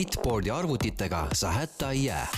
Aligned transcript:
Bitboardi 0.00 0.50
arvutitega 0.50 1.26
sa 1.32 1.50
hätta 1.50 1.90
ei 1.90 2.04
jää. 2.04 2.28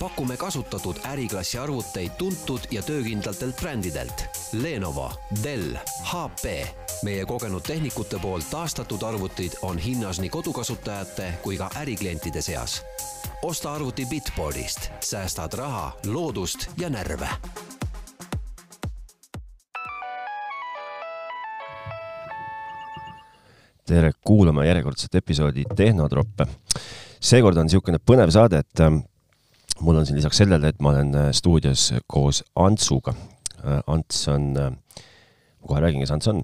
pakume 0.00 0.36
kasutatud 0.36 0.96
äriklassi 1.04 1.58
arvuteid 1.58 2.10
tuntud 2.18 2.60
ja 2.70 2.82
töökindlatelt 2.82 3.56
brändidelt 3.56 4.24
Lenovo, 4.52 5.12
Dell, 5.42 5.76
HP. 6.02 6.66
meie 7.02 7.24
kogenud 7.24 7.62
tehnikute 7.62 8.18
poolt 8.18 8.50
taastatud 8.50 9.02
arvutid 9.02 9.52
on 9.62 9.78
hinnas 9.78 10.20
nii 10.20 10.30
kodukasutajate 10.30 11.32
kui 11.42 11.56
ka 11.56 11.70
äriklientide 11.76 12.42
seas. 12.42 12.82
osta 13.42 13.72
arvuti 13.72 14.06
Bitboardist, 14.06 14.90
säästad 15.00 15.52
raha, 15.52 15.92
loodust 16.06 16.70
ja 16.76 16.90
närve 16.90 17.28
tere 23.88 24.12
kuulama 24.24 24.64
järjekordset 24.64 25.14
episoodi 25.14 25.62
Tehnotroppe. 25.76 26.46
Seekord 27.20 27.58
on 27.58 27.68
niisugune 27.68 28.00
põnev 28.02 28.32
saade, 28.34 28.62
et 28.62 28.82
ähm, 28.84 29.02
mul 29.80 29.98
on 29.98 30.06
siin 30.06 30.18
lisaks 30.18 30.40
sellele, 30.42 30.72
et 30.72 30.82
ma 30.82 30.92
olen 30.94 31.14
äh, 31.14 31.30
stuudios 31.32 31.92
koos 32.06 32.42
Antsuga. 32.56 33.14
Äh, 33.64 33.80
Ants 33.86 34.28
on, 34.28 34.50
äh, 34.56 34.70
ma 34.70 35.70
kohe 35.70 35.82
räägin, 35.82 36.02
kes 36.02 36.14
Ants 36.14 36.30
on, 36.30 36.42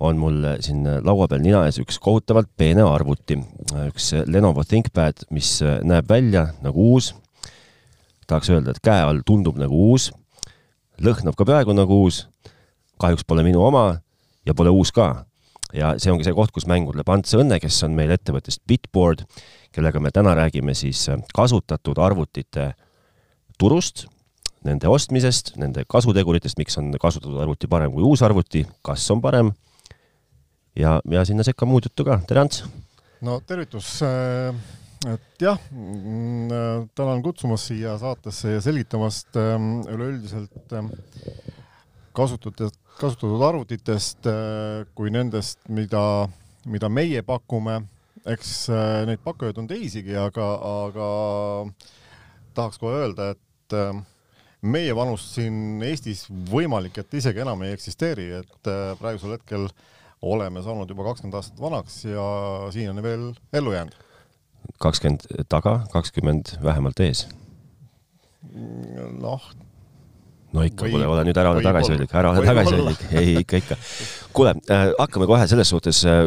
on 0.00 0.18
mul 0.20 0.42
siin 0.64 0.84
laua 1.04 1.28
peal 1.28 1.44
nina 1.44 1.62
ees 1.68 1.80
üks 1.80 1.98
kohutavalt 2.02 2.50
peene 2.56 2.84
arvuti, 2.84 3.38
üks 3.86 4.10
Lenovo 4.28 4.64
ThinkPad, 4.64 5.24
mis 5.32 5.58
näeb 5.88 6.08
välja 6.10 6.50
nagu 6.64 6.92
uus. 6.92 7.14
tahaks 8.26 8.50
öelda, 8.50 8.74
et 8.74 8.82
käe 8.82 9.04
all 9.06 9.22
tundub 9.24 9.56
nagu 9.56 9.78
uus, 9.92 10.10
lõhnab 11.00 11.36
ka 11.38 11.46
peaaegu 11.48 11.72
nagu 11.72 12.02
uus. 12.02 12.26
kahjuks 13.00 13.24
pole 13.24 13.42
minu 13.44 13.62
oma 13.64 14.00
ja 14.46 14.54
pole 14.54 14.70
uus 14.70 14.92
ka 14.92 15.25
ja 15.76 15.92
see 16.00 16.12
ongi 16.12 16.26
see 16.26 16.34
koht, 16.36 16.52
kus 16.54 16.66
mängu 16.68 16.92
tuleb 16.94 17.10
Ants 17.12 17.36
Õnne, 17.36 17.58
kes 17.62 17.78
on 17.86 17.96
meil 17.96 18.12
ettevõttest 18.14 18.62
Bitboard, 18.68 19.24
kellega 19.76 20.00
me 20.02 20.12
täna 20.14 20.34
räägime 20.38 20.74
siis 20.76 21.04
äh, 21.12 21.20
kasutatud 21.36 21.98
arvutite 22.02 22.70
turust, 23.60 24.06
nende 24.66 24.88
ostmisest, 24.90 25.54
nende 25.60 25.84
kasuteguritest, 25.88 26.58
miks 26.60 26.78
on 26.80 26.90
kasutatud 27.00 27.38
arvuti 27.42 27.68
parem 27.70 27.92
kui 27.94 28.04
uus 28.06 28.24
arvuti, 28.26 28.64
kas 28.84 29.04
on 29.14 29.22
parem 29.24 29.52
ja, 30.76 30.98
ja 31.12 31.28
sinna 31.28 31.46
sekka 31.46 31.68
muud 31.68 31.88
juttu 31.88 32.08
ka, 32.08 32.18
tere 32.28 32.46
Ants! 32.46 32.64
no 33.26 33.38
tervitus, 33.48 33.98
äh, 34.04 34.56
et 35.12 35.44
jah, 35.44 35.60
mm, 35.70 36.48
äh, 36.48 36.72
tänan 36.96 37.22
kutsumast 37.24 37.72
siia 37.72 37.98
saatesse 38.00 38.56
ja 38.56 38.64
selgitamast 38.64 39.36
üleüldiselt 39.36 40.74
kasutatud 42.16 42.72
kasutatud 43.00 43.42
arvutitest 43.44 44.26
äh, 44.30 44.86
kui 44.96 45.12
nendest, 45.12 45.60
mida, 45.68 46.28
mida 46.68 46.90
meie 46.92 47.22
pakume. 47.26 47.82
eks 48.26 48.52
äh, 48.74 49.04
neid 49.06 49.20
pakkujaid 49.22 49.58
on 49.62 49.68
teisigi, 49.70 50.16
aga, 50.18 50.46
aga 50.66 51.08
tahaks 52.56 52.80
kohe 52.82 52.96
öelda, 53.04 53.28
et 53.36 53.76
äh, 53.76 54.00
meie 54.66 54.96
vanust 54.96 55.36
siin 55.36 55.82
Eestis 55.86 56.24
võimalik, 56.50 56.98
et 56.98 57.14
isegi 57.14 57.44
enam 57.44 57.62
ei 57.62 57.76
eksisteeri, 57.76 58.30
et 58.40 58.70
praegusel 58.98 59.36
hetkel 59.36 59.68
oleme 60.26 60.62
saanud 60.64 60.90
juba 60.90 61.06
kakskümmend 61.06 61.38
aastat 61.38 61.60
vanaks 61.62 62.00
ja 62.08 62.24
siiani 62.74 63.04
veel 63.04 63.28
ellu 63.54 63.76
jäänud. 63.76 63.94
kakskümmend 64.82 65.28
taga, 65.52 65.78
kakskümmend 65.92 66.56
vähemalt 66.64 67.00
ees? 67.04 67.28
noh, 69.20 69.44
no 70.54 70.64
ikka, 70.66 70.88
kuule, 70.88 71.06
ole 71.10 71.24
nüüd 71.26 71.38
ära 71.40 71.52
ole 71.54 71.62
tagasihoidlik, 71.64 72.14
ära 72.16 72.32
ole 72.32 72.44
tagasihoidlik, 72.46 73.04
ei 73.18 73.34
ikka, 73.42 73.60
ikka. 73.62 73.78
kuule 74.36 74.54
äh,, 74.72 74.88
hakkame 74.98 75.28
kohe 75.28 75.46
selles 75.50 75.70
suhtes 75.72 76.02
äh,, 76.06 76.26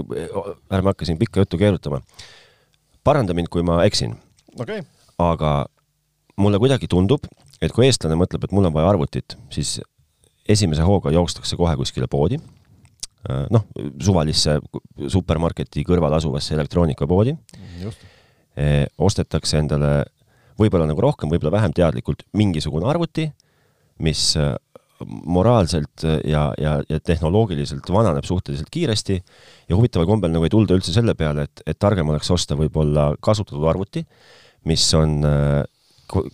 ärme 0.76 0.94
hakka 0.94 1.08
siin 1.08 1.20
pikka 1.20 1.44
juttu 1.44 1.59
keerutama. 1.61 2.02
paranda 3.03 3.34
mind, 3.34 3.50
kui 3.50 3.64
ma 3.64 3.81
eksin. 3.88 4.16
Okay.. 4.59 4.84
aga 5.20 5.66
mulle 6.39 6.59
kuidagi 6.59 6.88
tundub, 6.88 7.26
et 7.61 7.72
kui 7.76 7.88
eestlane 7.88 8.17
mõtleb, 8.20 8.44
et 8.44 8.53
mul 8.56 8.67
on 8.70 8.76
vaja 8.76 8.92
arvutit, 8.92 9.38
siis 9.53 9.80
esimese 10.50 10.86
hooga 10.86 11.11
jookstakse 11.14 11.58
kohe 11.60 11.76
kuskile 11.80 12.08
poodi. 12.11 12.39
Äh,, 13.30 13.48
noh, 13.54 13.65
suvalisse 14.04 14.60
supermarketi 15.08 15.83
kõrval 15.88 16.20
asuvasse 16.20 16.55
elektroonikapoodi. 16.58 17.36
E, 18.60 18.88
ostetakse 18.99 19.60
endale 19.61 19.92
võib-olla 20.60 20.88
nagu 20.89 20.99
rohkem, 21.04 21.30
võib-olla 21.32 21.54
vähem 21.54 21.73
teadlikult 21.76 22.26
mingisugune 22.36 22.88
arvuti 22.89 23.30
mis 23.99 24.32
äh, 24.39 24.55
moraalselt 25.05 26.04
äh, 26.04 26.20
ja, 26.27 26.54
ja, 26.58 26.80
ja 26.89 26.99
tehnoloogiliselt 26.99 27.89
vananeb 27.92 28.23
suhteliselt 28.27 28.70
kiiresti 28.71 29.23
ja 29.70 29.76
huvitaval 29.76 30.08
kombel 30.08 30.33
nagu 30.33 30.48
ei 30.48 30.54
tulda 30.54 30.76
üldse 30.76 30.93
selle 30.95 31.15
peale, 31.15 31.48
et, 31.48 31.64
et 31.67 31.80
targem 31.80 32.09
oleks 32.09 32.32
osta 32.32 32.58
võib-olla 32.59 33.14
kasutatud 33.23 33.65
arvuti, 33.70 34.04
mis 34.67 34.83
on 34.98 35.20
äh, 35.27 35.64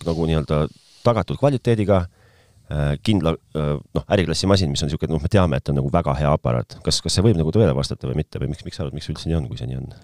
nagu 0.06 0.26
nii-öelda 0.26 0.66
tagatud 1.06 1.38
kvaliteediga 1.38 2.00
äh,, 2.06 2.96
kindla 3.06 3.36
äh, 3.36 3.76
noh, 3.78 4.06
äriklassi 4.16 4.50
masin, 4.50 4.72
mis 4.72 4.82
on 4.82 4.90
niisugune, 4.90 5.14
noh, 5.14 5.22
me 5.22 5.30
teame, 5.30 5.60
et 5.60 5.70
on 5.70 5.78
nagu 5.78 5.92
väga 5.92 6.16
hea 6.18 6.32
aparaat. 6.34 6.78
kas, 6.84 7.00
kas 7.04 7.18
see 7.18 7.26
võib 7.26 7.38
nagu 7.38 7.54
tõele 7.54 7.76
vastata 7.76 8.10
või 8.10 8.18
mitte 8.22 8.42
või 8.42 8.50
miks, 8.50 8.66
miks 8.66 8.80
sa 8.80 8.86
arvad, 8.86 8.98
miks 8.98 9.10
üldse 9.12 9.30
nii 9.30 9.38
on, 9.38 9.48
kui 9.50 9.60
see 9.60 9.70
nii 9.70 9.80
on? 9.82 9.94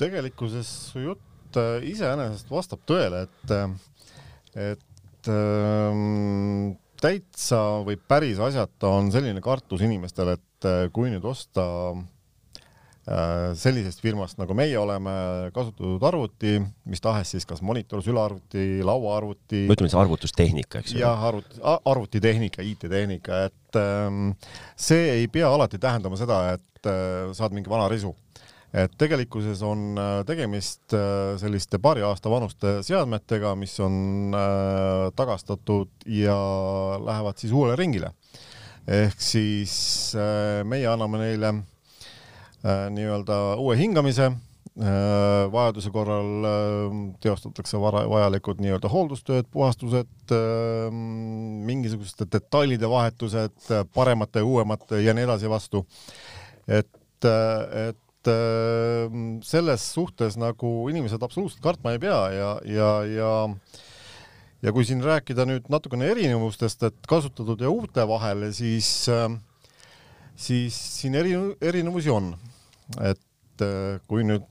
tegelikkuses 0.00 0.72
su 0.90 1.04
jutt 1.04 1.60
äh, 1.60 1.84
iseenesest 1.92 2.48
vastab 2.50 2.80
tõele, 2.88 3.26
et, 3.28 3.54
et 4.72 4.88
et 5.24 5.32
ähm, 5.32 6.74
täitsa 7.00 7.84
või 7.84 7.96
päris 7.96 8.40
asjata 8.42 8.90
on 8.92 9.10
selline 9.12 9.40
kartus 9.44 9.84
inimestel, 9.84 10.34
et 10.36 10.68
äh, 10.68 10.86
kui 10.92 11.10
nüüd 11.12 11.24
osta 11.28 11.64
äh, 11.94 13.52
sellisest 13.58 14.02
firmast 14.04 14.40
nagu 14.40 14.56
meie 14.56 14.76
oleme, 14.80 15.14
kasutatud 15.54 16.02
arvuti, 16.04 16.58
mis 16.88 17.02
tahes 17.04 17.34
siis 17.34 17.48
kas 17.48 17.62
monitor, 17.64 18.02
sülearvuti, 18.04 18.82
lauaarvuti. 18.84 19.64
me 19.68 19.76
ütleme 19.76 19.92
siis 19.92 20.00
arvutustehnika, 20.00 20.84
eks 20.84 20.96
ju? 20.96 21.02
jah, 21.04 21.28
arvuti, 21.30 21.60
arvutitehnika, 21.62 22.64
IT-tehnika, 22.64 23.44
et 23.50 23.80
ähm, 23.80 24.34
see 24.76 25.08
ei 25.20 25.28
pea 25.32 25.52
alati 25.52 25.80
tähendama 25.80 26.20
seda, 26.20 26.44
et 26.58 26.90
äh, 26.90 27.32
saad 27.36 27.56
mingi 27.56 27.72
vana 27.72 27.88
risu 27.92 28.14
et 28.74 28.94
tegelikkuses 28.98 29.62
on 29.62 29.94
äh, 29.98 30.20
tegemist 30.26 30.94
äh, 30.96 31.36
selliste 31.38 31.78
paari 31.82 32.02
aasta 32.02 32.30
vanuste 32.30 32.80
seadmetega, 32.82 33.54
mis 33.58 33.76
on 33.82 34.34
äh, 34.34 35.10
tagastatud 35.16 36.08
ja 36.10 36.38
lähevad 37.04 37.38
siis 37.38 37.54
uuele 37.54 37.76
ringile. 37.78 38.10
ehk 38.84 39.16
siis 39.16 40.12
meie 40.68 40.84
anname 40.84 41.16
neile 41.16 41.54
nii-öelda 42.92 43.38
uue 43.56 43.78
hingamise 43.80 44.26
vajaduse 45.54 45.88
korral 45.94 46.44
teostatakse 47.24 47.80
vara, 47.80 48.02
vajalikud 48.10 48.60
nii-öelda 48.60 48.90
hooldustööd, 48.92 49.48
puhastused, 49.48 50.34
mingisuguste 51.64 52.28
detailide 52.28 52.90
vahetused 52.92 53.72
paremate, 53.96 54.44
uuemate 54.44 55.00
ja 55.00 55.16
nii 55.16 55.24
edasi 55.30 55.48
vastu. 55.48 55.86
et, 56.68 56.92
et 57.24 58.03
et 58.24 58.32
äh, 58.32 59.40
selles 59.44 59.84
suhtes 59.92 60.38
nagu 60.40 60.88
inimesed 60.88 61.22
absoluutselt 61.22 61.62
kartma 61.62 61.92
ei 61.92 62.00
pea 62.00 62.20
ja, 62.32 62.50
ja, 62.64 62.90
ja 63.04 63.32
ja 64.64 64.72
kui 64.72 64.86
siin 64.88 65.02
rääkida 65.04 65.44
nüüd 65.44 65.66
natukene 65.68 66.08
erinevustest, 66.08 66.86
et 66.88 67.06
kasutatud 67.08 67.60
ja 67.60 67.68
uute 67.68 68.06
vahel, 68.08 68.46
siis, 68.56 69.08
äh, 69.12 69.28
siis 70.36 70.76
siin 71.00 71.14
eri, 71.20 71.34
erinevusi 71.60 72.10
on. 72.10 72.34
et 73.00 73.64
äh, 73.64 74.00
kui 74.08 74.24
nüüd 74.24 74.48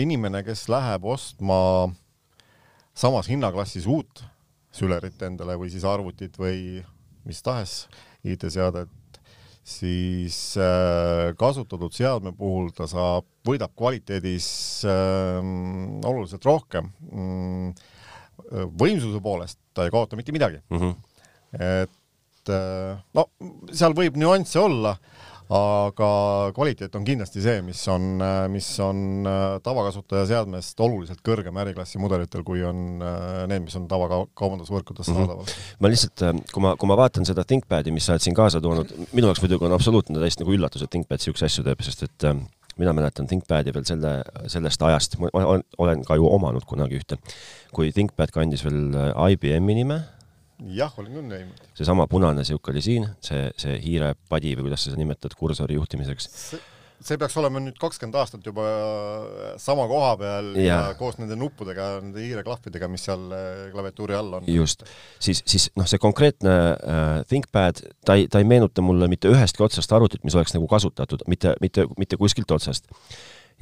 inimene, 0.00 0.40
kes 0.42 0.64
läheb 0.72 1.04
ostma 1.04 1.92
samas 2.96 3.28
hinnaklassis 3.28 3.84
uut 3.86 4.22
sülerit 4.72 5.20
endale 5.22 5.58
või 5.60 5.68
siis 5.70 5.84
arvutit 5.84 6.38
või 6.40 6.80
mis 7.28 7.42
tahes 7.44 7.84
IT-seadet, 8.24 8.88
siis 9.72 10.38
äh, 10.60 11.32
kasutatud 11.38 11.94
seadme 11.96 12.32
puhul 12.36 12.70
ta 12.76 12.88
saab, 12.90 13.26
võidab 13.46 13.74
kvaliteedis 13.78 14.48
äh, 14.88 15.40
oluliselt 16.08 16.44
rohkem 16.48 16.92
mm,. 17.10 17.74
võimsuse 18.78 19.20
poolest 19.22 19.58
ta 19.74 19.86
ei 19.86 19.92
kaota 19.94 20.18
mitte 20.18 20.34
midagi 20.34 20.60
mm. 20.68 20.78
-hmm. 20.78 20.94
et 21.80 22.52
äh, 22.52 23.02
no 23.14 23.26
seal 23.72 23.96
võib 23.96 24.18
nüansse 24.20 24.60
olla 24.60 24.96
aga 25.52 26.08
kvaliteet 26.56 26.94
on 26.96 27.04
kindlasti 27.04 27.42
see, 27.44 27.60
mis 27.66 27.80
on, 27.92 28.22
mis 28.52 28.68
on 28.82 29.26
äh, 29.28 29.42
tavakasutaja 29.64 30.24
seadmest 30.30 30.80
oluliselt 30.80 31.20
kõrgem 31.26 31.58
äriklassi 31.64 32.00
mudelitel, 32.00 32.44
kui 32.46 32.62
on 32.66 33.02
äh, 33.04 33.42
need, 33.50 33.66
mis 33.66 33.76
on 33.76 33.88
tavakaubandusvõrkudes 33.90 35.10
mm 35.10 35.18
-hmm. 35.18 35.28
saadaval. 35.28 35.76
ma 35.80 35.92
lihtsalt, 35.92 36.24
äh, 36.28 36.40
kui 36.52 36.64
ma, 36.64 36.74
kui 36.76 36.88
ma 36.88 36.96
vaatan 36.96 37.28
seda 37.28 37.44
ThinkPadi, 37.44 37.92
mis 37.92 38.06
sa 38.06 38.16
oled 38.16 38.24
siin 38.24 38.38
kaasa 38.38 38.60
toonud, 38.64 38.94
minu 39.12 39.28
jaoks 39.28 39.42
muidugi 39.44 39.68
on 39.68 39.76
absoluutne 39.76 40.18
täiesti 40.22 40.44
nagu 40.44 40.56
üllatus, 40.56 40.82
et 40.82 40.90
ThinkPad 40.90 41.20
niisuguseid 41.20 41.50
asju 41.50 41.66
teeb, 41.68 41.84
sest 41.84 42.08
et 42.08 42.28
mina 42.80 42.92
mäletan 42.96 43.28
ThinkPadi 43.28 43.74
veel 43.74 43.84
selle, 43.84 44.22
sellest 44.46 44.82
ajast, 44.82 45.18
ma 45.20 45.28
olen 45.78 46.04
ka 46.08 46.16
ju 46.16 46.32
omanud 46.32 46.64
kunagi 46.64 46.96
ühte, 47.02 47.20
kui 47.72 47.92
ThinkPad 47.92 48.32
kandis 48.32 48.64
veel 48.64 48.94
IBM-i 49.28 49.74
nime 49.82 50.00
jah, 50.70 50.92
olen 50.98 51.16
küll 51.16 51.30
näinud. 51.30 51.62
seesama 51.76 52.06
punane 52.10 52.44
sihuke 52.46 52.72
oli 52.72 52.82
siin, 52.84 53.08
see, 53.24 53.48
see 53.60 53.78
hiirepadi 53.82 54.54
või 54.58 54.68
kuidas 54.68 54.84
sa 54.84 54.90
seda 54.90 55.00
nimetad 55.00 55.34
kursori 55.38 55.76
juhtimiseks. 55.78 56.28
see 57.02 57.18
peaks 57.18 57.34
olema 57.40 57.58
nüüd 57.58 57.78
kakskümmend 57.82 58.14
aastat 58.20 58.46
juba 58.46 58.64
sama 59.58 59.88
koha 59.90 60.12
peal 60.20 60.52
ja, 60.54 60.62
ja 60.68 60.94
koos 60.98 61.18
nende 61.18 61.34
nuppudega, 61.38 61.88
nende 62.04 62.22
hiireklahvidega, 62.22 62.88
mis 62.92 63.08
seal 63.08 63.26
äh, 63.34 63.64
klaviatuuri 63.74 64.18
all 64.18 64.38
on. 64.38 64.48
just, 64.50 64.86
siis, 65.18 65.42
siis 65.46 65.68
noh, 65.78 65.88
see 65.90 66.02
konkreetne 66.02 66.56
äh, 66.76 67.12
ThinkPad, 67.28 67.82
ta 68.06 68.18
ei, 68.20 68.28
ta 68.30 68.42
ei 68.42 68.48
meenuta 68.48 68.84
mulle 68.86 69.10
mitte 69.10 69.32
ühestki 69.32 69.66
otsast 69.66 69.92
arvutit, 69.92 70.22
mis 70.26 70.38
oleks 70.38 70.54
nagu 70.54 70.70
kasutatud, 70.70 71.26
mitte, 71.32 71.56
mitte, 71.64 71.88
mitte 71.98 72.20
kuskilt 72.20 72.54
otsast. 72.54 72.86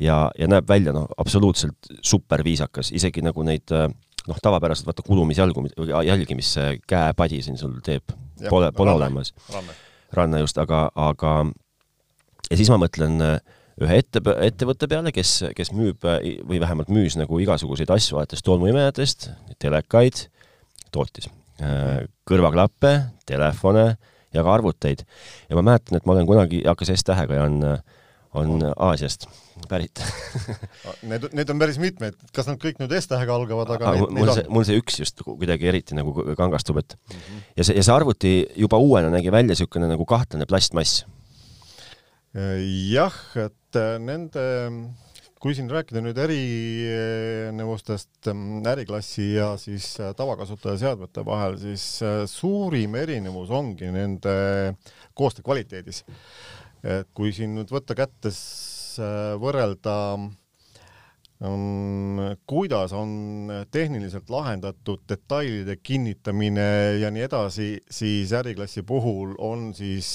ja, 0.00 0.26
ja 0.38 0.48
näeb 0.48 0.68
välja 0.68 0.92
noh, 0.96 1.08
absoluutselt 1.18 1.90
super 2.02 2.44
viisakas, 2.44 2.92
isegi 2.92 3.24
nagu 3.24 3.44
neid 3.46 3.72
äh, 3.72 3.88
noh, 4.28 4.40
tavapäraselt 4.42 4.88
vaata 4.88 5.04
kulumisjalgu, 5.06 5.64
jälgi, 6.06 6.36
mis 6.38 6.52
see 6.56 6.74
käepadi 6.88 7.40
siin 7.44 7.58
sul 7.60 7.78
teeb, 7.84 8.12
pole, 8.48 8.72
pole 8.76 8.92
olemas. 8.98 9.32
ranna 10.12 10.40
just, 10.42 10.58
aga, 10.58 10.88
aga 10.98 11.34
ja 12.50 12.58
siis 12.58 12.70
ma 12.72 12.80
mõtlen 12.82 13.20
äh, 13.24 13.36
ühe 13.80 14.00
ette, 14.02 14.22
ettevõtte 14.44 14.88
peale, 14.90 15.12
kes, 15.14 15.36
kes 15.56 15.72
müüb 15.76 16.04
äh, 16.08 16.20
või 16.46 16.60
vähemalt 16.62 16.90
müüs 16.92 17.16
nagu 17.20 17.38
igasuguseid 17.42 17.90
asju 17.94 18.18
alates 18.18 18.44
tolmuimejatest, 18.46 19.30
telekaid, 19.62 20.26
tootis 20.94 21.30
äh, 21.62 22.02
kõrvaklappe, 22.28 22.96
telefone 23.28 23.86
ja 24.34 24.44
ka 24.44 24.52
arvuteid. 24.54 25.06
ja 25.48 25.58
ma 25.58 25.64
mäletan, 25.72 25.98
et 25.98 26.06
ma 26.06 26.16
olen 26.16 26.28
kunagi, 26.28 26.62
hakkas 26.66 26.92
S-tähega 26.98 27.40
ja 27.40 27.48
on, 28.34 28.64
Aasiast 28.76 29.26
pärit 29.68 30.02
Need, 31.10 31.30
need 31.36 31.50
on 31.50 31.60
päris 31.60 31.78
mitmeid, 31.82 32.16
kas 32.36 32.48
nad 32.48 32.60
kõik 32.62 32.80
nüüd 32.80 32.94
S-tähega 32.96 33.34
algavad, 33.34 33.74
aga 33.76 33.94
need, 33.96 34.12
mul 34.16 34.34
see, 34.34 34.46
mul 34.48 34.66
see 34.68 34.80
üks 34.80 35.00
just 35.02 35.24
kuidagi 35.26 35.70
eriti 35.70 35.98
nagu 35.98 36.14
kangastub, 36.38 36.80
et 36.82 36.96
mm 36.96 37.16
-hmm. 37.16 37.46
ja 37.56 37.64
see, 37.64 37.76
ja 37.76 37.86
see 37.86 37.94
arvuti 37.94 38.34
juba 38.56 38.78
uuena 38.78 39.10
nägi 39.10 39.32
välja 39.32 39.54
niisugune 39.54 39.90
nagu 39.90 40.06
kahtlane 40.06 40.46
plastmass 40.46 41.04
jah, 42.34 43.14
et 43.42 43.78
äh, 43.78 43.96
nende, 43.98 44.42
kui 45.40 45.56
siin 45.56 45.70
rääkida 45.72 46.02
nüüd 46.04 46.18
erinevustest 46.20 48.30
ähm, 48.30 48.60
äriklassi 48.66 49.32
ja 49.34 49.56
siis 49.58 49.96
äh, 50.00 50.12
tavakasutaja 50.14 50.78
seadmete 50.78 51.24
vahel, 51.26 51.58
siis 51.58 52.02
äh, 52.06 52.22
suurim 52.30 52.94
erinevus 53.00 53.50
ongi 53.50 53.90
nende 53.90 54.76
koostöö 55.14 55.46
kvaliteedis. 55.46 56.04
Et 56.84 57.08
kui 57.14 57.32
siin 57.36 57.54
nüüd 57.58 57.72
võtta 57.72 57.96
kättes 57.98 58.40
võrrelda 59.40 59.96
kuidas 62.46 62.92
on 62.92 63.48
tehniliselt 63.72 64.28
lahendatud 64.30 65.00
detailide 65.08 65.78
kinnitamine 65.82 66.98
ja 67.00 67.08
nii 67.10 67.22
edasi, 67.24 67.68
siis 67.90 68.32
äriklassi 68.36 68.82
puhul 68.84 69.32
on 69.38 69.70
siis 69.74 70.10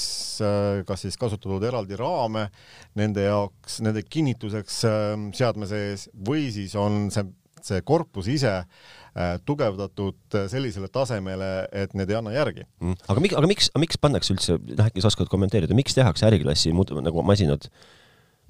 äh, 0.45 0.83
kas 0.85 1.01
siis 1.01 1.17
kasutatud 1.17 1.65
eraldi 1.65 1.97
raame 1.97 2.45
nende 2.93 3.25
jaoks, 3.25 3.79
nende 3.81 4.05
kinnituseks 4.05 4.83
ähm, 4.85 5.31
seadme 5.33 5.65
sees 5.65 6.05
või 6.13 6.51
siis 6.53 6.77
on 6.77 7.09
see, 7.09 7.25
see 7.65 7.81
korpus 7.85 8.29
ise 8.31 8.53
äh, 8.61 9.35
tugevdatud 9.47 10.39
sellisele 10.51 10.89
tasemele, 10.93 11.51
et 11.73 11.93
need 11.97 12.13
ei 12.13 12.19
anna 12.21 12.35
järgi 12.35 12.65
mm.. 12.65 12.97
aga 13.09 13.25
miks, 13.25 13.37
aga 13.41 13.51
miks, 13.51 13.69
miks 13.85 14.01
pannakse 14.01 14.35
üldse, 14.35 14.57
noh 14.75 14.89
äkki 14.89 15.03
sa 15.03 15.11
oskad 15.11 15.31
kommenteerida, 15.31 15.77
miks 15.77 15.97
tehakse 15.97 16.27
äriklassi 16.29 16.73
nagu 16.75 17.25
masinad 17.25 17.69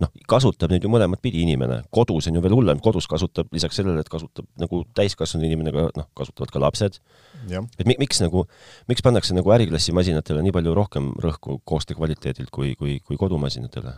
noh, 0.01 0.11
kasutab 0.29 0.71
neid 0.73 0.83
ju 0.83 0.91
mõlemat 0.91 1.21
pidi 1.23 1.41
inimene, 1.45 1.79
kodus 1.93 2.27
on 2.29 2.37
ju 2.37 2.43
veel 2.43 2.55
hullem, 2.57 2.81
kodus 2.83 3.07
kasutab 3.11 3.51
lisaks 3.55 3.79
sellele, 3.79 4.03
et 4.03 4.11
kasutab 4.11 4.47
nagu 4.59 4.81
täiskasvanud 4.97 5.47
inimene 5.47 5.73
ka 5.75 5.87
noh, 5.95 6.09
kasutavad 6.17 6.51
ka 6.51 6.61
lapsed. 6.63 6.99
et 7.47 7.87
mi, 7.87 7.95
miks 8.01 8.19
nagu, 8.23 8.45
miks 8.91 9.05
pannakse 9.05 9.35
nagu 9.37 9.53
äriklassi 9.55 9.95
masinatele 9.95 10.43
nii 10.45 10.55
palju 10.55 10.75
rohkem 10.75 11.11
rõhku 11.23 11.59
koostöö 11.63 11.99
kvaliteedilt 11.99 12.51
kui, 12.51 12.75
kui, 12.79 12.99
kui 12.99 13.19
kodumasinatele? 13.21 13.95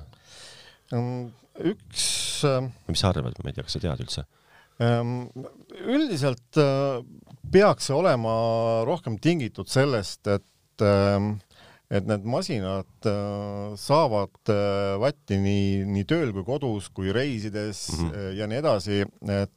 üks 1.58 2.04
äh, 2.48 2.68
mis 2.88 3.02
sa 3.02 3.12
arvad, 3.12 3.40
ma 3.42 3.52
ei 3.52 3.58
tea, 3.58 3.66
kas 3.66 3.78
sa 3.78 3.84
tead 3.84 4.06
üldse? 4.06 4.28
Ähm, 4.78 5.30
üldiselt 5.90 6.58
äh, 6.62 7.02
peaks 7.52 7.88
see 7.90 7.98
olema 7.98 8.34
rohkem 8.86 9.18
tingitud 9.18 9.70
sellest, 9.72 10.28
et 10.30 10.86
ähm, 10.86 11.40
et 11.90 12.06
need 12.06 12.28
masinad 12.28 13.08
äh, 13.10 13.74
saavad 13.80 14.52
äh, 14.54 14.98
vatti 15.02 15.40
nii, 15.42 15.82
nii 15.88 16.06
tööl 16.06 16.34
kui 16.36 16.46
kodus 16.46 16.92
kui 16.94 17.14
reisides 17.16 17.88
mm 17.96 18.10
-hmm. 18.10 18.32
ja 18.38 18.48
nii 18.48 18.62
edasi, 18.62 19.06
et 19.42 19.54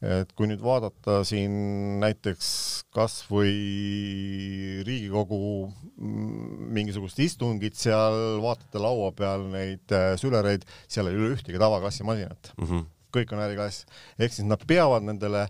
et 0.00 0.30
kui 0.32 0.46
nüüd 0.46 0.62
vaadata 0.64 1.20
siin 1.26 1.52
näiteks 2.00 2.48
kas 2.94 3.24
või 3.28 4.80
Riigikogu 4.86 5.68
mm, 5.68 6.70
mingisugust 6.72 7.18
istungit 7.18 7.76
seal, 7.76 8.38
vaatate 8.40 8.78
laua 8.80 9.10
peal 9.12 9.44
neid 9.52 9.92
sülereid, 10.16 10.64
seal 10.88 11.10
ei 11.10 11.18
ole 11.18 11.34
ühtegi 11.34 11.58
tavakassimasinat 11.58 12.54
mm. 12.56 12.64
-hmm 12.64 12.86
kõik 13.18 13.34
on 13.34 13.42
äriklass, 13.44 13.84
ehk 14.18 14.34
siis 14.34 14.46
nad 14.48 14.62
peavad 14.68 15.06
nendele 15.06 15.46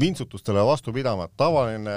vintsutustele 0.00 0.64
vastu 0.66 0.92
pidama. 0.92 1.28
tavaline 1.36 1.94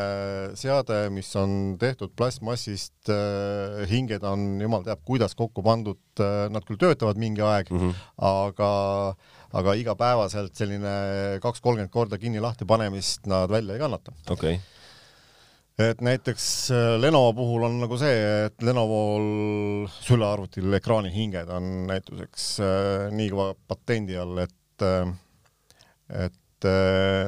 seade, 0.59 1.07
mis 1.13 1.29
on 1.39 1.77
tehtud 1.79 2.13
plastmassist 2.15 3.11
äh,, 3.13 3.83
hinged 3.89 4.23
on 4.23 4.61
jumal 4.61 4.85
teab 4.85 5.03
kuidas 5.05 5.35
kokku 5.35 5.65
pandud 5.65 5.99
äh,, 6.21 6.47
nad 6.53 6.65
küll 6.67 6.79
töötavad 6.81 7.17
mingi 7.17 7.41
aeg 7.41 7.71
mm, 7.71 7.79
-hmm. 7.79 8.07
aga 8.17 8.71
aga 9.57 9.73
igapäevaselt 9.79 10.55
selline 10.55 11.39
kaks 11.41 11.61
kolmkümmend 11.61 11.91
korda 11.91 12.17
kinni-lahti 12.17 12.65
panemist 12.65 13.25
nad 13.25 13.49
välja 13.49 13.73
ei 13.73 13.79
kannata. 13.79 14.11
okei 14.29 14.55
okay 14.55 14.65
et 15.77 16.01
näiteks 16.01 16.45
äh, 16.73 16.95
Lenovo 16.99 17.33
puhul 17.37 17.67
on 17.67 17.77
nagu 17.83 17.97
see, 18.01 18.21
et 18.47 18.63
Lenovol 18.65 19.85
sülearvutil 20.01 20.73
ekraanihinged 20.79 21.51
on 21.53 21.85
näituseks 21.91 22.47
äh, 22.65 23.09
nii 23.13 23.29
kõva 23.33 23.51
patendi 23.69 24.17
all, 24.17 24.41
et 24.41 24.55
et, 24.85 26.25
et 26.25 26.69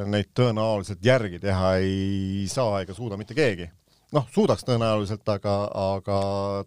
neid 0.10 0.32
tõenäoliselt 0.38 1.04
järgi 1.06 1.40
teha 1.44 1.76
ei 1.84 2.48
saa 2.52 2.82
ega 2.84 2.96
suuda 2.98 3.18
mitte 3.20 3.38
keegi. 3.38 3.70
noh, 4.16 4.26
suudaks 4.34 4.66
tõenäoliselt, 4.66 5.26
aga, 5.30 5.56
aga 5.94 6.20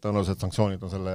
tõenäoliselt 0.03 0.43
sanktsioonid 0.45 0.83
on 0.87 0.91
selle 0.93 1.15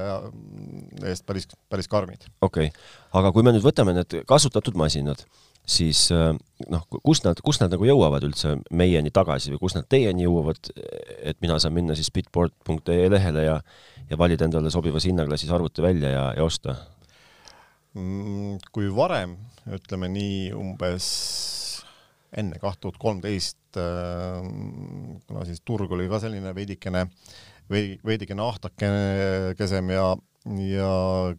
eest 1.07 1.25
päris, 1.25 1.47
päris 1.69 1.87
karmid. 1.87 2.27
okei 2.41 2.71
okay., 2.71 2.87
aga 3.13 3.31
kui 3.31 3.43
me 3.47 3.55
nüüd 3.55 3.65
võtame 3.65 3.95
need 3.95 4.19
kasutatud 4.27 4.75
masinad, 4.75 5.23
siis 5.67 6.07
noh, 6.11 6.87
kust 7.03 7.27
nad, 7.27 7.39
kust 7.43 7.63
nad 7.63 7.71
nagu 7.71 7.87
jõuavad 7.87 8.27
üldse 8.27 8.57
meieni 8.71 9.11
tagasi 9.11 9.55
või 9.55 9.63
kust 9.65 9.79
nad 9.79 9.87
teieni 9.87 10.27
jõuavad, 10.27 10.71
et 11.23 11.39
mina 11.41 11.59
saan 11.59 11.75
minna 11.79 11.95
siis 11.95 12.11
bitport.ee 12.11 13.07
lehele 13.13 13.47
ja 13.47 13.61
ja 14.09 14.17
valida 14.17 14.47
endale 14.47 14.71
sobivas 14.71 15.05
hinnaklassis 15.07 15.51
arvuti 15.51 15.83
välja 15.83 16.11
ja, 16.13 16.23
ja 16.37 16.43
osta? 16.43 16.75
Mm, 17.97 18.59
kui 18.73 18.89
varem 18.93 19.35
ütleme 19.73 20.09
nii 20.11 20.51
umbes 20.53 21.07
enne 22.37 22.59
kaht 22.61 22.81
tuhat 22.83 22.99
kolmteist, 23.01 23.79
äh, 23.79 24.43
kuna 25.27 25.45
siis 25.47 25.63
turg 25.65 25.91
oli 25.95 26.05
ka 26.11 26.19
selline 26.21 26.53
veidikene, 26.53 27.07
veidikene 27.71 28.43
ahtakesem 28.43 29.93
ja, 29.95 30.11
ja 30.67 30.91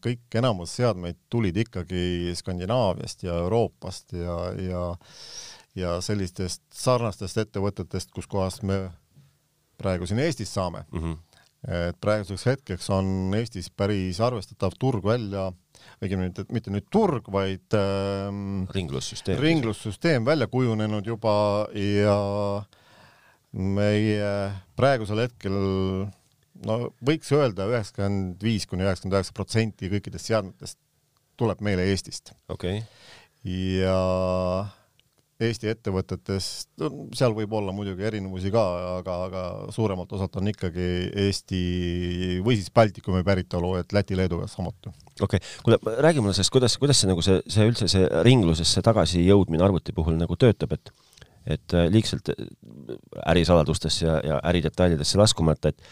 kõik 0.02 0.40
enamus 0.40 0.74
seadmeid 0.80 1.20
tulid 1.30 1.60
ikkagi 1.62 2.34
Skandinaaviast 2.40 3.22
ja 3.28 3.38
Euroopast 3.44 4.16
ja, 4.18 4.40
ja 4.58 4.82
ja 5.78 5.98
sellistest 6.04 6.62
sarnastest 6.74 7.38
ettevõtetest, 7.44 8.10
kuskohast 8.14 8.64
me 8.66 8.88
praegu 9.78 10.08
siin 10.08 10.22
Eestis 10.24 10.52
saame 10.54 10.84
mm. 10.90 11.00
-hmm. 11.00 11.16
et 11.90 12.00
praeguseks 12.00 12.46
hetkeks 12.46 12.90
on 12.90 13.34
Eestis 13.38 13.70
päris 13.70 14.20
arvestatav 14.20 14.74
turg 14.78 15.04
välja 15.04 15.52
õigemini 16.02 16.30
mitte, 16.30 16.44
mitte 16.54 16.72
nüüd 16.74 16.88
turg, 16.92 17.28
vaid 17.32 17.76
ähm, 17.78 18.66
ringlussüsteem, 18.74 19.40
ringlussüsteem 19.42 20.26
välja 20.28 20.48
kujunenud 20.50 21.06
juba 21.06 21.34
ja 21.74 22.18
meie 23.52 24.32
praegusel 24.78 25.24
hetkel 25.24 25.56
no 26.66 26.78
võiks 27.04 27.30
öelda 27.34 27.68
üheksakümmend 27.70 28.42
viis 28.44 28.66
kuni 28.68 28.84
üheksakümmend 28.86 29.18
üheksa 29.18 29.36
protsenti 29.36 29.90
kõikidest 29.92 30.30
seadmetest 30.30 30.78
tuleb 31.38 31.62
meile 31.64 31.86
Eestist. 31.92 32.34
okei 32.50 32.82
okay.. 32.82 32.86
ja 33.78 33.98
Eesti 35.38 35.68
ettevõtetest, 35.70 36.72
no 36.82 36.88
seal 37.14 37.30
võib 37.36 37.52
olla 37.54 37.70
muidugi 37.70 38.02
erinevusi 38.08 38.50
ka, 38.50 38.62
aga, 38.96 39.18
aga 39.28 39.42
suuremalt 39.70 40.10
osalt 40.16 40.34
on 40.40 40.50
ikkagi 40.50 40.88
Eesti 41.28 41.60
või 42.42 42.56
siis 42.58 42.72
Baltikumi 42.74 43.22
päritolu, 43.26 43.76
et 43.78 43.94
Läti-Leedu 43.94 44.40
samuti. 44.50 44.90
okei 45.20 45.38
okay., 45.38 45.52
kuule 45.62 45.78
räägi 46.02 46.24
mulle 46.24 46.34
sellest, 46.34 46.54
kuidas, 46.56 46.74
kuidas 46.82 46.98
see 46.98 47.12
nagu 47.12 47.22
see, 47.22 47.38
see 47.46 47.68
üldse 47.70 47.86
see 47.92 48.10
ringlusesse 48.26 48.82
tagasijõudmine 48.82 49.62
arvuti 49.62 49.94
puhul 49.94 50.18
nagu 50.18 50.34
töötab, 50.34 50.74
et 50.74 50.90
et 51.46 51.74
äh, 51.74 51.86
liigselt 51.86 52.28
äh, 52.34 52.44
ärisaladustesse 53.30 54.06
ja, 54.06 54.18
ja 54.24 54.40
äridetailidesse 54.50 55.22
laskumata, 55.22 55.70
et 55.70 55.82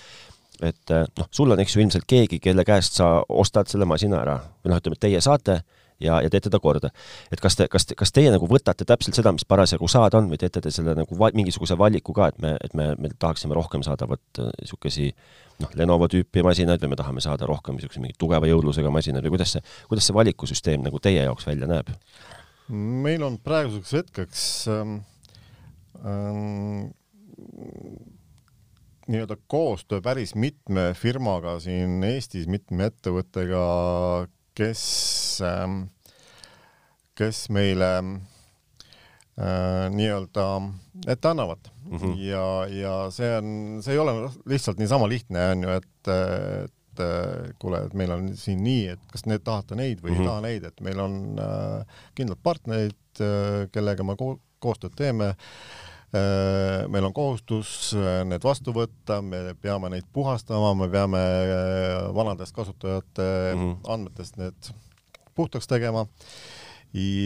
et 0.62 0.91
äh, 0.91 1.05
noh, 1.19 1.29
sul 1.31 1.53
on, 1.53 1.61
eks 1.61 1.76
ju, 1.76 1.83
ilmselt 1.85 2.07
keegi, 2.09 2.38
kelle 2.41 2.65
käest 2.65 2.97
sa 2.97 3.21
ostad 3.29 3.69
selle 3.69 3.87
masina 3.87 4.23
ära 4.25 4.41
või 4.65 4.73
noh, 4.73 4.81
ütleme, 4.81 4.99
teie 5.00 5.21
saate 5.21 5.61
ja, 6.00 6.21
ja 6.23 6.31
teete 6.31 6.50
ta 6.50 6.61
korda. 6.62 6.91
et 7.33 7.41
kas 7.41 7.57
te, 7.57 7.69
kas 7.73 7.87
te, 7.87 7.97
kas 7.99 8.12
teie 8.12 8.31
nagu 8.33 8.49
võtate 8.50 8.87
täpselt 8.88 9.19
seda, 9.19 9.33
mis 9.33 9.47
parasjagu 9.49 9.88
saada 9.88 10.21
on 10.21 10.31
või 10.31 10.41
teete 10.41 10.61
te 10.65 10.73
selle 10.75 10.95
nagu 10.99 11.19
va 11.19 11.31
mingisuguse 11.35 11.79
valiku 11.79 12.15
ka, 12.17 12.31
et 12.33 12.38
me, 12.43 12.55
et 12.65 12.75
me, 12.75 12.93
me 12.99 13.11
tahaksime 13.19 13.57
rohkem 13.57 13.85
saada 13.87 14.09
vot 14.11 14.43
niisugusi 14.61 15.11
noh, 15.62 15.73
Lenovo 15.79 16.09
tüüpi 16.12 16.45
masinaid 16.47 16.83
või 16.83 16.95
me 16.95 17.00
tahame 17.00 17.25
saada 17.25 17.49
rohkem 17.49 17.79
niisuguse 17.79 18.03
mingi 18.03 18.19
tugeva 18.19 18.49
jõudlusega 18.50 18.93
masinaid 18.93 19.25
või 19.26 19.37
kuidas 19.37 19.57
see, 19.57 19.65
kuidas 19.91 20.09
see 20.09 20.17
valikusüsteem 20.17 20.85
nagu 20.87 21.00
teie 21.03 21.25
jaoks 21.25 21.49
välja 21.49 21.71
näeb? 21.71 21.93
meil 22.69 23.23
on 23.23 23.38
praeguseks 23.38 23.93
hetkeks 23.95 24.45
ähm, 24.75 24.97
ähm, 26.03 26.88
nii-öelda 29.07 29.37
koostöö 29.47 30.00
päris 30.03 30.35
mitme 30.35 30.91
firmaga 30.99 31.61
siin 31.62 32.03
Eestis, 32.05 32.49
mitme 32.50 32.88
ettevõttega, 32.91 33.62
kes, 34.57 34.83
ähm, 35.45 35.83
kes 37.19 37.47
meile 37.53 37.91
äh, 37.99 39.87
nii-öelda 39.93 40.47
ette 41.07 41.29
annavad 41.29 41.69
mm. 41.85 41.99
-hmm. 41.99 42.15
ja, 42.25 42.47
ja 42.73 42.95
see 43.11 43.31
on, 43.39 43.53
see 43.85 43.95
ei 43.95 44.03
ole 44.03 44.17
lihtsalt 44.47 44.81
niisama 44.81 45.09
lihtne, 45.09 45.51
on 45.53 45.63
ju, 45.63 45.77
et, 45.77 46.13
et 46.65 47.05
kuule, 47.61 47.83
et 47.85 47.95
meil 47.95 48.11
on 48.15 48.31
siin 48.37 48.63
nii, 48.65 48.87
et 48.97 49.11
kas 49.13 49.27
need 49.29 49.45
tahate 49.45 49.77
neid 49.77 50.01
või 50.01 50.11
mm 50.11 50.17
-hmm. 50.17 50.21
ei 50.21 50.25
mhm. 50.25 50.29
taha 50.29 50.41
neid, 50.41 50.65
et 50.65 50.81
meil 50.81 51.01
on 51.01 51.19
äh, 51.39 51.99
kindlad 52.15 52.41
partnerid 52.43 53.21
äh,, 53.21 53.69
kellega 53.73 54.05
me 54.05 54.17
ko 54.17 54.39
koostööd 54.59 54.97
teeme 54.97 55.29
äh, 55.29 55.37
Äh, 55.37 55.86
meil 56.89 57.05
on 57.05 57.13
kohustus 57.15 57.93
äh, 57.97 58.23
need 58.29 58.45
vastu 58.45 58.73
võtta, 58.77 59.21
me 59.23 59.55
peame 59.61 59.91
neid 59.93 60.07
puhastama, 60.13 60.75
me 60.79 60.89
peame 60.93 61.21
äh, 61.21 62.15
vanadest 62.15 62.55
kasutajate 62.55 63.27
mm 63.55 63.61
-hmm. 63.61 63.79
andmetest 63.93 64.37
need 64.37 64.71
puhtaks 65.35 65.67
tegema. 65.67 66.07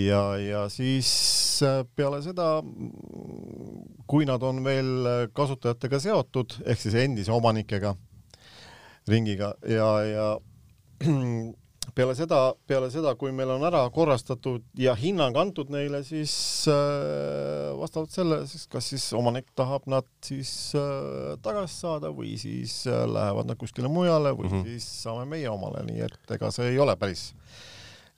ja, 0.06 0.36
ja 0.36 0.68
siis 0.68 1.60
peale 1.96 2.22
seda, 2.22 2.62
kui 4.06 4.24
nad 4.24 4.42
on 4.42 4.64
veel 4.64 5.28
kasutajatega 5.32 5.98
seotud 5.98 6.56
ehk 6.64 6.80
siis 6.80 6.94
endise 6.94 7.32
omanikega, 7.32 7.94
ringiga 9.08 9.54
ja, 9.68 10.02
ja 10.02 10.40
peale 11.94 12.14
seda, 12.14 12.38
peale 12.68 12.90
seda, 12.92 13.14
kui 13.18 13.32
meil 13.34 13.50
on 13.54 13.64
ära 13.66 13.82
korrastatud 13.94 14.64
ja 14.78 14.94
hinnang 14.98 15.36
antud 15.40 15.72
neile, 15.72 16.02
siis 16.06 16.32
äh, 16.70 17.70
vastavalt 17.78 18.14
sellele 18.14 18.46
siis 18.50 18.66
kas 18.70 18.90
siis 18.92 19.06
omanik 19.16 19.48
tahab 19.58 19.88
nad 19.90 20.06
siis 20.24 20.52
äh, 20.78 21.34
tagasi 21.44 21.80
saada 21.82 22.12
või 22.14 22.36
siis 22.40 22.82
äh, 22.90 23.04
lähevad 23.10 23.50
nad 23.50 23.60
kuskile 23.60 23.90
mujale 23.92 24.34
või 24.36 24.48
mm 24.48 24.54
-hmm. 24.56 24.68
siis 24.68 25.02
saame 25.06 25.26
meie 25.32 25.48
omale, 25.50 25.84
nii 25.88 26.06
et 26.06 26.36
ega 26.36 26.52
see 26.54 26.70
ei 26.74 26.78
ole 26.78 26.96
päris 27.00 27.30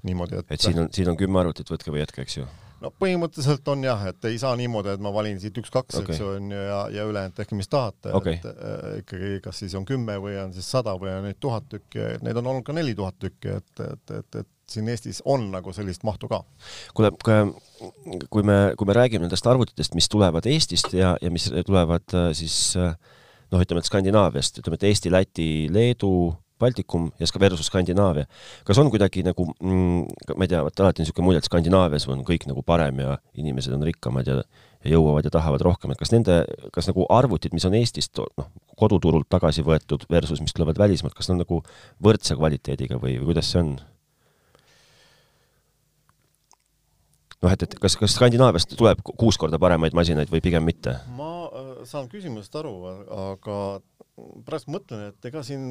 niimoodi, 0.02 0.42
et 0.42 0.52
et 0.52 0.61
siin 0.61 0.78
on, 0.78 0.92
siin 0.92 1.09
on 1.09 1.16
kümme 1.16 1.40
arvutit, 1.40 1.71
võtke 1.71 1.95
või 1.95 2.02
jätke, 2.02 2.26
eks 2.26 2.37
ju 2.42 2.47
no 2.82 2.90
põhimõtteliselt 3.02 3.68
on 3.72 3.84
jah, 3.86 4.06
et 4.10 4.28
ei 4.30 4.38
saa 4.42 4.56
niimoodi, 4.58 4.96
et 4.96 5.02
ma 5.04 5.12
valin 5.14 5.38
siit 5.42 5.58
üks-kaks 5.62 6.00
okay., 6.00 6.14
eks 6.14 6.22
ju, 6.22 6.30
on 6.38 6.50
ju, 6.52 6.62
ja, 6.68 6.80
ja 6.96 7.06
ülejäänud 7.08 7.36
tehke, 7.36 7.58
mis 7.58 7.70
tahate 7.72 8.14
okay., 8.16 8.38
et 8.40 8.48
äh, 8.50 8.88
ikkagi 9.02 9.38
kas 9.44 9.62
siis 9.64 9.76
on 9.78 9.86
kümme 9.88 10.18
või 10.22 10.36
on 10.42 10.54
siis 10.56 10.68
sada 10.74 10.96
või 10.98 11.14
on 11.14 11.28
neid 11.28 11.40
tuhat 11.42 11.68
tükki, 11.72 12.18
neid 12.26 12.42
on 12.42 12.50
olnud 12.52 12.66
ka 12.66 12.76
neli 12.76 12.96
tuhat 12.98 13.18
tükki, 13.22 13.56
et, 13.60 13.86
et, 13.86 14.14
et, 14.18 14.42
et 14.42 14.50
siin 14.72 14.88
Eestis 14.88 15.22
on 15.28 15.50
nagu 15.52 15.72
sellist 15.76 16.04
mahtu 16.06 16.30
ka. 16.30 16.42
kuule, 16.96 17.12
kui 18.30 18.46
me, 18.46 18.58
kui 18.78 18.88
me 18.88 18.96
räägime 18.96 19.26
nendest 19.26 19.46
arvutitest, 19.46 19.96
mis 19.98 20.08
tulevad 20.12 20.46
Eestist 20.48 20.94
ja, 20.96 21.16
ja 21.22 21.32
mis 21.34 21.50
tulevad 21.66 22.16
äh, 22.16 22.30
siis 22.36 22.76
äh, 22.80 22.94
noh, 23.52 23.62
ütleme, 23.62 23.82
et 23.82 23.90
Skandinaaviast, 23.90 24.62
ütleme, 24.62 24.80
et 24.80 24.88
Eesti, 24.90 25.12
Läti, 25.12 25.50
Leedu, 25.72 26.32
Baltikum 26.62 27.11
ja 27.21 27.28
versus 27.42 27.69
Skandinaavia. 27.71 28.26
kas 28.64 28.78
on 28.78 28.90
kuidagi 28.90 29.25
nagu 29.26 29.47
mm,, 29.52 30.35
ma 30.37 30.47
ei 30.47 30.52
tea, 30.52 30.62
vot 30.64 30.81
alati 30.85 31.02
on 31.02 31.07
niisugune 31.07 31.28
mulje, 31.28 31.42
et 31.42 31.49
Skandinaavias 31.50 32.09
on 32.12 32.25
kõik 32.26 32.47
nagu 32.50 32.62
parem 32.62 33.02
ja 33.02 33.16
inimesed 33.38 33.75
on 33.75 33.85
rikkamad 33.87 34.28
ja, 34.28 34.40
ja 34.85 34.95
jõuavad 34.95 35.26
ja 35.26 35.35
tahavad 35.35 35.64
rohkem, 35.66 35.92
et 35.92 36.00
kas 36.00 36.12
nende, 36.14 36.42
kas 36.75 36.90
nagu 36.90 37.07
arvutid, 37.12 37.54
mis 37.57 37.66
on 37.69 37.78
Eestist 37.78 38.23
noh, 38.23 38.50
koduturult 38.78 39.28
tagasi 39.33 39.64
võetud 39.66 40.07
versus 40.11 40.42
mis 40.42 40.54
tulevad 40.54 40.78
välismaalt, 40.78 41.16
kas 41.19 41.31
nad 41.31 41.38
on 41.40 41.45
nagu 41.47 41.62
võrdse 42.02 42.38
kvaliteediga 42.38 43.00
või, 43.02 43.19
või 43.21 43.33
kuidas 43.33 43.52
see 43.52 43.62
on? 43.62 43.75
noh, 47.42 47.50
et, 47.50 47.64
et 47.66 47.78
kas, 47.83 47.97
kas 47.99 48.16
Skandinaaviast 48.16 48.76
tuleb 48.78 49.02
kuus 49.02 49.38
korda 49.40 49.61
paremaid 49.62 49.97
masinaid 49.97 50.31
või 50.33 50.42
pigem 50.45 50.64
mitte? 50.66 50.97
ma 51.19 51.33
äh, 51.49 51.73
saan 51.88 52.09
küsimusest 52.12 52.54
aru, 52.61 52.76
aga 53.31 53.59
pärast 54.47 54.69
mõtlen, 54.69 55.07
et 55.09 55.26
ega 55.28 55.40
siin 55.47 55.62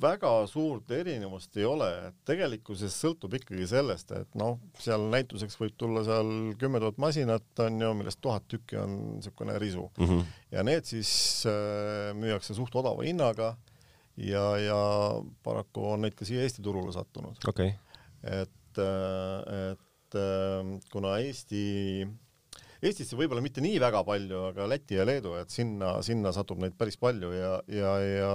väga 0.00 0.30
suurt 0.50 0.90
erinevust 0.94 1.56
ei 1.58 1.66
ole, 1.66 1.88
et 2.08 2.18
tegelikkuses 2.28 2.94
sõltub 2.94 3.34
ikkagi 3.40 3.66
sellest, 3.70 4.12
et 4.14 4.38
noh, 4.38 4.60
seal 4.82 5.08
näituseks 5.10 5.58
võib 5.58 5.74
tulla 5.80 6.04
seal 6.06 6.52
kümme 6.60 6.80
tuhat 6.82 7.00
masinat 7.02 7.64
on 7.64 7.80
ju, 7.82 7.90
millest 7.98 8.20
tuhat 8.22 8.46
tükki 8.50 8.78
on 8.78 8.96
niisugune 9.16 9.58
risu 9.58 9.88
mm. 9.98 10.08
-hmm. 10.08 10.32
ja 10.54 10.64
need 10.66 10.86
siis 10.86 11.12
äh, 11.50 12.12
müüakse 12.14 12.54
suht 12.54 12.74
odava 12.78 13.02
hinnaga 13.02 13.56
ja, 14.16 14.46
ja 14.62 14.80
paraku 15.42 15.92
on 15.94 16.06
neid 16.06 16.14
ka 16.14 16.28
siia 16.28 16.42
Eesti 16.46 16.62
turule 16.62 16.92
sattunud 16.94 17.42
okay.. 17.48 17.74
et, 18.22 18.78
äh, 18.78 19.72
et 19.72 20.18
äh, 20.22 20.78
kuna 20.92 21.18
Eesti 21.18 22.06
Eestisse 22.82 23.14
võib-olla 23.18 23.42
mitte 23.44 23.62
nii 23.62 23.78
väga 23.82 24.02
palju, 24.06 24.38
aga 24.50 24.66
Läti 24.66 24.96
ja 24.98 25.06
Leedu, 25.06 25.36
et 25.38 25.54
sinna, 25.54 25.94
sinna 26.02 26.32
satub 26.34 26.58
neid 26.62 26.74
päris 26.78 26.98
palju 26.98 27.30
ja, 27.34 27.52
ja, 27.70 27.92
ja 28.02 28.32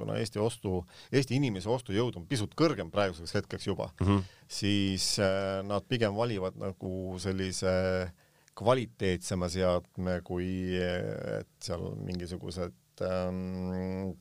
kuna 0.00 0.16
Eesti 0.20 0.40
ostu, 0.40 0.80
Eesti 1.12 1.36
inimese 1.36 1.68
ostujõud 1.72 2.16
on 2.20 2.26
pisut 2.30 2.56
kõrgem 2.58 2.92
praeguseks 2.92 3.36
hetkeks 3.36 3.68
juba 3.68 3.90
mm, 3.92 4.06
-hmm. 4.06 4.22
siis 4.60 5.08
äh, 5.20 5.60
nad 5.68 5.84
pigem 5.88 6.16
valivad 6.16 6.56
nagu 6.60 7.18
sellise 7.20 7.72
kvaliteetsema 8.56 9.48
seadme, 9.48 10.20
kui 10.24 10.76
et 10.76 11.48
seal 11.64 11.92
mingisugused 12.04 12.74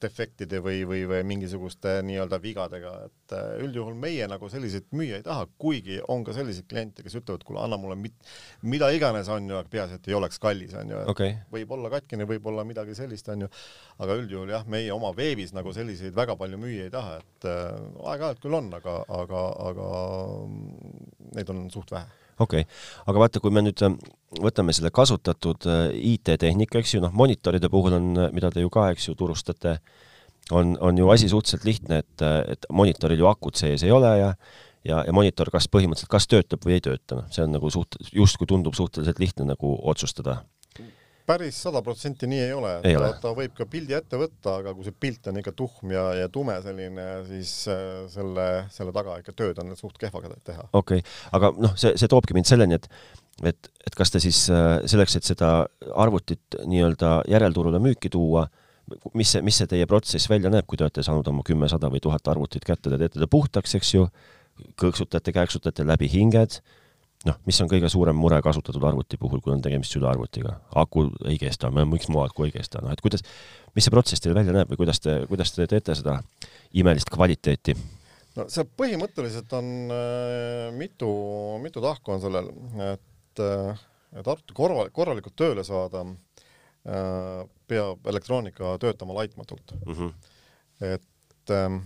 defektide 0.02 0.62
või, 0.64 0.82
või, 0.88 1.02
või 1.10 1.22
mingisuguste 1.28 1.98
nii-öelda 2.08 2.40
vigadega, 2.42 2.94
et 3.08 3.36
äh, 3.36 3.50
üldjuhul 3.66 3.98
meie 4.00 4.28
nagu 4.32 4.50
selliseid 4.50 4.88
müüa 4.96 5.20
ei 5.20 5.26
taha, 5.26 5.48
kuigi 5.62 6.00
on 6.12 6.24
ka 6.28 6.36
selliseid 6.36 6.70
kliente, 6.72 7.04
kes 7.04 7.18
ütlevad, 7.20 7.44
kuule, 7.48 7.62
anna 7.64 7.80
mulle 7.82 7.98
mit, 8.00 8.16
mida 8.64 8.90
iganes, 8.96 9.30
on 9.34 9.50
ju, 9.50 9.58
aga 9.60 9.72
peaasi, 9.72 10.00
et 10.00 10.10
ei 10.12 10.18
oleks 10.18 10.40
kallis, 10.42 10.74
on 10.80 10.94
ju, 10.94 11.04
okay. 11.12 11.36
võib 11.52 11.76
olla 11.76 11.92
katkine, 11.94 12.28
võib 12.30 12.48
olla 12.52 12.66
midagi 12.68 12.96
sellist, 12.98 13.30
on 13.34 13.46
ju, 13.46 13.52
aga 14.02 14.18
üldjuhul 14.24 14.56
jah, 14.56 14.66
meie 14.72 14.94
oma 14.96 15.12
veebis 15.18 15.54
nagu 15.58 15.76
selliseid 15.76 16.16
väga 16.18 16.38
palju 16.40 16.62
müüa 16.62 16.88
ei 16.88 16.96
taha, 16.96 17.20
et 17.22 17.52
äh, 17.52 17.68
aeg-ajalt 18.14 18.42
küll 18.44 18.58
on, 18.58 18.72
aga, 18.80 19.02
aga, 19.22 19.46
aga 19.70 19.92
neid 21.36 21.54
on 21.54 21.68
suht 21.74 21.92
vähe 21.94 22.21
okei 22.42 22.66
okay., 22.66 22.82
aga 23.12 23.24
vaata, 23.24 23.42
kui 23.44 23.54
me 23.54 23.64
nüüd 23.66 23.84
ähm, 23.88 23.98
võtame 24.42 24.76
selle 24.76 24.92
kasutatud 24.96 25.68
äh, 25.70 25.84
IT-tehnika, 26.14 26.82
eks 26.82 26.96
ju, 26.96 27.04
noh, 27.04 27.14
monitoride 27.16 27.70
puhul 27.72 27.98
on, 27.98 28.10
äh, 28.18 28.34
mida 28.36 28.52
te 28.54 28.64
ju 28.64 28.72
ka, 28.74 28.90
eks 28.96 29.10
ju, 29.10 29.16
turustate, 29.20 29.78
on, 30.52 30.76
on 30.82 30.98
ju 30.98 31.10
asi 31.14 31.30
suhteliselt 31.32 31.68
lihtne, 31.68 32.02
et, 32.06 32.26
äh, 32.26 32.42
et 32.56 32.68
monitoril 32.72 33.22
ju 33.22 33.30
akut 33.32 33.60
sees 33.62 33.86
ei 33.88 33.94
ole 33.96 34.18
ja 34.20 34.34
ja, 34.82 35.04
ja 35.06 35.14
monitor 35.14 35.52
kas 35.54 35.68
põhimõtteliselt 35.70 36.10
kas 36.10 36.26
töötab 36.26 36.64
või 36.66 36.80
ei 36.80 36.82
tööta, 36.82 37.20
noh, 37.20 37.28
see 37.34 37.44
on 37.46 37.54
nagu 37.54 37.70
suht-, 37.74 38.00
justkui 38.18 38.50
tundub 38.50 38.74
suhteliselt 38.78 39.22
lihtne 39.22 39.46
nagu 39.52 39.76
otsustada 39.92 40.40
päris 41.28 41.58
sada 41.64 41.82
protsenti 41.86 42.28
nii 42.30 42.42
ei 42.44 42.54
ole, 42.56 42.74
ta, 42.84 43.10
ta 43.22 43.34
võib 43.38 43.54
ka 43.58 43.68
pildi 43.70 43.96
ette 43.98 44.20
võtta, 44.20 44.58
aga 44.62 44.74
kui 44.76 44.86
see 44.88 44.96
pilt 45.06 45.30
on 45.32 45.40
ikka 45.42 45.54
tuhm 45.58 45.94
ja, 45.96 46.06
ja 46.20 46.30
tume 46.34 46.58
selline, 46.64 47.08
siis 47.30 47.54
äh, 47.72 47.84
selle, 48.12 48.48
selle 48.74 48.94
taga 48.96 49.18
ikka 49.22 49.36
tööd 49.38 49.62
on 49.64 49.76
suht 49.80 50.00
kehvaga 50.02 50.34
teha. 50.44 50.68
okei 50.72 51.04
okay., 51.04 51.20
aga 51.38 51.52
noh, 51.58 51.76
see, 51.80 51.94
see 52.00 52.12
toobki 52.12 52.38
mind 52.38 52.50
selleni, 52.50 52.80
et 52.80 52.90
et, 53.48 53.72
et 53.88 53.96
kas 53.98 54.12
te 54.14 54.22
siis 54.22 54.44
äh, 54.54 54.80
selleks, 54.90 55.16
et 55.18 55.28
seda 55.28 55.52
arvutit 55.98 56.60
nii-öelda 56.66 57.22
järelturule 57.32 57.80
müüki 57.82 58.12
tuua, 58.14 58.46
mis 59.18 59.32
see, 59.34 59.42
mis 59.46 59.58
see 59.62 59.70
teie 59.72 59.88
protsess 59.90 60.30
välja 60.30 60.52
näeb, 60.54 60.68
kui 60.70 60.78
te 60.78 60.86
olete 60.86 61.06
saanud 61.06 61.28
oma 61.32 61.46
kümme, 61.48 61.70
sada 61.72 61.90
või 61.92 62.04
tuhat 62.04 62.28
arvutit 62.32 62.66
kätte, 62.68 62.92
te 62.92 63.00
teete 63.02 63.22
ta 63.22 63.30
puhtaks, 63.32 63.76
eks 63.80 63.96
ju, 63.96 64.06
kõksutate, 64.82 65.34
kääksutate 65.34 65.86
läbi 65.88 66.10
hinged 66.12 66.60
noh, 67.28 67.38
mis 67.46 67.60
on 67.62 67.70
kõige 67.70 67.90
suurem 67.92 68.18
mure 68.18 68.40
kasutatud 68.44 68.84
arvuti 68.88 69.20
puhul, 69.22 69.42
kui 69.44 69.54
on 69.54 69.62
tegemist 69.64 69.94
südaarvutiga? 69.96 70.58
aku 70.82 71.08
ei 71.30 71.38
kesta, 71.42 71.72
miks 71.72 72.10
mu 72.10 72.24
aku 72.24 72.48
ei 72.48 72.56
kesta, 72.56 72.82
noh 72.84 72.94
et 72.94 73.04
kuidas, 73.04 73.26
mis 73.76 73.86
see 73.86 73.94
protsess 73.94 74.24
teil 74.24 74.36
välja 74.38 74.56
näeb 74.56 74.72
või 74.72 74.82
kuidas 74.84 75.02
te, 75.04 75.22
kuidas 75.30 75.54
te 75.56 75.68
teete 75.70 75.96
seda 75.98 76.20
imelist 76.82 77.12
kvaliteeti? 77.14 77.76
no 78.40 78.48
see 78.52 78.66
põhimõtteliselt 78.80 79.54
on 79.58 79.72
äh, 79.94 80.68
mitu, 80.76 81.12
mitu 81.64 81.84
tahku 81.84 82.16
on 82.16 82.24
sellel, 82.24 82.52
et 82.90 83.46
äh,, 83.46 83.88
et 84.12 84.28
arvuti 84.28 84.56
korval, 84.56 84.92
korralikult 84.92 85.38
tööle 85.40 85.64
saada 85.68 86.04
äh,, 86.04 87.48
peab 87.72 88.12
elektroonika 88.12 88.76
töötama 88.82 89.16
laitmatult 89.22 89.76
mm. 89.86 89.94
-hmm. 89.94 90.14
et 90.96 91.56
äh, 91.56 91.80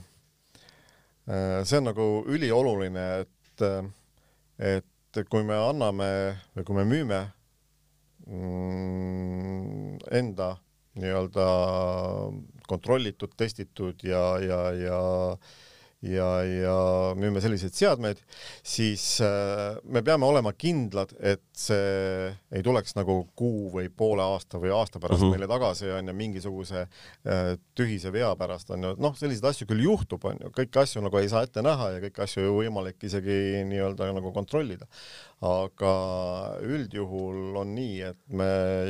see 1.63 1.77
on 1.81 1.89
nagu 1.91 2.09
ülioluline, 2.29 3.05
et, 3.25 3.61
äh, 3.65 3.89
et 4.75 4.91
et 5.17 5.29
kui 5.31 5.43
me 5.47 5.55
anname 5.57 6.07
või 6.55 6.67
kui 6.67 6.77
me 6.77 6.85
müüme 6.89 7.19
mm, 8.27 9.97
enda 10.19 10.55
nii-öelda 10.95 11.45
kontrollitud, 12.69 13.33
testitud 13.37 14.03
ja, 14.07 14.23
ja, 14.39 14.59
ja 14.79 14.99
ja, 16.09 16.27
ja 16.45 16.75
müüme 17.17 17.41
selliseid 17.43 17.75
seadmeid, 17.75 18.21
siis 18.65 19.03
äh, 19.23 19.77
me 19.83 20.03
peame 20.05 20.27
olema 20.27 20.53
kindlad, 20.57 21.13
et 21.19 21.43
see 21.55 22.29
ei 22.55 22.63
tuleks 22.65 22.95
nagu 22.97 23.17
kuu 23.37 23.69
või 23.73 23.89
poole 23.89 24.25
aasta 24.25 24.59
või 24.61 24.73
aasta 24.75 24.99
pärast 24.99 25.21
mm 25.21 25.27
-hmm. 25.27 25.35
meile 25.35 25.49
tagasi 25.49 25.91
on 25.95 26.11
ju 26.11 26.15
mingisuguse 26.17 26.85
äh, 26.85 27.55
tühise 27.75 28.11
vea 28.13 28.33
pärast 28.35 28.71
on 28.75 28.83
ju, 28.83 28.93
noh, 29.01 29.17
selliseid 29.17 29.49
asju 29.49 29.67
küll 29.71 29.83
juhtub, 29.85 30.25
on 30.25 30.39
ju, 30.41 30.51
kõiki 30.55 30.81
asju 30.83 31.03
nagu 31.05 31.19
ei 31.19 31.29
saa 31.29 31.43
ette 31.47 31.61
näha 31.65 31.91
ja 31.95 32.03
kõiki 32.07 32.23
asju 32.27 32.45
ju 32.47 32.55
võimalik 32.59 33.03
isegi 33.03 33.65
nii-öelda 33.71 34.11
nagu 34.13 34.33
kontrollida. 34.35 34.87
aga 35.45 35.93
üldjuhul 36.63 37.57
on 37.59 37.75
nii, 37.75 38.01
et 38.01 38.17
me 38.29 38.47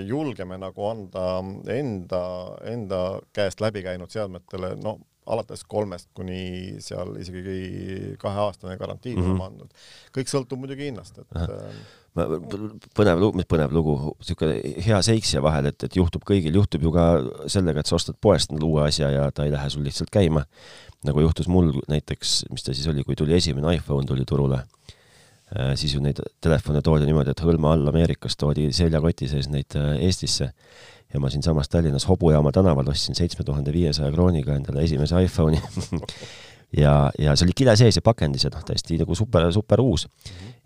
julgeme 0.07 0.57
nagu 0.57 0.85
anda 0.87 1.41
enda, 1.73 2.21
enda 2.63 3.01
käest 3.33 3.61
läbi 3.61 3.83
käinud 3.83 4.13
seadmetele, 4.13 4.75
no 4.83 4.99
alates 5.25 5.63
kolmest 5.67 6.09
kuni 6.13 6.81
seal 6.83 7.15
isegi 7.21 8.15
kaheaastane 8.21 8.77
garantii 8.77 9.15
mm 9.15 9.23
-hmm. 9.23 9.45
andnud. 9.45 9.69
kõik 10.17 10.31
sõltub 10.31 10.59
muidugi 10.61 10.89
hinnast, 10.91 11.17
et 11.17 11.29
põnev 12.15 13.19
lugu, 13.19 13.35
mis 13.35 13.47
põnev 13.49 13.73
lugu, 13.75 13.95
niisugune 14.21 14.75
hea 14.85 14.99
seik 15.03 15.27
siia 15.27 15.41
vahele, 15.43 15.73
et, 15.73 15.87
et 15.87 15.97
juhtub 15.99 16.23
kõigil, 16.27 16.55
juhtub 16.55 16.85
ju 16.87 16.91
ka 16.95 17.07
sellega, 17.51 17.83
et 17.83 17.91
sa 17.91 17.97
ostad 17.97 18.15
poest 18.21 18.53
uue 18.55 18.85
asja 18.85 19.09
ja 19.11 19.25
ta 19.35 19.43
ei 19.43 19.51
lähe 19.51 19.69
sul 19.69 19.83
lihtsalt 19.83 20.13
käima. 20.13 20.45
nagu 21.05 21.21
juhtus 21.21 21.47
mul 21.47 21.67
näiteks, 21.87 22.45
mis 22.49 22.63
ta 22.65 22.73
siis 22.73 22.87
oli, 22.89 23.03
kui 23.05 23.15
tuli 23.15 23.35
esimene 23.35 23.75
iPhone 23.75 24.07
tuli 24.09 24.23
turule, 24.25 24.63
äh, 25.53 25.75
siis 25.75 25.93
ju 25.93 25.99
neid 26.01 26.17
telefone 26.41 26.81
toodi 26.81 27.05
niimoodi, 27.05 27.29
et 27.29 27.43
hõlma 27.45 27.75
all 27.75 27.87
Ameerikast 27.91 28.39
toodi 28.39 28.71
seljakoti 28.73 29.27
sees 29.29 29.51
neid 29.51 29.75
äh, 29.77 29.99
Eestisse 30.07 30.53
ja 31.15 31.21
ma 31.23 31.31
siinsamas 31.31 31.71
Tallinnas 31.71 32.07
Hobujaama 32.09 32.51
tänaval 32.51 32.91
ostsin 32.91 33.15
seitsme 33.15 33.47
tuhande 33.47 33.73
viiesaja 33.73 34.11
krooniga 34.11 34.59
endale 34.59 34.83
esimese 34.83 35.23
iPhone'i 35.23 35.61
ja, 36.77 37.11
ja 37.19 37.35
see 37.35 37.47
oli 37.47 37.55
kile 37.57 37.75
sees 37.79 37.99
ja 37.99 38.03
pakendis 38.05 38.45
ja 38.45 38.51
noh, 38.53 38.63
täiesti 38.65 38.97
nagu 38.99 39.15
super, 39.17 39.47
super 39.53 39.81
uus. 39.83 40.07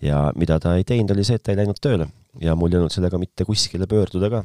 Ja 0.02 0.30
mida 0.40 0.60
ta 0.62 0.76
ei 0.80 0.88
teinud, 0.88 1.12
oli 1.14 1.26
see, 1.28 1.40
et 1.40 1.46
ta 1.46 1.54
ei 1.54 1.60
läinud 1.60 1.80
tööle 1.84 2.10
ja 2.42 2.56
mul 2.58 2.74
ei 2.74 2.80
olnud 2.82 2.94
sellega 2.94 3.20
mitte 3.22 3.46
kuskile 3.48 3.88
pöörduda 3.90 4.30
ka. 4.32 4.44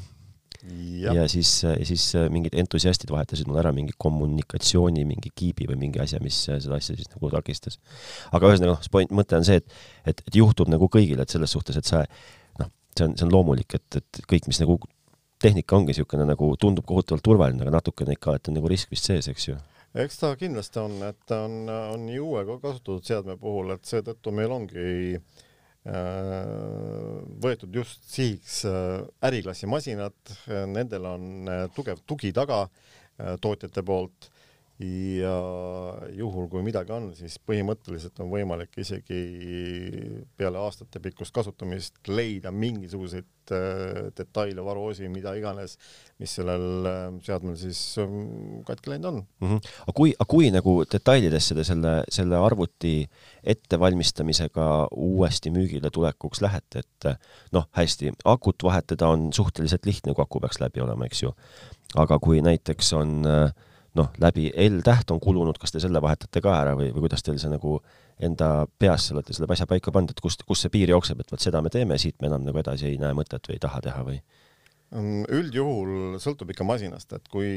ja 1.15 1.27
siis, 1.29 1.51
siis 1.85 2.07
mingid 2.33 2.55
entusiastid 2.57 3.11
vahetasid 3.13 3.49
mulle 3.49 3.61
ära 3.61 3.73
mingi 3.77 3.93
kommunikatsiooni, 4.01 5.05
mingi 5.05 5.33
kiibi 5.37 5.69
või 5.69 5.77
mingi 5.83 6.01
asja, 6.01 6.21
mis 6.25 6.39
seda 6.47 6.79
asja 6.79 6.97
siis 6.97 7.11
nagu 7.13 7.31
takistas. 7.33 7.79
aga 8.33 8.49
ühesõnaga, 8.49 8.79
noh, 8.79 8.89
point, 8.91 9.13
mõte 9.13 9.37
on 9.37 9.45
see, 9.45 9.61
et, 9.61 9.77
et, 10.07 10.25
et 10.25 10.41
juhtub 10.41 10.73
nagu 10.73 10.89
kõigil, 10.89 11.21
et 11.21 11.29
selles 11.29 11.53
suhtes, 11.53 11.77
et 11.77 11.85
sa 11.85 12.05
noh, 12.61 12.73
see 12.97 13.07
on, 13.07 13.17
see 13.19 13.29
on 13.29 13.35
loomulik, 13.35 13.77
et, 13.77 14.01
et 14.01 14.25
kõik, 14.31 14.49
mis 14.49 14.63
nagu 14.65 14.79
tehnika 15.45 15.77
ongi 15.77 15.93
niisugune 15.93 16.27
nagu 16.29 16.51
tundub 16.61 16.87
kohutavalt 16.89 17.25
turvaline, 17.25 17.63
aga 17.65 17.77
natukene 17.77 18.17
ikka 18.17 18.33
alati 18.33 18.51
on 18.51 18.59
nagu 18.59 18.71
risk 18.71 18.93
vist 18.95 19.11
sees, 19.11 19.29
eks 19.31 19.49
ju? 19.51 19.57
eks 20.05 20.19
ta 20.19 20.33
kindlasti 20.39 20.81
on, 20.83 20.99
et 21.07 21.21
ta 21.29 21.45
on, 21.47 21.57
on 21.71 22.07
nii 22.09 22.19
uue 22.23 22.43
kasutatud 22.51 23.05
seadme 23.07 23.37
puhul, 23.41 23.75
et 23.77 23.85
seetõttu 23.87 24.33
meil 24.35 24.55
ongi 24.55 25.15
äh, 25.15 25.21
võetud 27.45 27.79
just 27.79 28.09
sihiks 28.11 28.65
äh, 28.71 29.05
äriklassi 29.29 29.71
masinad, 29.71 30.17
nendel 30.73 31.07
on 31.13 31.51
äh, 31.51 31.67
tugev 31.77 32.03
tugi 32.07 32.35
taga 32.35 32.67
tootjate 33.15 33.83
poolt 33.87 34.27
ja 34.83 35.35
juhul, 36.17 36.49
kui 36.51 36.63
midagi 36.67 36.91
on, 36.91 37.13
siis 37.15 37.37
põhimõtteliselt 37.47 38.19
on 38.25 38.31
võimalik 38.33 38.75
isegi 38.83 39.19
peale 40.35 40.59
aastate 40.59 40.99
pikkust 41.03 41.31
kasutamist 41.35 42.01
leida 42.11 42.51
mingisuguseid 42.51 43.53
äh, 43.55 44.01
detaile, 44.19 44.65
varuosi, 44.67 45.07
mida 45.13 45.37
iganes, 45.39 45.77
mis 46.19 46.35
sellel 46.41 46.89
äh, 46.91 47.05
seadmel 47.23 47.55
siis 47.61 47.79
ähm, 48.03 48.65
katki 48.67 48.91
läinud 48.91 49.07
on 49.13 49.21
mm. 49.23 49.53
-hmm. 49.53 49.69
aga 49.85 49.95
kui, 49.95 50.15
aga 50.19 50.27
kui 50.33 50.51
nagu 50.51 50.75
detailidesse 50.91 51.55
te 51.55 51.65
selle, 51.65 51.93
selle 52.11 52.41
arvuti 52.43 52.97
ettevalmistamisega 53.45 54.89
uuesti 54.91 55.53
müügile 55.55 55.93
tulekuks 55.95 56.43
lähete, 56.43 56.83
et 56.83 57.07
noh, 57.55 57.69
hästi, 57.79 58.11
akut 58.25 58.67
vahetada 58.67 59.07
on 59.09 59.31
suhteliselt 59.33 59.87
lihtne, 59.87 60.15
kui 60.15 60.23
aku 60.23 60.43
peaks 60.43 60.59
läbi 60.59 60.83
olema, 60.83 61.07
eks 61.07 61.23
ju. 61.23 61.31
aga 61.95 62.19
kui 62.19 62.43
näiteks 62.43 62.93
on 62.99 63.23
äh, 63.23 63.55
noh, 63.99 64.11
läbi 64.23 64.49
L-täht 64.67 65.11
on 65.15 65.21
kulunud, 65.23 65.59
kas 65.61 65.75
te 65.75 65.83
selle 65.83 66.03
vahetate 66.03 66.43
ka 66.45 66.55
ära 66.61 66.75
või, 66.79 66.91
või 66.95 67.07
kuidas 67.07 67.23
teil 67.27 67.39
see 67.43 67.53
nagu 67.53 67.77
enda 68.23 68.67
peas 68.79 69.11
olete 69.15 69.35
selle 69.35 69.51
asja 69.51 69.69
paika 69.71 69.93
pannud, 69.95 70.15
et 70.15 70.23
kust, 70.23 70.43
kus 70.49 70.65
see 70.65 70.73
piir 70.75 70.95
jookseb, 70.95 71.21
et 71.21 71.31
vot 71.31 71.43
seda 71.43 71.63
me 71.63 71.73
teeme, 71.75 71.99
siit 71.99 72.19
me 72.23 72.31
enam 72.31 72.47
nagu 72.47 72.61
edasi 72.63 72.91
ei 72.91 72.99
näe 73.03 73.15
mõtet 73.17 73.47
või 73.49 73.59
ei 73.59 73.63
taha 73.63 73.83
teha 73.85 74.03
või? 74.07 74.19
Mm, 74.95 75.25
üldjuhul 75.35 76.19
sõltub 76.23 76.53
ikka 76.55 76.67
masinast, 76.67 77.17
et 77.17 77.31
kui, 77.33 77.49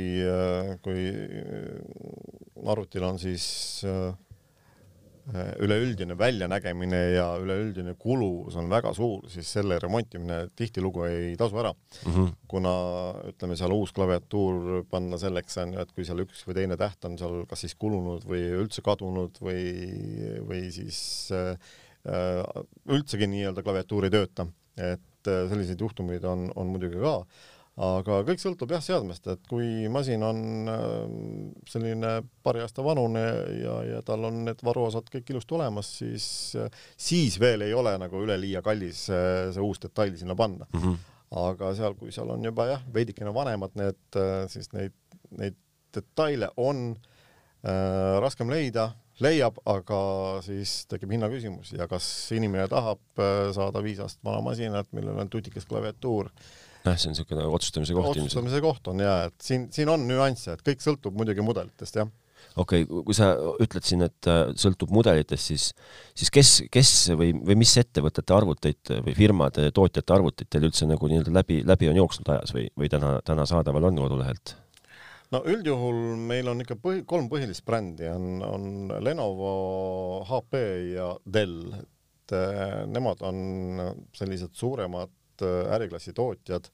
kui 0.85 1.03
arvutil 2.65 3.05
on 3.05 3.19
siis 3.21 3.45
äh, 3.85 4.15
Äh, 4.15 4.26
üleüldine 5.35 6.15
väljanägemine 6.15 6.99
ja 7.17 7.25
üleüldine 7.41 7.97
kulus 7.99 8.55
on 8.55 8.69
väga 8.71 8.93
suur, 8.95 9.25
siis 9.27 9.49
selle 9.57 9.75
remontimine 9.83 10.45
tihtilugu 10.55 11.03
ei 11.03 11.33
tasu 11.39 11.59
ära 11.59 11.73
mm. 11.73 12.13
-hmm. 12.13 12.29
kuna 12.47 12.75
ütleme 13.33 13.57
seal 13.59 13.75
uus 13.75 13.91
klaviatuur 13.91 14.85
panna 14.89 15.19
selleks 15.19 15.57
on 15.63 15.73
ju, 15.73 15.83
et 15.83 15.91
kui 15.91 16.05
seal 16.07 16.23
üks 16.23 16.45
või 16.47 16.55
teine 16.61 16.77
täht 16.79 17.03
on 17.05 17.17
seal 17.19 17.43
kas 17.49 17.65
siis 17.65 17.75
kulunud 17.75 18.23
või 18.23 18.45
üldse 18.61 18.81
kadunud 18.81 19.41
või, 19.41 19.65
või 20.47 20.71
siis 20.71 21.01
äh, 21.35 21.59
äh 22.07 22.63
üldsegi 22.87 23.27
nii-öelda 23.27 23.63
klaviatuur 23.63 24.07
ei 24.07 24.15
tööta, 24.15 24.47
et 24.77 25.27
äh, 25.27 25.43
selliseid 25.51 25.81
juhtumeid 25.81 26.23
on, 26.23 26.51
on 26.55 26.71
muidugi 26.71 27.03
ka 27.03 27.19
aga 27.77 28.21
kõik 28.25 28.41
sõltub 28.41 28.71
jah 28.73 28.81
seadmest, 28.81 29.27
et 29.29 29.43
kui 29.49 29.85
masin 29.93 30.23
on 30.25 30.39
ähm, 30.71 31.51
selline 31.69 32.15
paari 32.45 32.63
aasta 32.63 32.85
vanune 32.85 33.21
ja, 33.61 33.75
ja 33.85 33.99
tal 34.05 34.25
on 34.31 34.41
need 34.47 34.63
varuosad 34.65 35.11
kõik 35.13 35.29
ilusti 35.29 35.57
olemas, 35.59 35.91
siis, 35.99 36.25
siis 36.97 37.37
veel 37.41 37.67
ei 37.67 37.75
ole 37.77 37.93
nagu 38.01 38.23
üleliia 38.25 38.63
kallis 38.65 39.05
äh, 39.13 39.51
see 39.53 39.63
uus 39.63 39.81
detail 39.83 40.17
sinna 40.17 40.35
panna 40.35 40.65
mm. 40.71 40.81
-hmm. 40.81 40.97
aga 41.45 41.73
seal, 41.77 41.93
kui 42.01 42.11
seal 42.11 42.33
on 42.33 42.49
juba 42.49 42.65
jah, 42.71 42.85
veidikene 42.93 43.33
vanemad 43.33 43.77
need, 43.77 44.01
äh, 44.15 44.47
siis 44.49 44.73
neid, 44.73 44.97
neid 45.37 45.57
detaile 45.93 46.49
on 46.57 46.95
äh, 46.97 48.17
raskem 48.25 48.49
leida, 48.49 48.89
leiab, 49.21 49.61
aga 49.65 49.99
siis 50.41 50.85
tekib 50.89 51.13
hinnaküsimus 51.13 51.75
ja 51.77 51.85
kas 51.87 52.31
inimene 52.33 52.65
tahab 52.73 53.21
äh, 53.21 53.51
saada 53.53 53.85
viis 53.85 54.01
aastat 54.01 54.25
vana 54.25 54.41
masinat, 54.41 54.89
millel 54.97 55.21
on 55.21 55.29
tutikas 55.29 55.69
klaviatuur 55.69 56.33
äh, 56.33 56.55
jah, 56.91 57.01
see 57.01 57.11
on 57.11 57.17
niisugune 57.17 57.49
otsustamise 57.57 57.97
koht 57.97 58.11
ilmselt. 58.11 58.29
otsustamise 58.29 58.63
koht 58.63 58.93
on 58.93 59.03
jaa, 59.03 59.19
et 59.31 59.49
siin, 59.49 59.67
siin 59.73 59.91
on 59.93 60.07
nüansse, 60.09 60.55
et 60.57 60.65
kõik 60.65 60.83
sõltub 60.83 61.17
muidugi 61.19 61.45
mudelitest, 61.45 62.01
jah 62.01 62.11
okei 62.57 62.83
okay,, 62.83 63.03
kui 63.05 63.15
sa 63.15 63.31
ütled 63.63 63.85
siin, 63.85 64.03
et 64.07 64.29
äh, 64.29 64.43
sõltub 64.59 64.91
mudelitest, 64.95 65.51
siis, 65.51 65.65
siis 66.17 66.31
kes, 66.33 66.53
kes 66.73 66.93
või, 67.17 67.31
või 67.35 67.57
mis 67.61 67.73
ettevõtete 67.81 68.35
arvuteid 68.35 68.93
või 69.05 69.17
firmade, 69.17 69.69
tootjate 69.75 70.15
arvuteid 70.15 70.49
teil 70.51 70.69
üldse 70.69 70.87
nagu 70.89 71.09
nii-öelda 71.09 71.33
läbi, 71.39 71.59
läbi 71.67 71.91
on 71.91 71.99
jooksnud 72.01 72.31
ajas 72.35 72.53
või, 72.55 72.67
või 72.77 72.89
täna, 72.93 73.17
täna 73.27 73.45
saadaval 73.49 73.89
on 73.89 74.01
kodulehelt? 74.05 74.55
no 75.33 75.43
üldjuhul 75.43 76.15
meil 76.29 76.47
on 76.51 76.63
ikka 76.63 76.77
põhi, 76.81 77.03
kolm 77.07 77.27
põhilist 77.31 77.65
brändi 77.67 78.07
on, 78.11 78.39
on 78.47 78.95
Lenovo, 79.03 79.53
HP 80.29 80.61
ja 80.93 81.11
Dell, 81.25 81.75
et 81.75 82.35
äh, 82.37 82.83
nemad 82.89 83.23
on 83.27 83.37
sellised 84.17 84.55
suuremad 84.57 85.13
suured 85.37 85.67
äh, 85.67 85.73
äriklassi 85.75 86.13
tootjad 86.13 86.65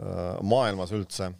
äh, 0.00 0.42
maailmas 0.42 0.92
üldse. 0.92 1.32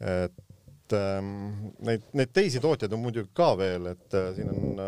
et 0.00 0.92
ähm, 0.92 1.72
neid, 1.82 2.02
neid 2.14 2.30
teisi 2.32 2.60
tootjaid 2.60 2.92
on 2.92 3.00
muidugi 3.02 3.30
ka 3.34 3.56
veel, 3.58 3.86
et 3.90 4.14
äh, 4.14 4.28
siin 4.36 4.48
on 4.48 4.78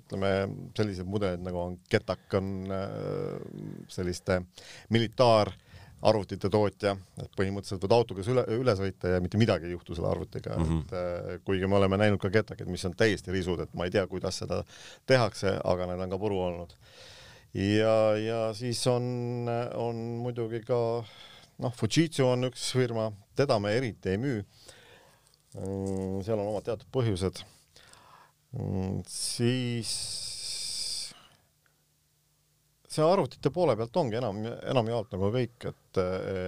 ütleme 0.00 0.30
sellised 0.76 1.06
mudelid 1.06 1.44
nagu 1.44 1.58
on 1.58 1.76
Getak 1.88 2.34
on 2.34 2.66
selliste 3.88 4.40
militaar 4.90 5.52
arvutite 6.02 6.50
tootja, 6.50 6.96
et 7.22 7.30
põhimõtteliselt 7.38 7.80
võid 7.86 7.94
autoga 7.94 8.24
üle, 8.28 8.42
üle 8.58 8.74
sõita 8.76 9.14
ja 9.14 9.22
mitte 9.22 9.38
midagi 9.38 9.70
ei 9.70 9.72
juhtu 9.72 9.94
selle 9.94 10.10
arvutiga 10.10 10.58
mm, 10.58 10.66
-hmm. 10.66 11.36
et 11.36 11.44
kuigi 11.46 11.70
me 11.70 11.78
oleme 11.78 11.96
näinud 11.96 12.20
ka 12.20 12.28
Getakid, 12.28 12.68
mis 12.68 12.84
on 12.84 12.92
täiesti 12.92 13.32
risud, 13.32 13.62
et 13.62 13.72
ma 13.72 13.86
ei 13.86 13.94
tea, 13.94 14.04
kuidas 14.10 14.42
seda 14.42 14.64
tehakse, 15.06 15.60
aga 15.64 15.86
need 15.86 16.04
on 16.04 16.10
ka 16.10 16.18
puru 16.18 16.42
olnud 16.50 16.74
ja, 17.54 17.96
ja 18.18 18.40
siis 18.56 18.82
on, 18.90 19.46
on 19.78 20.02
muidugi 20.24 20.60
ka 20.66 20.78
noh, 21.62 21.74
Fujitsu 21.78 22.26
on 22.26 22.50
üks 22.50 22.70
firma, 22.74 23.10
teda 23.38 23.60
me 23.62 23.74
eriti 23.78 24.14
ei 24.14 24.20
müü. 24.20 24.42
Mm, 25.54 26.22
seal 26.26 26.40
on 26.40 26.50
omad 26.50 26.66
teatud 26.66 26.88
põhjused. 26.94 27.44
Mm, 28.58 29.02
siis 29.10 29.92
see 32.94 33.02
arvutite 33.02 33.50
poole 33.54 33.74
pealt 33.78 33.96
ongi 33.98 34.18
enam, 34.20 34.38
enamjaolt 34.70 35.14
nagu 35.14 35.30
kõik, 35.34 35.66
et, 35.70 36.00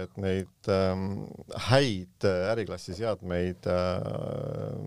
et 0.03 0.19
neid 0.23 0.69
ähm, 0.71 1.25
häid 1.67 2.27
äriklassi 2.53 2.95
seadmeid 2.95 3.67
äh,, 3.71 4.77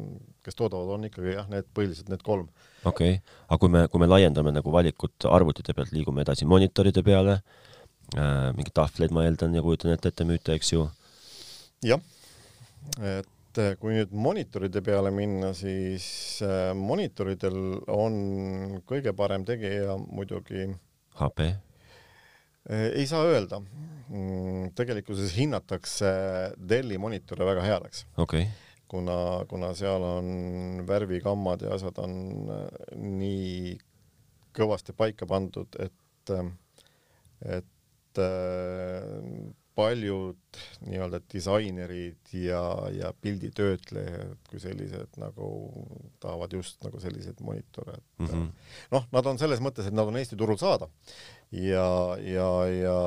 kes 0.45 0.57
toodavad, 0.57 0.95
on 0.97 1.09
ikkagi 1.11 1.37
jah, 1.37 1.49
need 1.53 1.69
põhiliselt 1.77 2.09
need 2.13 2.25
kolm 2.25 2.49
okei 2.85 3.17
okay., 3.17 3.41
aga 3.49 3.59
kui 3.59 3.73
me, 3.73 3.87
kui 3.89 4.03
me 4.03 4.11
laiendame 4.11 4.55
nagu 4.55 4.73
valikut 4.73 5.27
arvutite 5.31 5.75
pealt, 5.77 5.93
liigume 5.97 6.25
edasi 6.25 6.49
monitoride 6.49 7.03
peale 7.07 7.41
äh,, 7.41 8.51
mingeid 8.57 8.75
tahvleid 8.77 9.13
ma 9.15 9.27
eeldan 9.27 9.55
ja 9.55 9.65
kujutan 9.65 9.97
ette, 9.97 10.13
et 10.13 10.17
te 10.17 10.29
müüte, 10.29 10.57
eks 10.57 10.73
ju? 10.77 10.87
jah, 11.87 12.01
et 13.01 13.29
et 13.51 13.79
kui 13.81 13.97
nüüd 13.97 14.13
monitoride 14.15 14.83
peale 14.85 15.11
minna, 15.15 15.51
siis 15.57 16.05
äh, 16.47 16.71
monitoridel 16.77 17.57
on 17.91 18.15
kõige 18.87 19.13
parem 19.17 19.45
tegija 19.49 19.97
muidugi 19.99 20.69
HP? 21.19 21.49
Äh, 22.71 22.87
ei 23.01 23.07
saa 23.11 23.25
öelda. 23.27 23.61
Mm, 24.11 24.71
tegelikkuses 24.79 25.35
hinnatakse 25.37 26.11
Delli 26.57 26.99
monitore 26.99 27.47
väga 27.49 27.67
headeks. 27.67 28.05
okei 28.17 28.47
okay. 28.47 28.70
Kuna, 28.91 29.17
kuna 29.51 29.71
seal 29.79 30.03
on 30.03 30.85
värvikammad 30.89 31.63
ja 31.67 31.75
asjad 31.77 32.01
on 32.03 32.15
äh, 32.51 32.67
nii 32.99 33.77
kõvasti 34.57 34.95
paika 34.99 35.29
pandud, 35.31 35.79
et, 35.79 36.33
et 37.47 38.21
paljud 39.81 40.61
nii-öelda 40.85 41.21
disainerid 41.33 42.33
ja, 42.35 42.63
ja 42.93 43.13
pilditöötlejad 43.23 44.49
kui 44.51 44.61
sellised 44.63 45.17
nagu 45.23 45.47
tahavad 46.21 46.57
just 46.59 46.83
nagu 46.85 47.01
selliseid 47.01 47.41
monitore, 47.47 47.95
et 47.97 48.19
mm 48.19 48.27
-hmm. 48.27 48.49
noh, 48.91 49.07
nad 49.13 49.27
on 49.27 49.39
selles 49.39 49.63
mõttes, 49.63 49.87
et 49.87 49.95
nad 49.95 50.11
on 50.11 50.19
Eesti 50.21 50.37
turul 50.37 50.59
saada 50.61 50.89
ja, 51.53 52.17
ja, 52.19 52.51
ja 52.67 52.99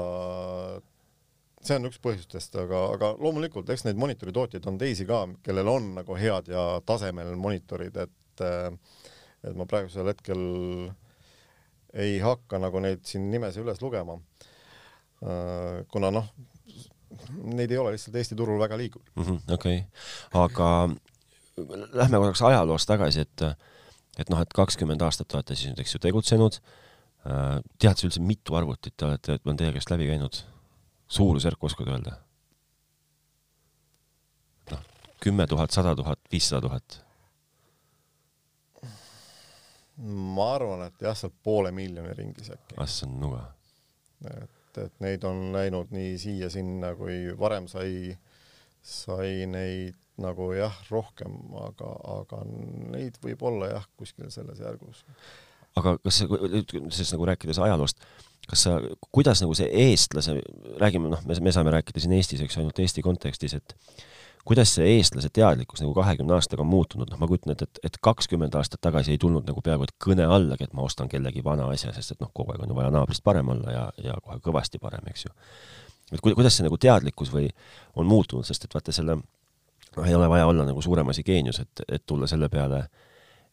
see 1.67 1.77
on 1.79 1.89
üks 1.89 1.99
põhjustest, 2.03 2.55
aga, 2.59 2.85
aga 2.95 3.13
loomulikult, 3.19 3.69
eks 3.69 3.85
neid 3.87 3.99
monitoritootjaid 4.01 4.65
on 4.69 4.77
teisi 4.81 5.07
ka, 5.09 5.23
kellel 5.45 5.71
on 5.71 5.93
nagu 5.99 6.17
head 6.19 6.51
ja 6.51 6.65
tasemel 6.85 7.35
monitorid, 7.39 7.97
et 7.97 8.43
et 8.43 9.57
ma 9.59 9.67
praegusel 9.69 10.07
hetkel 10.09 10.39
ei 11.93 12.15
hakka 12.23 12.57
nagu 12.57 12.79
neid 12.81 13.03
siin 13.05 13.27
nimesi 13.29 13.61
üles 13.61 13.81
lugema 13.83 14.15
kuna 15.91 16.09
noh, 16.11 16.29
neid 17.53 17.71
ei 17.71 17.79
ole 17.79 17.93
lihtsalt 17.95 18.17
Eesti 18.19 18.35
turul 18.35 18.59
väga 18.59 18.77
liikunud 18.77 19.11
mm 19.15 19.23
-hmm,. 19.23 19.53
okei 19.53 19.77
okay., 19.77 20.41
aga 20.43 20.89
lähme 21.93 22.17
korraks 22.17 22.41
ajaloos 22.41 22.85
tagasi, 22.85 23.19
et 23.19 23.41
et 24.17 24.29
noh, 24.29 24.41
et 24.41 24.53
kakskümmend 24.53 25.01
aastat 25.01 25.33
olete 25.33 25.55
siis 25.55 25.71
nüüd, 25.71 25.79
eks 25.81 25.95
ju, 25.95 25.99
tegutsenud. 25.99 26.59
Äh, 27.25 27.61
tead 27.81 27.97
sa 27.97 28.05
üldse, 28.05 28.21
mitu 28.21 28.55
arvutit 28.55 28.93
te 28.97 29.05
olete, 29.05 29.39
on 29.45 29.57
teie 29.57 29.71
käest 29.73 29.89
läbi 29.89 30.05
käinud? 30.05 30.43
Suurusjärku 31.07 31.65
oskad 31.65 31.91
öelda? 31.93 32.17
noh, 34.71 34.81
kümme 35.23 35.47
tuhat, 35.47 35.71
sada 35.71 35.95
tuhat, 35.95 36.19
viissada 36.31 36.61
tuhat? 36.67 36.99
ma 39.97 40.49
arvan, 40.55 40.87
et 40.87 41.01
jah, 41.01 41.17
sealt 41.17 41.35
poole 41.43 41.71
miljoni 41.71 42.13
ringis 42.17 42.51
äkki. 42.53 42.77
ah, 42.77 42.89
see 42.89 43.09
on 43.09 43.19
nuga. 43.27 43.45
et 44.25 44.59
et, 44.81 44.95
neid 45.03 45.25
on 45.27 45.51
läinud 45.53 45.91
nii 45.93 46.15
siia-sinna, 46.21 46.93
kui 46.99 47.17
varem 47.39 47.67
sai, 47.71 48.13
sai 48.81 49.45
neid 49.49 49.97
nagu 50.21 50.51
jah, 50.53 50.75
rohkem, 50.93 51.33
aga, 51.63 51.89
aga 52.19 52.43
neid 52.93 53.17
võib 53.23 53.41
olla 53.49 53.71
jah, 53.71 53.87
kuskil 53.99 54.29
selles 54.33 54.61
järgus. 54.61 55.03
aga 55.79 55.95
kas 56.03 56.21
sellest 56.21 57.15
nagu 57.15 57.29
rääkides 57.31 57.61
ajaloost, 57.65 58.03
kas 58.49 58.65
sa, 58.67 58.77
kuidas 59.11 59.41
nagu 59.43 59.55
see 59.57 59.69
eestlase, 59.87 60.35
räägime 60.81 61.11
noh, 61.11 61.21
me, 61.27 61.37
me 61.41 61.53
saame 61.55 61.71
rääkida 61.73 62.01
siin 62.03 62.15
Eestis, 62.17 62.41
eks 62.43 62.57
ainult 62.59 62.79
Eesti 62.83 63.03
kontekstis, 63.05 63.55
et 63.55 63.75
kuidas 64.45 64.73
see 64.75 64.87
eestlase 64.97 65.29
teadlikkus 65.33 65.81
nagu 65.81 65.93
kahekümne 65.95 66.35
aastaga 66.35 66.63
on 66.65 66.71
muutunud, 66.71 67.07
noh, 67.09 67.19
ma 67.19 67.29
kujutan 67.29 67.53
ette, 67.53 67.69
et, 67.69 67.79
et 67.87 67.99
kakskümmend 68.03 68.55
aastat 68.59 68.81
tagasi 68.83 69.13
ei 69.15 69.21
tulnud 69.21 69.47
nagu 69.47 69.63
peaaegu 69.63 69.87
et 69.87 69.93
kõne 70.05 70.25
allagi, 70.27 70.67
et 70.67 70.73
ma 70.75 70.83
ostan 70.83 71.11
kellegi 71.11 71.43
vana 71.45 71.69
asja, 71.71 71.93
sest 71.95 72.15
et 72.15 72.23
noh, 72.23 72.31
kogu 72.35 72.51
aeg 72.51 72.65
on 72.65 72.73
ju 72.73 72.79
vaja 72.79 72.91
naabrist 72.93 73.23
parem 73.23 73.53
olla 73.55 73.75
ja, 73.75 73.85
ja 74.03 74.17
kohe 74.23 74.41
kõvasti 74.43 74.81
parem, 74.83 75.07
eks 75.13 75.25
ju. 75.27 75.31
et 76.11 76.23
kuidas 76.25 76.57
see 76.57 76.67
nagu 76.67 76.77
teadlikkus 76.77 77.31
või 77.31 77.47
on 77.95 78.09
muutunud, 78.09 78.47
sest 78.47 78.67
et 78.67 78.75
vaata 78.75 78.95
selle, 78.95 79.15
noh, 79.95 80.03
ei 80.03 80.17
ole 80.17 80.27
vaja 80.29 80.49
olla 80.51 80.67
nagu 80.67 80.83
suurem 80.83 81.15
asi 81.15 81.23
geenius, 81.23 81.61
et, 81.63 81.85
et 81.87 82.03
tulla 82.05 82.27
selle 82.27 82.51
peale, 82.51 82.83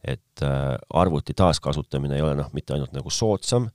et 0.03 0.43
äh, 0.43 0.75
arvuti 0.99 1.33
taaskasutamine 1.37 2.19
ei 2.19 2.25
ole 2.25 2.35
noh, 2.35 2.51
mitte 2.57 2.75
ainult 2.75 2.91
nagu 2.97 3.09
soodsam 3.13 3.69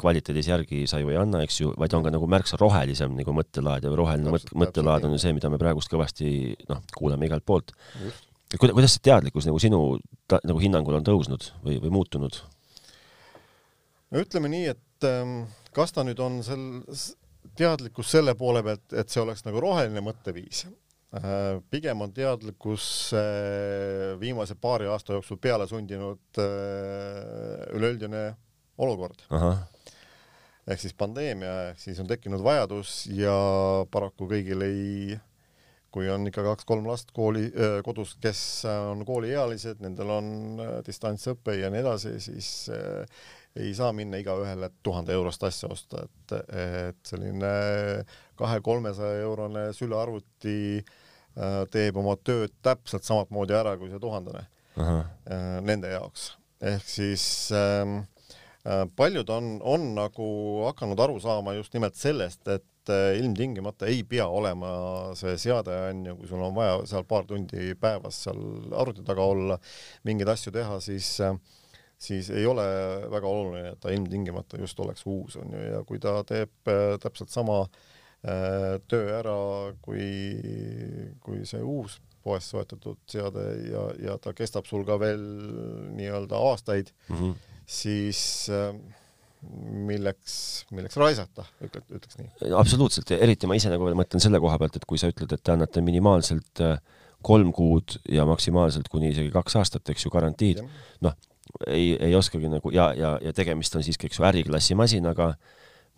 kvaliteedis 0.00 0.48
järgi 0.50 0.84
sa 0.90 1.00
ju 1.00 1.10
ei 1.12 1.18
anna, 1.18 1.42
eks 1.44 1.60
ju, 1.62 1.72
vaid 1.80 1.94
on 1.96 2.04
ka 2.04 2.12
nagu 2.12 2.26
märksa 2.30 2.58
rohelisem 2.60 3.14
nagu 3.16 3.34
mõttelaad 3.36 3.86
ja 3.86 3.92
roheline 3.94 4.32
mõt-, 4.34 4.52
mõttelaad 4.58 5.06
on 5.08 5.14
ju 5.16 5.22
see, 5.22 5.34
mida 5.36 5.50
me 5.52 5.60
praegust 5.60 5.92
kõvasti 5.92 6.54
noh, 6.68 6.82
kuuleme 6.96 7.28
igalt 7.28 7.46
poolt. 7.46 7.72
kuidas, 8.58 8.74
kuidas 8.74 8.96
see 8.96 9.06
teadlikkus 9.08 9.48
nagu 9.48 9.60
sinu 9.62 9.80
ta, 10.30 10.40
nagu 10.44 10.60
hinnangul 10.62 10.98
on 10.98 11.06
tõusnud 11.06 11.50
või, 11.64 11.78
või 11.82 11.94
muutunud? 11.94 12.40
no 14.10 14.22
ütleme 14.22 14.50
nii, 14.52 14.72
et 14.74 15.08
ähm, 15.08 15.44
kas 15.74 15.94
ta 15.94 16.04
nüüd 16.06 16.20
on 16.22 16.40
sel, 16.46 16.64
teadlikkus 17.58 18.14
selle 18.16 18.34
poole 18.38 18.64
pealt, 18.66 18.86
et 18.92 19.10
see 19.10 19.22
oleks 19.22 19.46
nagu 19.46 19.62
roheline 19.62 20.02
mõtteviis 20.04 20.64
äh,, 20.66 21.60
pigem 21.70 22.02
on 22.02 22.14
teadlikkus 22.14 22.86
äh, 23.16 24.14
viimase 24.20 24.58
paari 24.58 24.90
aasta 24.90 25.16
jooksul 25.16 25.38
peale 25.42 25.70
sundinud 25.70 26.42
äh, 26.42 27.70
üleüldine 27.78 28.32
olukord. 28.78 29.22
Ehk 30.64 30.80
siis 30.80 30.94
pandeemia, 30.96 31.52
ehk 31.70 31.80
siis 31.80 32.00
on 32.00 32.08
tekkinud 32.08 32.42
vajadus 32.44 33.04
ja 33.12 33.34
paraku 33.92 34.28
kõigil 34.30 34.64
ei, 34.64 35.16
kui 35.92 36.08
on 36.10 36.24
ikka 36.26 36.42
kaks-kolm 36.46 36.88
last 36.88 37.12
kooli, 37.14 37.50
kodus, 37.84 38.14
kes 38.22 38.40
on 38.70 39.04
kooliealised, 39.06 39.82
nendel 39.84 40.12
on 40.14 40.30
distantsõpe 40.86 41.58
ja 41.60 41.68
nii 41.70 41.82
edasi, 41.84 42.14
siis 42.24 42.48
ei 43.54 43.74
saa 43.76 43.92
minna 43.94 44.18
igaühele 44.18 44.70
tuhande 44.82 45.12
eurost 45.14 45.44
asja 45.46 45.68
osta, 45.70 46.06
et, 46.08 46.34
et 46.48 47.12
selline 47.12 47.52
kahe-kolmesaja 48.40 49.20
eurone 49.28 49.68
sülearvuti 49.76 50.80
teeb 51.70 52.00
oma 52.00 52.16
tööd 52.24 52.56
täpselt 52.64 53.04
samamoodi 53.04 53.54
ära 53.58 53.76
kui 53.76 53.92
see 53.92 54.00
tuhandene 54.00 54.46
nende 55.62 55.92
jaoks. 55.92 56.32
ehk 56.64 56.88
siis 56.88 57.52
äh, 57.52 57.84
Äh, 57.84 58.13
paljud 58.96 59.30
on, 59.30 59.58
on 59.62 59.90
nagu 59.98 60.26
hakanud 60.64 61.00
aru 61.00 61.18
saama 61.20 61.52
just 61.58 61.74
nimelt 61.76 61.98
sellest, 62.00 62.46
et 62.48 62.92
äh, 62.92 63.18
ilmtingimata 63.18 63.88
ei 63.92 64.00
pea 64.08 64.24
olema 64.28 64.70
see 65.18 65.36
seade 65.40 65.74
onju, 65.90 66.16
kui 66.20 66.30
sul 66.30 66.44
on 66.46 66.54
vaja 66.56 66.78
seal 66.88 67.04
paar 67.08 67.28
tundi 67.28 67.74
päevas 67.80 68.22
seal 68.24 68.40
arvuti 68.72 69.04
taga 69.04 69.26
olla, 69.34 69.58
mingeid 70.08 70.32
asju 70.32 70.54
teha, 70.56 70.80
siis 70.84 71.10
äh, 71.20 71.36
siis 72.00 72.30
ei 72.32 72.46
ole 72.48 72.64
väga 73.12 73.28
oluline, 73.28 73.74
et 73.74 73.80
ta 73.80 73.92
ilmtingimata 73.92 74.58
just 74.60 74.80
oleks 74.80 75.04
uus 75.06 75.36
onju 75.40 75.60
ja 75.60 75.84
kui 75.88 76.00
ta 76.02 76.18
teeb 76.26 76.72
täpselt 77.00 77.30
sama 77.32 77.62
töö 78.90 79.06
ära 79.12 79.36
kui, 79.84 80.08
kui 81.20 81.44
see 81.48 81.60
uus 81.60 82.00
poest 82.24 82.50
soetatud 82.50 82.98
seade 83.08 83.44
ja, 83.68 83.84
ja 84.00 84.18
ta 84.20 84.32
kestab 84.36 84.66
sul 84.68 84.84
ka 84.88 84.96
veel 85.00 85.22
nii-öelda 85.96 86.40
aastaid 86.50 86.92
mm, 87.08 87.16
-hmm 87.16 87.53
siis 87.66 88.20
äh, 88.52 88.74
milleks, 89.88 90.34
milleks 90.74 90.96
raisata, 91.00 91.46
ütled, 91.64 91.86
ütleks 91.98 92.18
nii. 92.20 92.52
absoluutselt, 92.58 93.10
eriti 93.16 93.48
ma 93.50 93.56
ise 93.58 93.72
nagu 93.72 93.86
veel 93.86 93.96
mõtlen 93.98 94.22
selle 94.22 94.40
koha 94.42 94.58
pealt, 94.60 94.78
et 94.78 94.86
kui 94.88 95.00
sa 95.00 95.10
ütled, 95.12 95.32
et 95.34 95.42
te 95.44 95.54
annate 95.54 95.82
minimaalselt 95.84 96.62
äh, 96.64 96.78
kolm 97.24 97.52
kuud 97.56 97.98
ja 98.12 98.26
maksimaalselt 98.28 98.90
kuni 98.92 99.12
isegi 99.14 99.32
kaks 99.34 99.56
aastat, 99.60 99.88
eks 99.92 100.06
ju, 100.06 100.12
garantiid, 100.12 100.60
noh, 101.04 101.16
ei, 101.68 101.94
ei 102.02 102.14
oskagi 102.16 102.50
nagu 102.52 102.72
ja, 102.74 102.90
ja, 102.98 103.14
ja 103.22 103.32
tegemist 103.36 103.76
on 103.78 103.84
siiski, 103.86 104.10
eks 104.10 104.20
ju, 104.20 104.26
äriklassi 104.28 104.76
masinaga, 104.78 105.32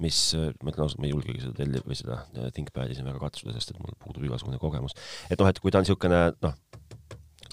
mis, 0.02 0.20
ma 0.36 0.70
ütlen 0.70 0.84
ausalt, 0.84 1.00
ma 1.00 1.08
ei 1.08 1.14
julgegi 1.14 1.42
seda 1.42 1.56
telli- 1.56 1.82
või 1.86 1.96
seda 1.98 2.20
ThinkPadi 2.54 2.98
siin 2.98 3.08
väga 3.08 3.22
katsuda, 3.22 3.54
sest 3.56 3.72
et 3.72 3.80
mul 3.80 3.96
puudub 4.02 4.26
igasugune 4.28 4.60
kogemus. 4.60 4.94
et 5.30 5.40
noh, 5.40 5.48
et 5.48 5.60
kui 5.62 5.72
ta 5.72 5.80
on 5.80 5.86
niisugune 5.86 6.22
noh, 6.44 6.56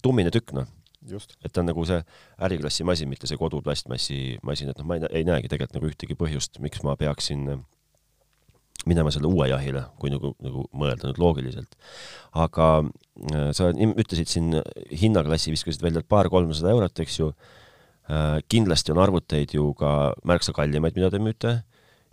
tummine 0.04 0.34
tükk, 0.34 0.52
noh, 0.58 0.68
et 1.12 1.52
ta 1.52 1.62
on 1.62 1.70
nagu 1.70 1.86
see 1.88 2.00
äriklassi 2.48 2.86
masin, 2.88 3.10
mitte 3.12 3.30
see 3.30 3.40
koduplastmassi 3.40 4.40
masin, 4.46 4.72
et 4.72 4.80
noh, 4.80 4.88
ma 4.90 4.98
ei, 4.98 5.08
ei 5.22 5.28
näegi 5.28 5.52
tegelikult 5.52 5.78
nagu 5.78 5.90
ühtegi 5.92 6.18
põhjust, 6.20 6.60
miks 6.64 6.84
ma 6.86 6.96
peaksin 7.00 7.46
äh, 7.52 7.62
minema 8.90 9.12
selle 9.16 9.30
uue 9.32 9.48
jahile, 9.52 9.86
kui 10.00 10.12
nagu, 10.14 10.34
nagu 10.44 10.66
mõelda 10.76 11.10
nüüd 11.10 11.22
loogiliselt. 11.22 11.78
aga 12.46 12.70
äh, 12.84 13.52
sa 13.56 13.72
ütlesid 13.74 14.32
siin 14.32 14.58
hinnaklassi, 15.04 15.54
viskasid 15.56 15.84
välja 15.86 16.04
paar-kolmsada 16.08 16.74
eurot, 16.74 17.04
eks 17.06 17.20
ju 17.20 17.32
äh,. 17.34 18.42
kindlasti 18.52 18.96
on 18.96 19.04
arvuteid 19.04 19.56
ju 19.56 19.72
ka 19.80 20.14
märksa 20.28 20.56
kallimaid, 20.56 20.98
mida 21.00 21.12
te 21.12 21.22
müüte 21.24 21.56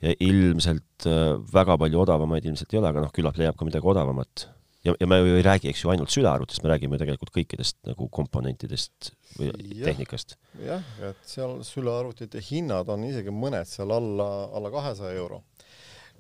ja 0.00 0.14
ilmselt 0.24 1.05
väga 1.53 1.76
palju 1.76 1.98
odavamaid 2.07 2.46
ilmselt 2.46 2.72
ei 2.72 2.79
ole, 2.81 2.88
aga 2.88 3.03
noh, 3.05 3.12
küllap 3.12 3.37
leiab 3.37 3.59
ka 3.59 3.66
midagi 3.68 3.90
odavamat 3.90 4.46
ja, 4.85 4.95
ja 5.01 5.07
me 5.07 5.19
ju 5.19 5.37
ei 5.37 5.43
räägi, 5.43 5.69
eks 5.71 5.85
ju, 5.85 5.90
ainult 5.93 6.12
sülearvutist, 6.12 6.62
me 6.64 6.73
räägime 6.73 6.99
tegelikult 7.01 7.33
kõikidest 7.35 7.79
nagu 7.88 8.09
komponentidest 8.12 9.12
või 9.37 9.51
ja, 9.51 9.90
tehnikast. 9.90 10.37
jah, 10.64 10.85
et 11.11 11.21
seal 11.29 11.61
sülearvutite 11.66 12.43
hinnad 12.51 12.88
on 12.93 13.05
isegi 13.09 13.35
mõned 13.35 13.69
seal 13.69 13.93
alla, 13.95 14.31
alla 14.57 14.73
kahesaja 14.73 15.16
euro. 15.21 15.43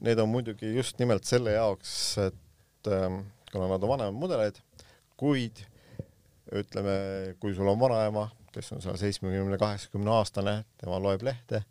Need 0.04 0.20
on 0.20 0.30
muidugi 0.32 0.70
just 0.76 1.00
nimelt 1.00 1.28
selle 1.28 1.52
jaoks, 1.56 1.92
et 2.24 2.92
ähm, 2.92 3.22
kuna 3.52 3.68
nad 3.68 3.82
on 3.84 3.94
vanemad 3.94 4.16
mudeleid, 4.16 4.60
kuid 5.20 5.64
ütleme, 6.56 6.94
kui 7.40 7.52
sul 7.54 7.68
on 7.70 7.78
vanaema, 7.80 8.28
kes 8.54 8.72
on 8.74 8.82
seal 8.82 8.96
seitsmekümne, 8.98 9.58
kaheksakümne 9.60 10.10
aastane, 10.16 10.62
tema 10.80 10.98
loeb 11.02 11.22
lehte, 11.22 11.62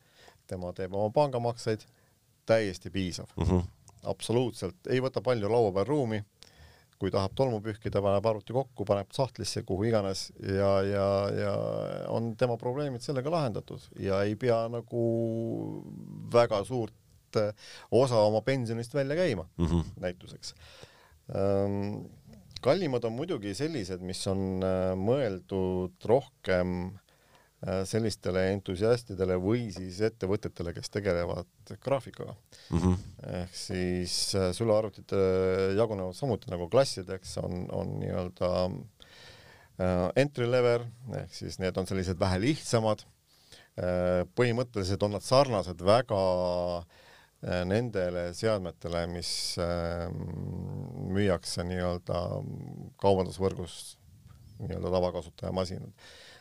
tema 0.47 0.71
teeb 0.77 0.93
oma 0.95 1.09
pangamakseid, 1.13 1.83
täiesti 2.49 2.89
piisav 2.89 3.29
mm. 3.35 3.45
-hmm. 3.45 3.65
absoluutselt, 4.09 4.77
ei 4.89 5.01
võta 5.03 5.21
palju 5.21 5.49
laua 5.51 5.73
peal 5.75 5.85
ruumi 5.85 6.23
kui 6.99 7.11
tahab 7.13 7.35
tolmu 7.37 7.61
pühkida, 7.63 8.01
paneb 8.03 8.25
arvuti 8.27 8.55
kokku, 8.55 8.85
paneb 8.87 9.11
sahtlisse, 9.15 9.63
kuhu 9.67 9.87
iganes 9.87 10.27
ja, 10.43 10.71
ja, 10.83 11.07
ja 11.31 11.53
on 12.11 12.33
tema 12.39 12.57
probleemid 12.59 13.03
sellega 13.05 13.31
lahendatud 13.31 13.85
ja 14.03 14.21
ei 14.27 14.35
pea 14.39 14.65
nagu 14.71 15.03
väga 16.33 16.61
suurt 16.67 17.39
äh, 17.39 17.53
osa 17.91 18.19
oma 18.27 18.43
pensionist 18.45 18.93
välja 18.93 19.15
käima 19.15 19.47
mm 19.57 19.65
-hmm. 19.65 19.91
näituseks 20.05 20.55
ähm, 21.35 22.09
kallimad 22.61 23.03
on 23.07 23.15
muidugi 23.15 23.53
sellised, 23.55 24.03
mis 24.03 24.25
on 24.27 24.63
äh, 24.63 24.91
mõeldud 24.99 26.09
rohkem 26.11 26.99
sellistele 27.59 28.45
entusiastidele 28.53 29.35
või 29.41 29.65
siis 29.75 29.97
ettevõtetele, 30.07 30.71
kes 30.77 30.91
tegelevad 30.93 31.73
graafikaga 31.83 32.31
mm. 32.69 32.79
-hmm. 32.79 33.33
ehk 33.41 33.57
siis 33.57 34.13
äh, 34.39 34.53
sülearvutid 34.55 35.11
jagunevad 35.75 36.15
samuti 36.15 36.51
nagu 36.53 36.69
klassideks, 36.71 37.35
on, 37.43 37.65
on 37.75 37.97
nii-öelda 37.99 38.51
äh, 38.63 40.05
entry 40.23 40.47
level 40.47 40.87
ehk 41.19 41.35
siis 41.35 41.59
need 41.59 41.77
on 41.77 41.87
sellised 41.87 42.19
vähe 42.19 42.39
lihtsamad. 42.39 43.05
põhimõtteliselt 44.35 45.03
on 45.03 45.13
nad 45.15 45.23
sarnased 45.23 45.79
väga 45.87 46.17
nendele 47.63 48.33
seadmetele, 48.35 49.05
mis 49.07 49.55
müüakse 51.15 51.63
nii-öelda 51.63 52.23
kaubandusvõrgus 52.99 53.77
nii-öelda 54.59 54.91
tavakasutaja 54.91 55.53
masinad 55.55 55.93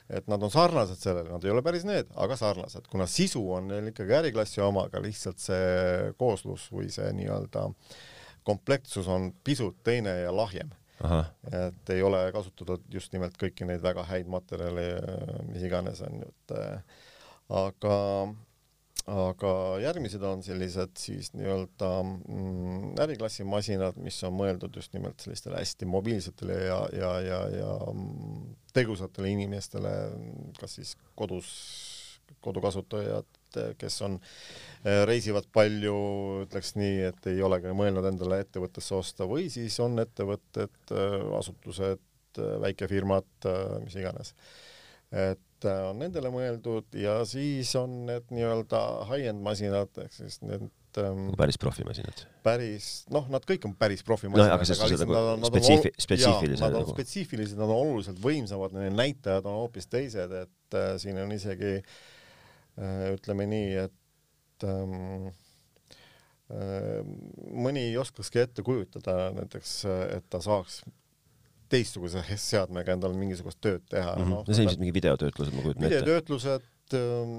et 0.08 0.28
nad 0.30 0.42
on 0.42 0.52
sarnased 0.52 1.00
sellele, 1.02 1.28
nad 1.32 1.44
ei 1.44 1.52
ole 1.52 1.62
päris 1.64 1.84
need, 1.88 2.10
aga 2.16 2.36
sarnased, 2.38 2.88
kuna 2.90 3.06
sisu 3.10 3.42
on 3.58 3.68
neil 3.72 3.90
ikkagi 3.90 4.16
äriklassi 4.22 4.62
omaga, 4.64 5.02
lihtsalt 5.04 5.42
see 5.42 6.12
kooslus 6.20 6.68
või 6.72 6.88
see 6.92 7.10
nii-öelda 7.20 7.68
komplektsus 8.48 9.08
on 9.12 9.30
pisut 9.44 9.82
teine 9.84 10.20
ja 10.22 10.34
lahjem. 10.34 10.70
et 11.54 11.90
ei 11.94 12.02
ole 12.02 12.24
kasutatud 12.34 12.82
just 12.90 13.12
nimelt 13.14 13.36
kõiki 13.38 13.66
neid 13.68 13.82
väga 13.84 14.02
häid 14.08 14.26
materjale, 14.26 14.86
mis 15.46 15.62
iganes 15.62 16.00
on 16.02 16.24
ju, 16.24 16.30
et 16.32 16.56
aga 17.60 17.98
aga 19.08 19.50
järgmised 19.80 20.22
on 20.26 20.42
sellised 20.44 20.98
siis 21.00 21.30
nii-öelda 21.36 21.88
mm, 22.04 22.90
äriklassi 23.00 23.46
masinad, 23.48 23.96
mis 24.04 24.18
on 24.26 24.34
mõeldud 24.36 24.76
just 24.76 24.92
nimelt 24.96 25.20
sellistele 25.24 25.60
hästi 25.60 25.88
mobiilsetele 25.88 26.58
ja, 26.66 26.78
ja, 26.92 27.12
ja, 27.24 27.40
ja 27.54 27.70
mm, 27.92 28.42
tegusatele 28.76 29.32
inimestele, 29.32 29.94
kas 30.60 30.76
siis 30.80 30.94
kodus, 31.18 31.48
kodukasutajad, 32.44 33.28
kes 33.80 34.00
on, 34.04 34.18
eh, 34.84 35.02
reisivad 35.08 35.48
palju, 35.56 35.96
ütleks 36.44 36.74
nii, 36.76 37.00
et 37.08 37.32
ei 37.32 37.40
olegi 37.42 37.72
mõelnud 37.76 38.10
endale 38.12 38.42
ettevõttesse 38.44 38.96
osta 38.98 39.28
või 39.30 39.48
siis 39.52 39.78
on 39.84 39.98
ettevõtted, 40.04 40.76
eh, 40.92 41.20
asutused, 41.40 42.04
eh, 42.38 42.56
väikefirmad, 42.66 43.30
mis 43.84 43.96
iganes. 43.96 44.34
et 45.08 45.40
äh, 45.40 45.47
on 45.66 45.98
nendele 46.02 46.30
mõeldud 46.32 46.94
ja 46.98 47.20
siis 47.28 47.70
on 47.78 48.04
need 48.08 48.28
nii-öelda 48.34 48.82
high-end 49.08 49.42
masinad 49.44 50.02
ehk 50.04 50.14
siis 50.14 50.38
need 50.44 50.68
ähm, 51.00 51.28
päris 51.38 51.58
profimasinad? 51.60 52.22
päris, 52.46 52.88
noh, 53.12 53.26
nad 53.32 53.44
kõik 53.48 53.66
on 53.68 53.74
päris 53.78 54.04
profimasinad 54.06 54.52
no,. 54.52 54.58
aga 54.58 54.68
selles 54.68 54.82
suhtes 54.84 55.04
nagu 55.08 55.50
spetsiifi-, 55.50 55.94
spetsiifilised. 56.04 56.62
Nad 56.62 56.76
on 56.76 56.84
nagu. 56.84 56.94
spetsiifilised, 56.96 57.58
nad 57.60 57.72
on 57.72 57.82
oluliselt 57.88 58.22
võimsamad, 58.22 58.76
nende 58.76 58.94
näitajad 58.96 59.48
on 59.48 59.60
hoopis 59.62 59.90
teised, 59.90 60.36
et 60.44 60.78
äh, 60.78 60.94
siin 61.02 61.20
on 61.22 61.34
isegi 61.34 61.74
äh, 61.78 63.04
ütleme 63.16 63.48
nii, 63.50 63.86
et 63.86 64.68
ähm, 64.68 65.28
äh, 66.54 67.02
mõni 67.66 67.88
ei 67.90 67.98
oskakski 68.00 68.44
ette 68.44 68.66
kujutada 68.66 69.32
näiteks, 69.36 69.80
et 70.18 70.30
ta 70.32 70.42
saaks 70.44 70.82
teistsuguse 71.72 72.22
seadmega 72.50 72.96
endal 72.96 73.14
mingisugust 73.16 73.60
tööd 73.64 73.84
teha 73.90 74.14
mm. 74.14 74.24
-hmm. 74.24 74.34
No, 74.34 74.54
see 74.54 74.64
ilmselt 74.64 74.82
mingi 74.82 74.96
videotöötlused, 74.96 75.54
ma 75.54 75.64
kujutan 75.64 75.86
ette. 75.86 76.00
videotöötlused 76.02 76.96
ähm, 76.98 77.34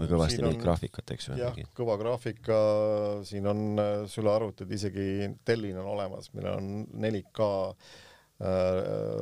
või 0.00 0.10
kõvasti 0.14 0.44
neid 0.44 0.62
graafikat, 0.62 1.14
eks 1.16 1.28
ju. 1.30 1.38
jah, 1.40 1.60
kõva 1.76 1.98
graafika, 2.00 2.60
siin 3.28 3.50
on 3.50 3.66
äh, 3.78 3.92
sülearvutid, 4.10 4.72
isegi 4.78 5.30
Dellil 5.46 5.78
on 5.82 5.92
olemas, 5.96 6.32
millel 6.34 6.56
on 6.56 6.86
4K 7.06 7.50
äh, 7.50 8.56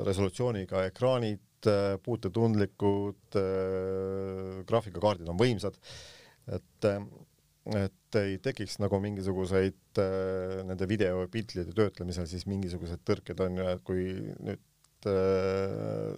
resolutsiooniga 0.09 0.87
ekraanid 0.92 1.66
äh,, 1.66 1.96
puutetundlikud 2.03 3.40
graafikakaardid 4.68 5.29
on 5.29 5.40
võimsad, 5.40 5.79
et 6.48 6.87
et 7.76 8.18
ei 8.20 8.38
tekiks 8.42 8.78
nagu 8.83 9.00
mingisuguseid 9.02 10.00
äh, 10.00 10.59
nende 10.68 10.88
video 10.88 11.22
ja 11.24 11.31
piltide 11.33 11.66
töötlemisel 11.76 12.28
siis 12.31 12.46
mingisuguseid 12.48 13.04
tõrked 13.07 13.44
on 13.44 13.61
ju, 13.61 13.68
et 13.74 13.85
kui 13.87 14.09
nüüd 14.48 15.09
äh, 15.11 16.12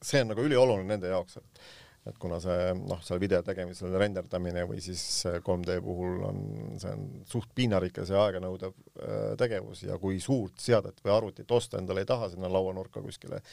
see 0.00 0.22
on 0.22 0.32
nagu 0.32 0.46
ülioluline 0.46 0.92
nende 0.94 1.12
jaoks, 1.12 1.40
et 1.42 1.70
et 2.08 2.16
kuna 2.16 2.38
see 2.40 2.70
noh, 2.80 3.02
seal 3.04 3.18
video 3.20 3.42
tegemisel 3.44 3.92
renderdamine 4.00 4.62
või 4.64 4.78
siis 4.80 5.02
3D 5.44 5.74
puhul 5.84 6.22
on, 6.24 6.38
see 6.80 6.94
on 6.96 7.02
suht 7.28 7.50
piinarikas 7.54 8.08
ja 8.08 8.22
aeganõudev 8.24 8.72
äh, 8.72 9.34
tegevus 9.40 9.84
ja 9.84 9.98
kui 10.00 10.16
suurt 10.24 10.56
seadet 10.64 11.02
või 11.04 11.12
arvutit 11.18 11.52
osta 11.52 11.76
endale 11.76 12.00
ei 12.00 12.08
taha 12.08 12.30
sinna 12.32 12.48
lauanurka 12.48 13.04
kuskile 13.04 13.42
äh, 13.42 13.52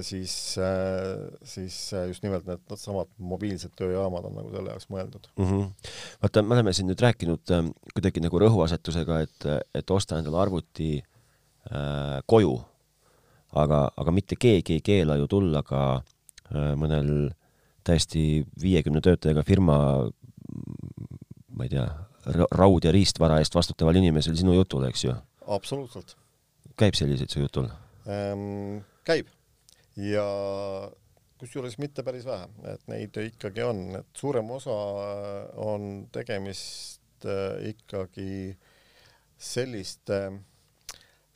siis, 0.00 0.58
äh, 0.58 1.38
siis 1.42 1.92
äh, 1.92 2.06
just 2.08 2.22
nimelt 2.22 2.46
need, 2.46 2.60
need 2.70 2.78
samad 2.78 3.08
mobiilsed 3.18 3.72
tööjaamad 3.78 4.28
on 4.28 4.36
nagu 4.38 4.52
selle 4.54 4.70
jaoks 4.70 4.86
mõeldud 4.92 5.26
mm. 5.34 5.48
-hmm. 5.48 5.92
vaata, 6.22 6.42
me 6.42 6.54
oleme 6.54 6.74
siin 6.76 6.86
nüüd 6.90 7.02
rääkinud 7.02 7.50
äh, 7.50 7.64
kuidagi 7.94 8.22
nagu 8.22 8.38
rõhuasetusega, 8.44 9.20
et, 9.26 9.46
et 9.74 9.90
osta 9.90 10.20
endale 10.20 10.38
arvuti 10.38 10.90
äh, 11.00 12.20
koju, 12.30 12.54
aga, 13.58 13.88
aga 13.96 14.14
mitte 14.14 14.38
keegi 14.38 14.78
ei 14.78 14.84
keela 14.86 15.18
ju 15.18 15.26
tulla 15.26 15.64
ka 15.66 15.82
äh, 15.98 16.74
mõnel 16.78 17.32
täiesti 17.86 18.46
viiekümne 18.62 19.00
töötajaga 19.02 19.42
firma, 19.46 19.76
ma 21.54 21.66
ei 21.66 21.70
tea, 21.70 21.86
raud- 22.54 22.86
ja 22.86 22.92
riistvara 22.94 23.38
eest 23.38 23.54
vastutaval 23.54 23.98
inimesel 23.98 24.38
sinu 24.38 24.54
jutule, 24.54 24.88
eks 24.94 25.04
ju? 25.04 25.14
absoluutselt. 25.46 26.16
käib 26.78 26.94
selliseid 26.94 27.30
su 27.30 27.40
jutul 27.40 27.66
ähm,? 28.06 28.84
käib 29.06 29.26
ja 29.96 30.26
kusjuures 31.40 31.76
mitte 31.80 32.04
päris 32.04 32.26
vähe, 32.26 32.48
et 32.72 32.84
neid 32.90 33.16
ikkagi 33.20 33.64
on, 33.66 33.82
et 34.00 34.20
suurem 34.20 34.50
osa 34.56 34.76
on 35.62 36.06
tegemist 36.12 37.26
äh, 37.28 37.68
ikkagi 37.72 38.56
selliste, 39.36 40.20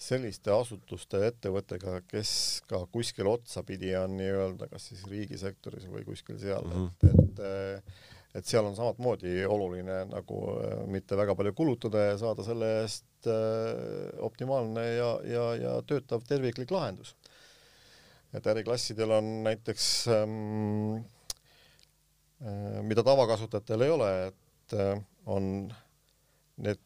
selliste 0.01 0.55
asutuste 0.55 1.21
ja 1.21 1.33
ettevõttega, 1.33 1.99
kes 2.09 2.33
ka 2.71 2.87
kuskil 2.93 3.29
otsapidi 3.29 3.93
on 3.99 4.17
nii-öelda 4.21 4.71
kas 4.73 4.89
siis 4.93 5.05
riigisektoris 5.11 5.89
või 5.93 6.07
kuskil 6.09 6.41
seal. 6.41 6.65
Mm, 6.65 6.89
-hmm. 6.89 7.13
et, 7.13 7.21
et 7.27 7.45
äh, 7.45 8.09
et 8.31 8.47
seal 8.47 8.63
on 8.63 8.77
samamoodi 8.79 9.41
oluline 9.43 10.05
nagu 10.07 10.37
äh, 10.63 10.75
mitte 10.87 11.17
väga 11.19 11.35
palju 11.35 11.53
kulutada 11.59 12.13
ja 12.13 12.19
saada 12.19 12.47
selle 12.47 12.69
eest 12.85 13.07
optimaalne 14.25 14.85
ja, 14.97 15.09
ja, 15.29 15.43
ja 15.61 15.73
töötav 15.85 16.23
terviklik 16.25 16.71
lahendus 16.73 17.11
et 18.35 18.47
äriklassidel 18.47 19.17
on 19.17 19.31
näiteks 19.45 19.87
ähm, 20.15 21.01
äh, 22.45 22.79
mida 22.87 23.03
tavakasutajatel 23.07 23.87
ei 23.87 23.95
ole, 23.95 24.11
et 24.29 24.77
äh, 24.79 25.01
on 25.27 25.51
need 26.63 26.81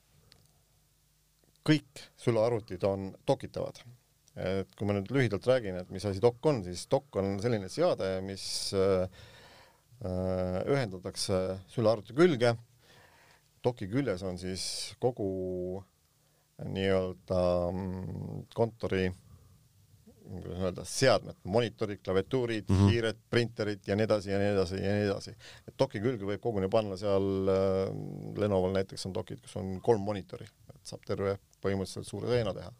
kõik 1.64 2.06
sülearvutid 2.20 2.84
on 2.88 3.12
dokitavad. 3.26 3.82
et 4.34 4.72
kui 4.74 4.82
ma 4.82 4.96
nüüd 4.96 5.12
lühidalt 5.14 5.44
räägin, 5.46 5.76
et 5.78 5.90
mis 5.94 6.02
asi 6.08 6.18
dokk 6.18 6.46
on, 6.50 6.56
siis 6.66 6.88
dokk 6.90 7.20
on 7.20 7.36
selline 7.38 7.68
seade, 7.70 8.18
mis 8.26 8.46
äh, 8.74 9.04
äh 10.04 10.62
ühendatakse 10.66 11.60
sülearvuti 11.70 12.16
külge. 12.16 12.56
doki 13.64 13.86
küljes 13.88 14.22
on 14.22 14.38
siis 14.38 14.94
kogu 15.00 15.84
nii-öelda 16.62 17.44
mm, 17.70 18.42
kontori 18.54 19.06
kuidas 20.24 20.58
öelda, 20.58 20.84
seadmed, 20.88 21.36
monitorid, 21.44 22.00
klaviatuurid 22.04 22.68
mm, 22.68 22.76
-hmm. 22.76 22.90
hiired, 22.90 23.20
printerid 23.30 23.86
ja 23.86 23.96
nii 23.96 24.04
edasi 24.04 24.30
ja 24.30 24.38
nii 24.38 24.50
edasi 24.54 24.80
ja 24.80 24.92
nii 24.96 25.06
edasi. 25.08 25.34
et 25.68 25.78
doki 25.78 26.00
külge 26.00 26.28
võib 26.28 26.40
koguni 26.40 26.68
panna 26.68 26.96
seal 26.96 27.48
äh,, 27.52 28.36
Lenoval 28.40 28.72
näiteks 28.72 29.06
on 29.06 29.14
dokid, 29.14 29.40
kus 29.44 29.56
on 29.60 29.80
kolm 29.80 30.00
monitori, 30.00 30.46
et 30.74 30.80
saab 30.82 31.04
terve 31.06 31.38
põhimõtteliselt 31.62 32.08
suure 32.08 32.30
seina 32.32 32.54
teha. 32.54 32.72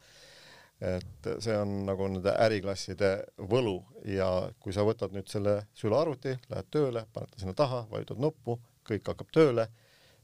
et 0.85 1.29
see 1.41 1.57
on 1.57 1.85
nagu 1.87 2.09
nende 2.11 2.33
äriklasside 2.47 3.11
võlu 3.39 3.77
ja 4.11 4.29
kui 4.61 4.73
sa 4.73 4.83
võtad 4.85 5.15
nüüd 5.15 5.29
selle 5.31 5.63
sülearvuti, 5.75 6.35
lähed 6.51 6.71
tööle, 6.71 7.07
paned 7.13 7.31
ta 7.31 7.41
sinna 7.41 7.55
taha, 7.55 7.85
vajutad 7.91 8.19
nuppu, 8.21 8.59
kõik 8.85 9.07
hakkab 9.07 9.31
tööle, 9.33 9.69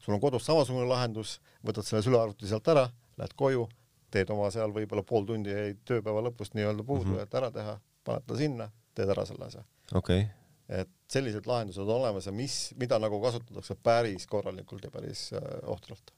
sul 0.03 0.15
on 0.15 0.21
kodus 0.21 0.45
samasugune 0.45 0.89
lahendus, 0.91 1.39
võtad 1.65 1.87
selle 1.87 2.03
sülearvuti 2.03 2.51
sealt 2.51 2.69
ära, 2.69 2.89
lähed 3.17 3.37
koju 3.37 3.69
teed 4.11 4.31
oma 4.35 4.51
seal 4.55 4.75
võib-olla 4.75 5.05
pool 5.07 5.27
tundi 5.29 5.55
jäid 5.55 5.81
tööpäeva 5.89 6.25
lõpust 6.29 6.57
nii-öelda 6.59 6.85
puudu 6.87 7.09
mm, 7.09 7.17
-hmm. 7.17 7.29
et 7.29 7.41
ära 7.41 7.51
teha, 7.55 7.79
paned 8.05 8.27
ta 8.27 8.39
sinna, 8.39 8.71
teed 8.95 9.13
ära 9.15 9.27
selle 9.29 9.47
asja. 9.47 9.65
okei 9.95 10.23
okay. 10.25 10.81
et 10.83 10.91
sellised 11.11 11.47
lahendused 11.51 11.83
on 11.83 11.95
olemas 11.97 12.27
ja 12.27 12.33
mis, 12.33 12.57
mida 12.81 12.99
nagu 13.03 13.21
kasutatakse 13.23 13.77
päris 13.83 14.27
korralikult 14.27 14.85
ja 14.85 14.91
päris 14.91 15.31
äh, 15.33 15.47
ohtralt. 15.67 16.15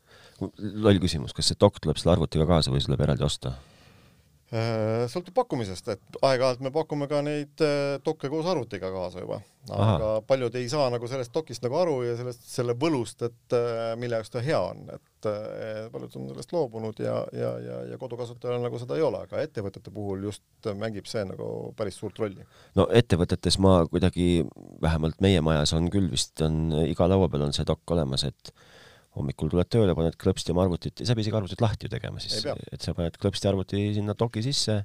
loll 0.59 1.03
küsimus, 1.03 1.33
kas 1.37 1.53
see 1.53 1.61
dokk 1.61 1.81
tuleb 1.83 2.01
selle 2.01 2.17
arvutiga 2.17 2.47
kaasa 2.47 2.73
või 2.73 2.81
see 2.81 2.93
tuleb 2.93 3.07
eraldi 3.09 3.29
osta? 3.29 3.57
Äh, 4.53 5.07
sõltub 5.09 5.33
pakkumisest, 5.39 5.87
et 5.95 6.17
aeg-ajalt 6.29 6.61
me 6.61 6.69
pakume 6.75 7.07
ka 7.09 7.23
neid 7.25 7.63
äh, 7.65 7.95
dokke 8.05 8.29
koos 8.29 8.45
arvutiga 8.53 8.91
kaasa 8.93 9.23
juba, 9.23 9.39
aga 9.71 9.87
Aha. 9.87 10.19
paljud 10.29 10.59
ei 10.61 10.67
saa 10.69 10.91
nagu 10.93 11.09
sellest 11.09 11.33
dokist 11.33 11.65
nagu 11.65 11.79
aru 11.81 11.95
ja 12.05 12.19
sellest, 12.19 12.43
selle 12.53 12.75
võlust, 12.77 13.25
et 13.25 13.57
äh, 13.57 13.95
mille 13.97 14.19
jaoks 14.21 14.35
ta 14.35 14.43
hea 14.45 14.59
on, 14.61 14.83
et 14.93 15.29
paljud 15.95 16.19
on 16.19 16.29
sellest 16.35 16.53
loobunud 16.53 17.01
ja, 17.01 17.15
ja, 17.33 17.55
ja, 17.65 17.79
ja 17.95 17.97
kodukasutajal 17.97 18.61
nagu 18.61 18.77
seda 18.83 18.99
ei 19.01 19.07
ole, 19.07 19.23
aga 19.25 19.41
ettevõtete 19.41 19.95
puhul 19.95 20.29
just 20.29 20.69
mängib 20.77 21.09
see 21.09 21.25
nagu 21.31 21.49
päris 21.79 21.97
suurt 22.03 22.21
rolli. 22.21 22.45
no 22.77 22.91
ettevõtetes 22.93 23.57
ma 23.63 23.79
kuidagi, 23.89 24.45
vähemalt 24.85 25.25
meie 25.25 25.41
majas 25.41 25.73
on 25.79 25.89
küll 25.95 26.13
vist 26.13 26.45
on 26.45 26.75
iga 26.83 27.09
laua 27.09 27.33
peal 27.33 27.49
on 27.49 27.57
see 27.57 27.65
dokk 27.73 27.97
olemas, 27.97 28.29
et 28.29 28.53
hommikul 29.17 29.51
tuled 29.53 29.69
tööle, 29.73 29.95
paned 29.97 30.17
klõpsti 30.21 30.55
oma 30.55 30.65
arvutit, 30.67 31.03
sa 31.03 31.13
ei 31.13 31.19
pea 31.19 31.27
isegi 31.27 31.37
arvutit 31.37 31.65
lahti 31.65 31.89
ju 31.89 31.93
tegema 31.93 32.23
siis, 32.23 32.47
et 32.47 32.85
sa 32.85 32.95
paned 32.97 33.19
klõpsti 33.21 33.51
arvuti 33.51 33.83
sinna 33.99 34.17
doki 34.19 34.45
sisse 34.45 34.79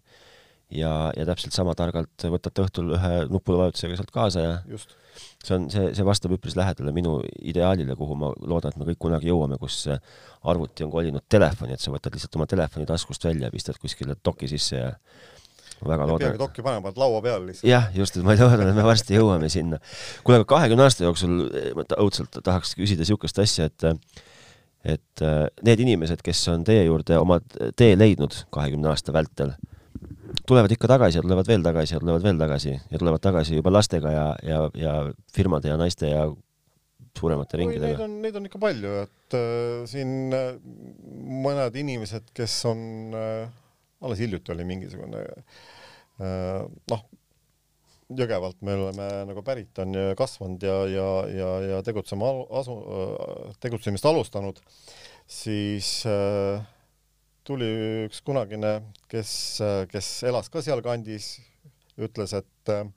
ja, 0.73 0.91
ja 1.15 1.27
täpselt 1.29 1.55
sama 1.55 1.75
targalt 1.79 2.27
võtad 2.27 2.63
õhtul 2.65 2.95
ühe 2.97 3.11
nupuvajutusega 3.31 3.99
sealt 3.99 4.11
kaasa 4.15 4.43
ja 4.43 4.55
Just. 4.67 4.95
see 5.45 5.55
on, 5.55 5.69
see, 5.71 5.93
see 5.95 6.07
vastab 6.07 6.35
üpris 6.35 6.57
lähedale 6.59 6.91
minu 6.95 7.21
ideaalile, 7.39 7.95
kuhu 7.99 8.17
ma 8.19 8.33
loodan, 8.43 8.75
et 8.75 8.81
me 8.81 8.89
kõik 8.91 8.99
kunagi 9.07 9.31
jõuame, 9.31 9.59
kus 9.61 9.85
arvuti 9.87 10.83
on 10.83 10.91
kolinud 10.91 11.23
telefoni, 11.31 11.77
et 11.77 11.83
sa 11.83 11.93
võtad 11.93 12.15
lihtsalt 12.15 12.35
oma 12.39 12.49
telefoni 12.51 12.87
taskust 12.89 13.29
välja, 13.29 13.51
pistad 13.53 13.79
kuskile 13.79 14.19
doki 14.19 14.51
sisse 14.51 14.81
ja 14.81 14.91
väga 15.85 16.07
loodan. 16.07 16.25
peagi 16.25 16.41
dokki 16.41 16.65
panema, 16.65 16.85
paned 16.87 17.01
laua 17.01 17.21
peal 17.25 17.45
lihtsalt. 17.47 17.69
jah, 17.69 17.89
just, 17.95 18.17
et 18.17 18.25
ma 18.25 18.35
loodan, 18.37 18.69
et 18.69 18.77
me 18.77 18.85
varsti 18.87 19.17
jõuame 19.17 19.49
sinna. 19.53 19.79
kuule, 20.23 20.41
aga 20.41 20.49
kahekümne 20.55 20.87
aasta 20.87 21.05
jooksul 21.05 21.37
ma 21.77 21.85
õudselt 22.01 22.41
tahaks 22.43 22.73
küsida 22.79 23.05
niisugust 23.05 23.39
asja, 23.43 23.69
et 23.69 23.91
et 24.87 25.23
äh, 25.25 25.47
need 25.67 25.81
inimesed, 25.83 26.21
kes 26.23 26.43
on 26.53 26.63
teie 26.67 26.85
juurde 26.87 27.17
oma 27.19 27.39
tee 27.75 27.95
leidnud 27.97 28.43
kahekümne 28.53 28.91
aasta 28.93 29.13
vältel, 29.15 29.53
tulevad 30.47 30.71
ikka 30.71 30.89
tagasi 30.93 31.19
ja 31.19 31.25
tulevad 31.25 31.49
veel 31.49 31.63
tagasi 31.65 31.95
ja 31.95 32.01
tulevad 32.03 32.23
veel 32.23 32.39
tagasi 32.39 32.73
ja 32.75 32.99
tulevad 33.01 33.23
tagasi 33.23 33.57
juba 33.57 33.73
lastega 33.73 34.13
ja, 34.13 34.27
ja, 34.47 34.59
ja 34.77 34.97
firmade 35.33 35.73
ja 35.73 35.77
naiste 35.79 36.11
ja 36.13 36.27
suuremate 37.17 37.59
ringidega? 37.59 37.97
Neid 37.97 38.05
on, 38.05 38.17
neid 38.23 38.39
on 38.39 38.49
ikka 38.49 38.61
palju, 38.61 38.93
et 39.03 39.37
äh, 39.37 39.85
siin 39.89 40.33
mõned 41.47 41.79
inimesed, 41.81 42.29
kes 42.37 42.59
on 42.69 42.83
äh, 43.17 43.47
alles 44.01 44.19
hiljuti 44.21 44.53
oli 44.53 44.67
mingisugune 44.67 45.23
äh, 45.27 46.65
noh, 46.91 47.07
Jõgevalt 48.07 48.61
me 48.63 48.71
oleme 48.71 49.05
nagu 49.27 49.41
pärit 49.43 49.79
on 49.83 49.91
kasvanud 50.15 50.61
ja, 50.63 50.75
ja, 50.87 51.07
ja, 51.27 51.47
ja 51.73 51.79
tegutsema 51.83 52.29
asu, 52.55 52.77
äh, 52.79 53.57
tegutsemist 53.59 54.07
alustanud, 54.07 54.61
siis 55.27 55.89
äh, 56.07 56.63
tuli 57.47 57.67
üks 58.05 58.21
kunagine, 58.23 58.77
kes, 59.11 59.33
kes 59.91 60.11
elas 60.27 60.47
ka 60.51 60.63
sealkandis, 60.63 61.33
ütles, 61.99 62.31
et 62.39 62.71
äh, 62.71 62.87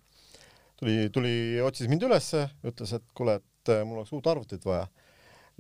tuli, 0.79 0.97
tuli, 1.11 1.35
otsis 1.67 1.91
mind 1.91 2.07
ülesse, 2.07 2.47
ütles, 2.71 2.95
et 2.95 3.07
kuule, 3.11 3.41
et 3.43 3.75
mul 3.83 4.05
oleks 4.05 4.15
uut 4.15 4.31
arvutit 4.31 4.63
vaja. 4.67 4.87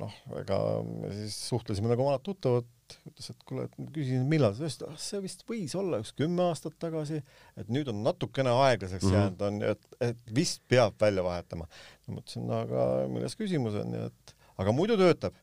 noh, 0.00 0.14
ega 0.40 0.56
me 0.86 1.10
siis 1.12 1.34
suhtlesime 1.50 1.90
nagu 1.90 2.06
vanad 2.06 2.22
tuttavad 2.24 2.70
ütles, 3.08 3.30
et 3.32 3.44
kuule, 3.48 3.66
et 3.68 3.76
ma 3.78 3.86
küsisin, 3.94 4.26
millal 4.30 4.54
see, 4.56 4.68
ütles, 4.70 4.96
et 4.96 5.04
see 5.04 5.22
vist 5.24 5.44
võis 5.48 5.74
olla 5.78 6.00
üks 6.02 6.12
kümme 6.18 6.44
aastat 6.48 6.76
tagasi, 6.82 7.22
et 7.60 7.70
nüüd 7.72 7.90
on 7.92 8.02
natukene 8.06 8.52
aeglaseks 8.66 9.04
mm 9.04 9.10
-hmm. 9.10 9.18
jäänud, 9.18 9.44
on 9.48 9.60
ju, 9.62 9.72
et, 9.76 9.96
et 10.10 10.34
vist 10.34 10.62
peab 10.68 10.96
välja 11.00 11.24
vahetama. 11.24 11.68
ma 12.06 12.18
mõtlesin, 12.18 12.46
no 12.46 12.60
aga 12.64 12.86
milles 13.12 13.36
küsimus 13.38 13.78
on 13.80 13.94
ju, 13.94 14.10
et 14.10 14.34
aga 14.58 14.72
muidu 14.72 14.96
töötab. 15.00 15.34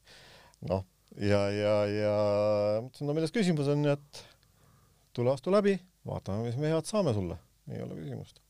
noh, 0.70 0.86
ja, 1.18 1.42
ja, 1.50 1.76
ja 1.86 2.16
mõtlesin, 2.82 3.08
no 3.08 3.18
milles 3.18 3.32
küsimus 3.32 3.68
on 3.74 3.86
et 3.86 4.24
tule 5.14 5.32
astu 5.32 5.52
läbi, 5.52 5.80
vaatame, 6.06 6.44
mis 6.48 6.58
me 6.58 6.70
head 6.74 6.86
saame 6.86 7.14
sulle, 7.14 7.38
ei 7.72 7.82
ole 7.82 8.00
küsimust. 8.02 8.42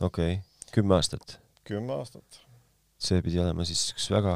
okei 0.00 0.40
okay., 0.40 0.70
kümme 0.72 0.94
aastat? 0.94 1.38
kümme 1.64 1.92
aastat 1.92 2.44
see 3.04 3.22
pidi 3.24 3.40
olema 3.42 3.64
siis 3.68 3.82
üks 3.94 4.06
väga, 4.12 4.32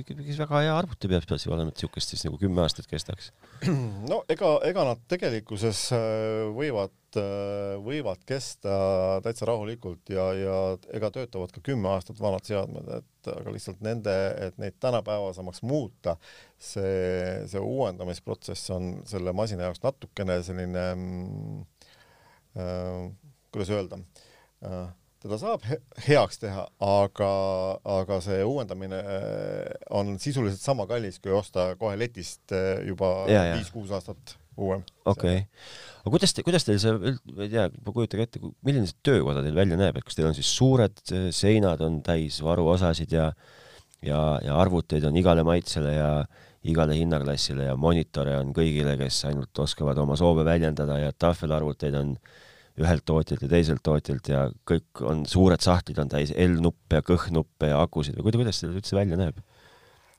üks 0.00 0.38
väga 0.40 0.60
hea 0.64 0.74
arvuti 0.74 1.10
peab 1.10 1.24
siis 1.26 1.46
olema, 1.50 1.72
et 1.72 1.80
niisugust 1.80 2.12
siis 2.12 2.24
nagu 2.26 2.38
kümme 2.40 2.62
aastat 2.64 2.88
kestaks. 2.90 3.30
no 4.10 4.22
ega, 4.30 4.50
ega 4.68 4.84
nad 4.90 5.02
tegelikkuses 5.10 5.80
äh, 5.96 6.44
võivad, 6.56 6.94
äh, 7.20 7.74
võivad 7.84 8.22
kesta 8.28 8.76
täitsa 9.24 9.48
rahulikult 9.50 10.14
ja, 10.14 10.28
ja 10.38 10.56
ega 10.96 11.12
töötavad 11.14 11.54
ka 11.54 11.62
kümme 11.64 11.92
aastat 11.94 12.20
vanad 12.22 12.46
seadmed, 12.48 12.90
et 12.98 13.32
aga 13.34 13.54
lihtsalt 13.54 13.84
nende, 13.84 14.14
et 14.48 14.58
neid 14.62 14.76
tänapäevasemaks 14.82 15.62
muuta, 15.64 16.16
see, 16.58 17.44
see 17.50 17.62
uuendamisprotsess 17.62 18.74
on 18.74 18.96
selle 19.08 19.34
masina 19.36 19.68
jaoks 19.70 19.84
natukene 19.84 20.40
selline 20.46 20.88
äh, 22.58 23.06
kuidas 23.54 23.70
öelda 23.70 23.98
äh,, 24.66 24.88
teda 25.24 25.38
saab 25.40 25.64
he 25.64 25.78
heaks 26.04 26.40
teha, 26.42 26.66
aga, 26.84 27.30
aga 27.96 28.20
see 28.24 28.42
uuendamine 28.44 28.98
äh, 29.00 29.72
on 29.96 30.18
sisuliselt 30.20 30.60
sama 30.60 30.84
kallis, 30.90 31.16
kui 31.24 31.32
osta 31.32 31.70
kohe 31.80 31.96
letist 31.96 32.52
äh, 32.52 32.82
juba 32.84 33.14
viis-kuus 33.30 33.94
aastat 33.96 34.36
uuem. 34.60 34.84
okei 35.08 35.40
okay., 35.40 35.48
aga 36.02 36.12
kuidas 36.12 36.36
te, 36.36 36.44
kuidas 36.46 36.68
teil 36.68 36.80
see, 36.82 36.92
ma 37.32 37.46
ei 37.46 37.52
tea, 37.54 37.66
kujutage 37.88 38.28
ette, 38.28 38.44
milline 38.66 38.90
see 38.90 39.00
töökoda 39.08 39.42
teil 39.46 39.56
välja 39.56 39.80
näeb, 39.80 39.96
et 39.96 40.06
kas 40.06 40.18
teil 40.18 40.28
on 40.28 40.36
siis 40.36 40.52
suured 40.52 41.00
äh, 41.16 41.28
seinad 41.32 41.80
on 41.84 42.02
täis 42.04 42.42
varuosasid 42.44 43.16
ja 43.16 43.30
ja, 44.04 44.20
ja 44.44 44.60
arvuteid 44.60 45.06
on 45.08 45.16
igale 45.16 45.46
maitsele 45.48 45.96
ja 45.96 46.08
igale 46.68 46.96
hinnaklassile 46.98 47.70
ja 47.70 47.76
monitore 47.80 48.36
on 48.36 48.52
kõigile, 48.56 48.98
kes 49.00 49.24
ainult 49.30 49.64
oskavad 49.64 49.96
oma 50.00 50.16
soove 50.20 50.44
väljendada 50.44 51.00
ja 51.00 51.16
tahvelarvuteid 51.16 51.96
on 51.96 52.18
äh, 52.18 52.42
ühelt 52.80 53.04
tootjalt 53.06 53.44
ja 53.44 53.50
teiselt 53.50 53.82
tootjalt 53.86 54.28
ja 54.30 54.44
kõik 54.66 55.02
on, 55.06 55.22
suured 55.30 55.62
sahtlid 55.62 55.98
on 56.02 56.10
täis 56.10 56.32
L-nuppe 56.34 56.98
ja 56.98 57.06
kõhnuppe 57.06 57.70
ja 57.70 57.82
akusid 57.84 58.18
või 58.18 58.32
kuidas 58.32 58.58
see 58.60 58.70
üldse 58.72 58.98
välja 58.98 59.18
näeb? 59.20 59.38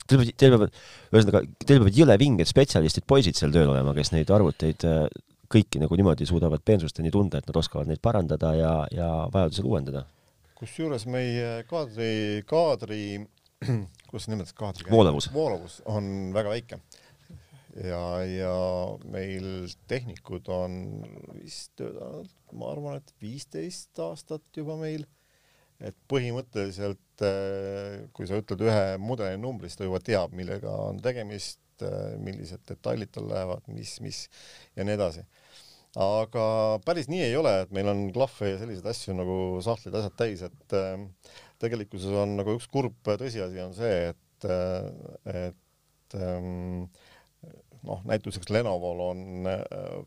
Teil 0.06 0.22
peavad, 0.22 0.36
teil 0.38 0.54
peavad, 0.54 0.76
ühesõnaga, 1.12 1.42
teil 1.66 1.80
peavad 1.82 1.98
jõle 1.98 2.18
vinged 2.22 2.48
spetsialistid, 2.48 3.08
poisid 3.10 3.40
seal 3.40 3.52
tööl 3.52 3.72
olema, 3.74 3.96
kes 3.98 4.14
neid 4.14 4.32
arvuteid 4.32 4.86
äh, 4.88 5.08
kõiki 5.52 5.82
nagu 5.82 5.98
niimoodi 5.98 6.28
suudavad 6.30 6.64
peensusteni 6.66 7.12
tunda, 7.14 7.42
et 7.42 7.50
nad 7.50 7.58
oskavad 7.60 7.90
neid 7.90 8.02
parandada 8.06 8.54
ja, 8.56 8.74
ja 8.94 9.10
vajadusel 9.34 9.68
uuendada. 9.68 10.06
kusjuures 10.56 11.08
meie 11.12 11.66
kaadri, 11.68 12.44
kaadri, 12.48 13.02
kuidas 14.10 14.30
nimetasid 14.32 14.60
kaadri? 14.62 14.92
voolavus. 14.94 15.32
voolavus 15.34 15.82
on 15.92 16.32
väga 16.38 16.54
väike 16.54 16.80
ja, 17.84 18.02
ja 18.24 18.54
meil 19.12 19.68
tehnikud 19.90 20.48
on 20.54 20.78
vist 21.36 21.74
töötanud, 21.80 22.32
ma 22.56 22.72
arvan, 22.72 23.02
et 23.02 23.14
viisteist 23.22 24.00
aastat 24.04 24.46
juba 24.56 24.78
meil. 24.80 25.06
et 25.76 25.96
põhimõtteliselt, 26.08 27.20
eh, 27.28 28.06
kui 28.16 28.24
sa 28.30 28.38
ütled 28.40 28.62
ühe 28.64 28.84
mudeli 28.96 29.36
numbri, 29.36 29.68
siis 29.68 29.82
ta 29.82 29.84
juba 29.84 30.00
teab, 30.00 30.32
millega 30.32 30.72
on 30.72 31.02
tegemist, 31.04 31.60
eh, 31.84 32.14
millised 32.16 32.64
detailid 32.64 33.12
tal 33.12 33.28
lähevad, 33.28 33.68
mis, 33.68 33.98
mis 34.00 34.22
ja 34.78 34.86
nii 34.88 34.96
edasi. 34.96 35.26
aga 36.00 36.46
päris 36.86 37.10
nii 37.12 37.26
ei 37.28 37.36
ole, 37.36 37.52
et 37.66 37.76
meil 37.76 37.88
on 37.92 38.06
klahve 38.16 38.54
ja 38.54 38.62
selliseid 38.62 38.88
asju 38.92 39.14
nagu 39.16 39.36
sahtlid, 39.64 39.96
asjad 40.00 40.16
täis, 40.20 40.46
et 40.48 40.76
eh, 40.80 41.04
tegelikkuses 41.60 42.16
on 42.24 42.38
nagu 42.40 42.56
üks 42.56 42.70
kurb 42.72 42.96
tõsiasi 43.04 43.60
on 43.64 43.76
see, 43.76 44.14
et, 44.14 44.48
et 45.28 46.18
ähm, 46.20 46.88
noh, 47.86 48.04
näituseks 48.10 48.52
Lenovol 48.54 49.04
on 49.10 49.50
äh, 49.50 50.00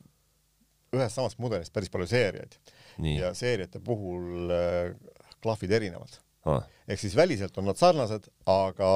ühest 0.96 1.18
samast 1.18 1.40
mudelist 1.42 1.74
päris 1.74 1.92
palju 1.92 2.08
seeriaid 2.10 2.56
Nii. 3.04 3.18
ja 3.20 3.34
seeriate 3.36 3.80
puhul 3.84 4.52
äh, 4.54 4.94
klahvid 5.42 5.74
erinevad 5.78 6.18
ah.. 6.48 6.66
ehk 6.88 7.02
siis 7.02 7.16
väliselt 7.18 7.56
on 7.60 7.68
nad 7.68 7.78
sarnased, 7.80 8.30
aga 8.48 8.90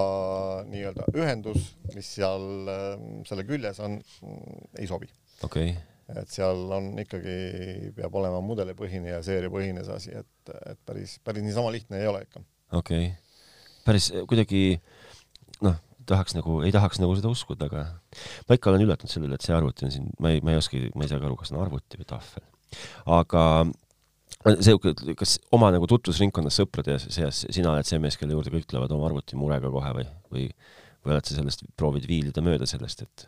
nii-öelda 0.71 1.09
ühendus, 1.19 1.73
mis 1.95 2.11
seal 2.19 2.69
äh, 2.73 2.93
selle 3.29 3.47
küljes 3.49 3.81
on, 3.85 4.01
mm, 4.01 4.69
ei 4.79 4.91
sobi. 4.91 5.11
okei 5.43 5.73
okay 5.73 5.81
et 6.13 6.33
seal 6.33 6.59
on 6.75 6.91
ikkagi, 7.01 7.35
peab 7.97 8.15
olema 8.19 8.41
mudelipõhine 8.45 9.15
ja 9.15 9.21
seeriapõhine 9.25 9.85
see 9.87 9.95
asi, 9.97 10.15
et, 10.19 10.53
et 10.69 10.81
päris, 10.85 11.17
päris 11.25 11.45
niisama 11.47 11.71
lihtne 11.73 12.01
ei 12.03 12.09
ole 12.11 12.25
ikka. 12.27 12.43
okei 12.81 13.07
okay., 13.07 13.79
päris 13.87 14.11
kuidagi 14.29 14.63
noh, 15.65 15.79
tahaks 16.09 16.37
nagu, 16.37 16.61
ei 16.67 16.73
tahaks 16.75 17.01
nagu 17.03 17.15
seda 17.19 17.31
uskuda, 17.33 17.69
aga 17.71 17.85
ma 18.49 18.59
ikka 18.59 18.73
olen 18.73 18.87
üllatunud 18.87 19.13
selle 19.13 19.29
üle, 19.29 19.39
et 19.39 19.47
see 19.47 19.55
arvuti 19.57 19.87
on 19.89 19.95
siin, 19.95 20.11
ma 20.23 20.35
ei, 20.35 20.43
ma 20.45 20.55
ei 20.55 20.61
oskagi, 20.61 20.91
ma 20.97 21.07
ei 21.07 21.13
saagi 21.13 21.29
aru, 21.29 21.39
kas 21.41 21.55
on 21.55 21.63
arvuti 21.63 22.01
või 22.01 22.09
tahvel. 22.13 22.47
aga 23.19 23.45
see, 24.65 24.77
kas 25.19 25.37
oma 25.55 25.71
nagu 25.75 25.89
tutvusringkonnas 25.91 26.61
sõprade 26.63 26.99
seas 27.05 27.45
sina 27.53 27.73
oled 27.73 27.89
see 27.89 28.01
mees, 28.03 28.19
kelle 28.19 28.37
juurde 28.37 28.53
kõik 28.55 28.69
tulevad 28.71 28.93
oma 28.95 29.09
arvutimurega 29.11 29.71
kohe 29.73 29.93
või, 29.99 30.07
või, 30.35 30.47
või 31.05 31.17
oled 31.17 31.29
sa 31.29 31.39
sellest, 31.39 31.67
proovid 31.79 32.09
viilida 32.11 32.45
mööda 32.45 32.69
sellest, 32.69 33.05
et 33.07 33.27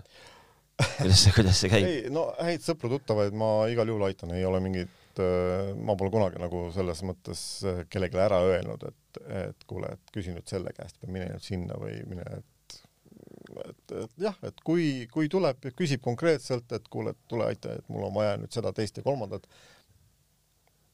kuidas 0.98 1.22
see, 1.22 1.34
kuidas 1.36 1.60
see 1.62 1.70
käib? 1.70 1.86
ei, 1.86 1.98
no 2.12 2.26
häid 2.42 2.64
sõpru-tuttavaid 2.64 3.36
ma 3.38 3.50
igal 3.70 3.90
juhul 3.90 4.06
aitan, 4.08 4.34
ei 4.34 4.46
ole 4.46 4.60
mingit, 4.64 5.20
ma 5.86 5.94
pole 5.98 6.10
kunagi 6.10 6.40
nagu 6.42 6.64
selles 6.74 7.04
mõttes 7.06 7.44
kellelegi 7.90 8.18
ära 8.18 8.40
öelnud, 8.48 8.88
et, 8.88 9.20
et 9.44 9.68
kuule, 9.70 9.92
et 9.94 10.14
küsi 10.14 10.34
nüüd 10.34 10.50
selle 10.50 10.74
käest 10.74 10.98
või 11.02 11.18
mine 11.18 11.30
nüüd 11.30 11.46
sinna 11.46 11.78
või 11.78 12.00
mine, 12.10 12.26
et 13.62 13.94
et 13.94 13.94
et 14.04 14.26
jah, 14.26 14.36
et 14.46 14.60
kui, 14.66 15.06
kui 15.12 15.30
tuleb 15.32 15.64
ja 15.64 15.72
küsib 15.76 16.02
konkreetselt, 16.04 16.70
et 16.76 16.90
kuule, 16.92 17.14
et 17.14 17.30
tule 17.30 17.46
aita, 17.46 17.78
et 17.78 17.88
mul 17.92 18.06
on 18.08 18.14
vaja 18.14 18.36
nüüd 18.40 18.52
seda, 18.54 18.72
teist 18.76 18.98
ja 18.98 19.06
kolmandat. 19.06 19.48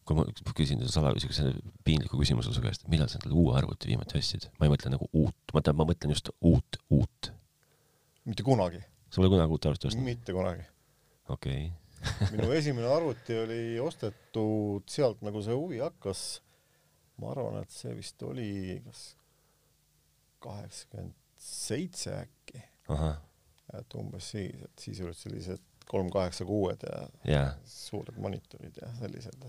kui 0.08 0.16
ma 0.18 0.24
küsin 0.56 0.80
sala-, 0.90 1.12
siukse 1.22 1.52
piinliku 1.86 2.18
küsimuse 2.18 2.52
su 2.54 2.62
käest, 2.64 2.88
millal 2.90 3.10
sa 3.10 3.20
endale 3.20 3.36
uue 3.38 3.54
arvuti 3.58 3.90
viimati 3.92 4.18
ostsid? 4.18 4.48
ma 4.58 4.66
ei 4.66 4.72
mõtle 4.72 4.94
nagu 4.94 5.10
uut, 5.12 5.54
ma 5.54 5.62
tean, 5.62 5.78
ma 5.78 5.86
mõtlen 5.88 6.14
just 6.14 6.32
uut, 6.40 6.80
uut. 6.90 7.32
mitte 8.24 8.46
kunagi. 8.46 8.82
sa 9.08 9.20
pole 9.20 9.32
kunagi 9.36 9.56
uut 9.56 9.70
arvutit 9.70 9.92
ostnud? 9.92 10.08
mitte 10.08 10.36
kunagi. 10.36 10.66
okei 11.28 11.68
okay. 11.68 11.78
minu 12.32 12.50
esimene 12.56 12.88
arvuti 12.88 13.36
oli 13.36 13.62
ostetud 13.80 14.88
sealt, 14.88 15.20
nagu 15.26 15.42
see 15.44 15.56
huvi 15.56 15.82
hakkas. 15.84 16.42
ma 17.20 17.34
arvan, 17.34 17.60
et 17.62 17.72
see 17.74 17.94
vist 17.94 18.22
oli 18.24 18.80
kas 18.86 19.10
kaheksakümmend 20.40 21.19
seitse 21.40 22.14
äkki. 22.20 22.62
et 23.78 23.94
umbes 23.94 24.30
siis, 24.32 24.62
et 24.66 24.82
siis 24.82 25.00
olid 25.04 25.16
sellised 25.16 25.62
kolm 25.90 26.10
kaheksa 26.10 26.44
kuued 26.46 26.82
ja 26.86 27.00
yeah. 27.26 27.50
suured 27.66 28.18
monitorid 28.18 28.76
ja 28.82 28.90
sellised. 28.98 29.46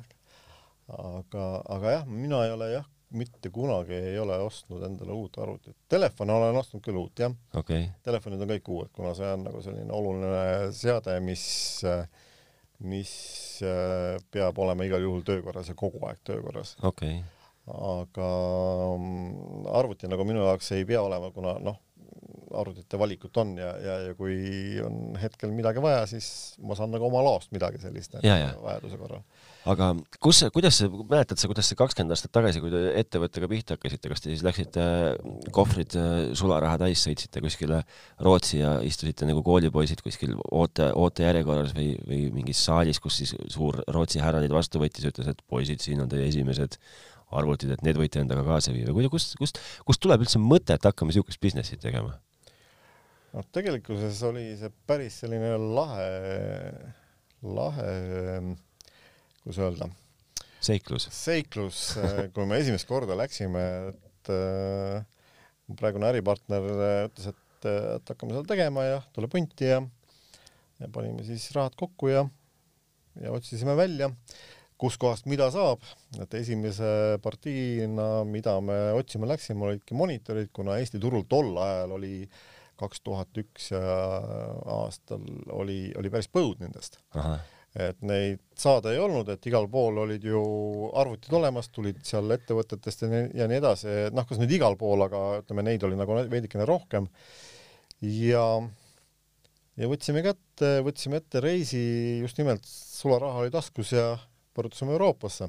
aga, 0.98 1.46
aga 1.70 1.96
jah, 1.98 2.08
mina 2.08 2.44
ei 2.46 2.54
ole 2.54 2.70
jah, 2.72 2.88
mitte 3.18 3.50
kunagi 3.54 3.98
ei 3.98 4.20
ole 4.20 4.38
ostnud 4.44 4.84
endale 4.88 5.12
uut 5.12 5.38
arvutit. 5.42 5.76
Telefone 5.90 6.34
olen 6.34 6.58
ostnud 6.62 6.84
küll 6.86 7.02
uut, 7.02 7.20
jah 7.20 7.34
okay.. 7.58 7.90
Telefonid 8.04 8.42
on 8.46 8.54
kõik 8.56 8.72
uued, 8.76 8.94
kuna 8.96 9.14
see 9.18 9.34
on 9.36 9.46
nagu 9.50 9.62
selline 9.66 9.94
oluline 9.96 10.72
seade, 10.76 11.18
mis, 11.26 11.44
mis 12.94 13.14
peab 14.32 14.64
olema 14.66 14.88
igal 14.88 15.04
juhul 15.04 15.26
töökorras 15.28 15.74
ja 15.74 15.78
kogu 15.78 16.06
aeg 16.08 16.24
töökorras. 16.28 16.78
okei 16.82 17.20
okay 17.20 17.41
aga 17.72 18.28
mm, 18.98 19.64
arvuti 19.80 20.10
nagu 20.12 20.28
minu 20.28 20.44
jaoks 20.46 20.72
ei 20.78 20.86
pea 20.88 21.02
olema, 21.04 21.32
kuna 21.36 21.58
noh, 21.64 21.80
arvutite 22.58 23.00
valikut 23.00 23.38
on 23.38 23.54
ja, 23.60 23.70
ja, 23.80 23.96
ja 24.08 24.16
kui 24.18 24.36
on 24.84 25.16
hetkel 25.20 25.52
midagi 25.56 25.82
vaja, 25.84 26.04
siis 26.10 26.28
ma 26.64 26.76
saan 26.78 26.92
nagu 26.94 27.08
oma 27.08 27.24
laost 27.26 27.52
midagi 27.56 27.82
sellist 27.82 28.18
ja, 28.20 28.36
ja. 28.38 28.52
vajaduse 28.62 29.00
korral. 29.00 29.24
aga 29.72 29.92
kus, 30.24 30.44
kuidas 30.54 30.82
sa, 30.82 30.90
mäletad 30.90 31.40
sa, 31.42 31.50
kuidas 31.52 31.70
sa 31.72 31.78
kakskümmend 31.80 32.16
aastat 32.16 32.34
tagasi, 32.36 32.62
kui 32.64 32.74
te 32.74 32.82
ettevõttega 33.02 33.50
pihta 33.52 33.78
hakkasite, 33.78 34.12
kas 34.12 34.24
te 34.24 34.34
siis 34.34 34.44
läksite 34.46 34.86
kohvrid 35.56 35.96
sularaha 36.38 36.82
täis, 36.86 37.04
sõitsite 37.06 37.44
kuskile 37.44 37.82
Rootsi 38.26 38.62
ja 38.62 38.78
istusite 38.86 39.30
nagu 39.30 39.44
koolipoisid 39.46 40.04
kuskil 40.06 40.36
oote, 40.50 40.92
ootejärjekorras 40.98 41.76
või, 41.78 41.94
või 42.08 42.24
mingis 42.42 42.64
saalis, 42.68 43.00
kus 43.04 43.22
siis 43.22 43.36
suur 43.54 43.82
Rootsi 43.92 44.24
härra 44.24 44.44
teid 44.44 44.56
vastu 44.56 44.82
võttis, 44.82 45.08
ütles, 45.12 45.32
et 45.32 45.46
poisid, 45.48 45.84
siin 45.84 46.04
on 46.04 46.12
teie 46.12 46.28
esimesed 46.30 46.80
arvutid, 47.38 47.72
et 47.74 47.86
need 47.86 48.00
võite 48.00 48.22
endaga 48.22 48.44
kaasa 48.48 48.74
viia 48.76 48.92
või 48.94 49.10
kust, 49.12 49.38
kust, 49.40 49.62
kust 49.88 50.02
tuleb 50.04 50.26
üldse 50.26 50.42
mõte, 50.42 50.76
et 50.76 50.88
hakkame 50.88 51.14
niisugust 51.14 51.42
business'i 51.44 51.80
tegema? 51.82 52.18
noh, 53.32 53.46
tegelikkuses 53.56 54.20
oli 54.28 54.50
see 54.60 54.72
päris 54.88 55.22
selline 55.24 55.54
lahe, 55.62 56.10
lahe, 57.48 57.94
kuidas 59.44 59.62
öelda? 59.64 59.90
seiklus. 60.62 61.08
seiklus, 61.16 61.86
kui 62.36 62.48
me 62.50 62.60
esimest 62.62 62.90
korda 62.90 63.18
läksime, 63.18 63.64
et 63.92 64.34
äh, 64.36 65.08
praegune 65.80 66.10
äripartner 66.12 66.68
ütles, 67.08 67.32
et, 67.32 67.70
et 67.72 68.14
hakkame 68.14 68.36
seda 68.36 68.46
tegema 68.52 68.86
ja 68.86 69.02
tule 69.16 69.30
punti 69.32 69.70
ja, 69.72 69.80
ja 70.82 70.92
panime 70.94 71.26
siis 71.26 71.48
rahad 71.56 71.78
kokku 71.80 72.12
ja, 72.12 72.26
ja 73.22 73.34
otsisime 73.34 73.78
välja 73.80 74.12
kuskohast 74.82 75.28
mida 75.30 75.48
saab, 75.54 75.84
et 76.22 76.34
esimese 76.40 77.20
partiina, 77.24 78.24
mida 78.28 78.56
me 78.66 78.80
otsima 78.98 79.30
läksime, 79.30 79.68
olidki 79.70 79.98
monitorid, 79.98 80.50
kuna 80.56 80.80
Eesti 80.82 81.02
turul 81.02 81.28
tol 81.30 81.54
ajal 81.62 81.96
oli 82.00 82.16
kaks 82.82 83.04
tuhat 83.06 83.42
üks 83.42 83.72
aastal 83.78 85.26
oli, 85.54 85.84
oli 85.98 86.12
päris 86.14 86.30
põud 86.34 86.62
nendest. 86.64 86.98
et 87.78 88.02
neid 88.04 88.42
saada 88.58 88.92
ei 88.92 89.00
olnud, 89.00 89.30
et 89.32 89.46
igal 89.48 89.70
pool 89.72 90.02
olid 90.04 90.26
ju 90.28 90.42
arvutid 91.00 91.32
olemas, 91.38 91.70
tulid 91.72 92.02
seal 92.04 92.34
ettevõtetest 92.36 93.06
ja 93.06 93.12
nii, 93.14 93.30
ja 93.40 93.48
nii 93.48 93.60
edasi, 93.62 93.94
noh, 94.12 94.28
kas 94.28 94.42
nüüd 94.42 94.52
igal 94.58 94.76
pool, 94.80 95.06
aga 95.06 95.22
ütleme, 95.40 95.64
neid 95.70 95.86
oli 95.88 96.00
nagu 96.00 96.18
veidikene 96.34 96.68
rohkem. 96.68 97.08
ja, 98.02 98.44
ja 99.80 99.92
võtsime 99.94 100.26
kätte, 100.26 100.74
võtsime 100.84 101.22
ette 101.22 101.44
reisi, 101.44 101.86
just 102.26 102.42
nimelt 102.42 102.68
sularaha 102.68 103.46
oli 103.46 103.54
taskus 103.54 103.94
ja 103.96 104.10
pöördusime 104.56 104.96
Euroopasse, 104.96 105.48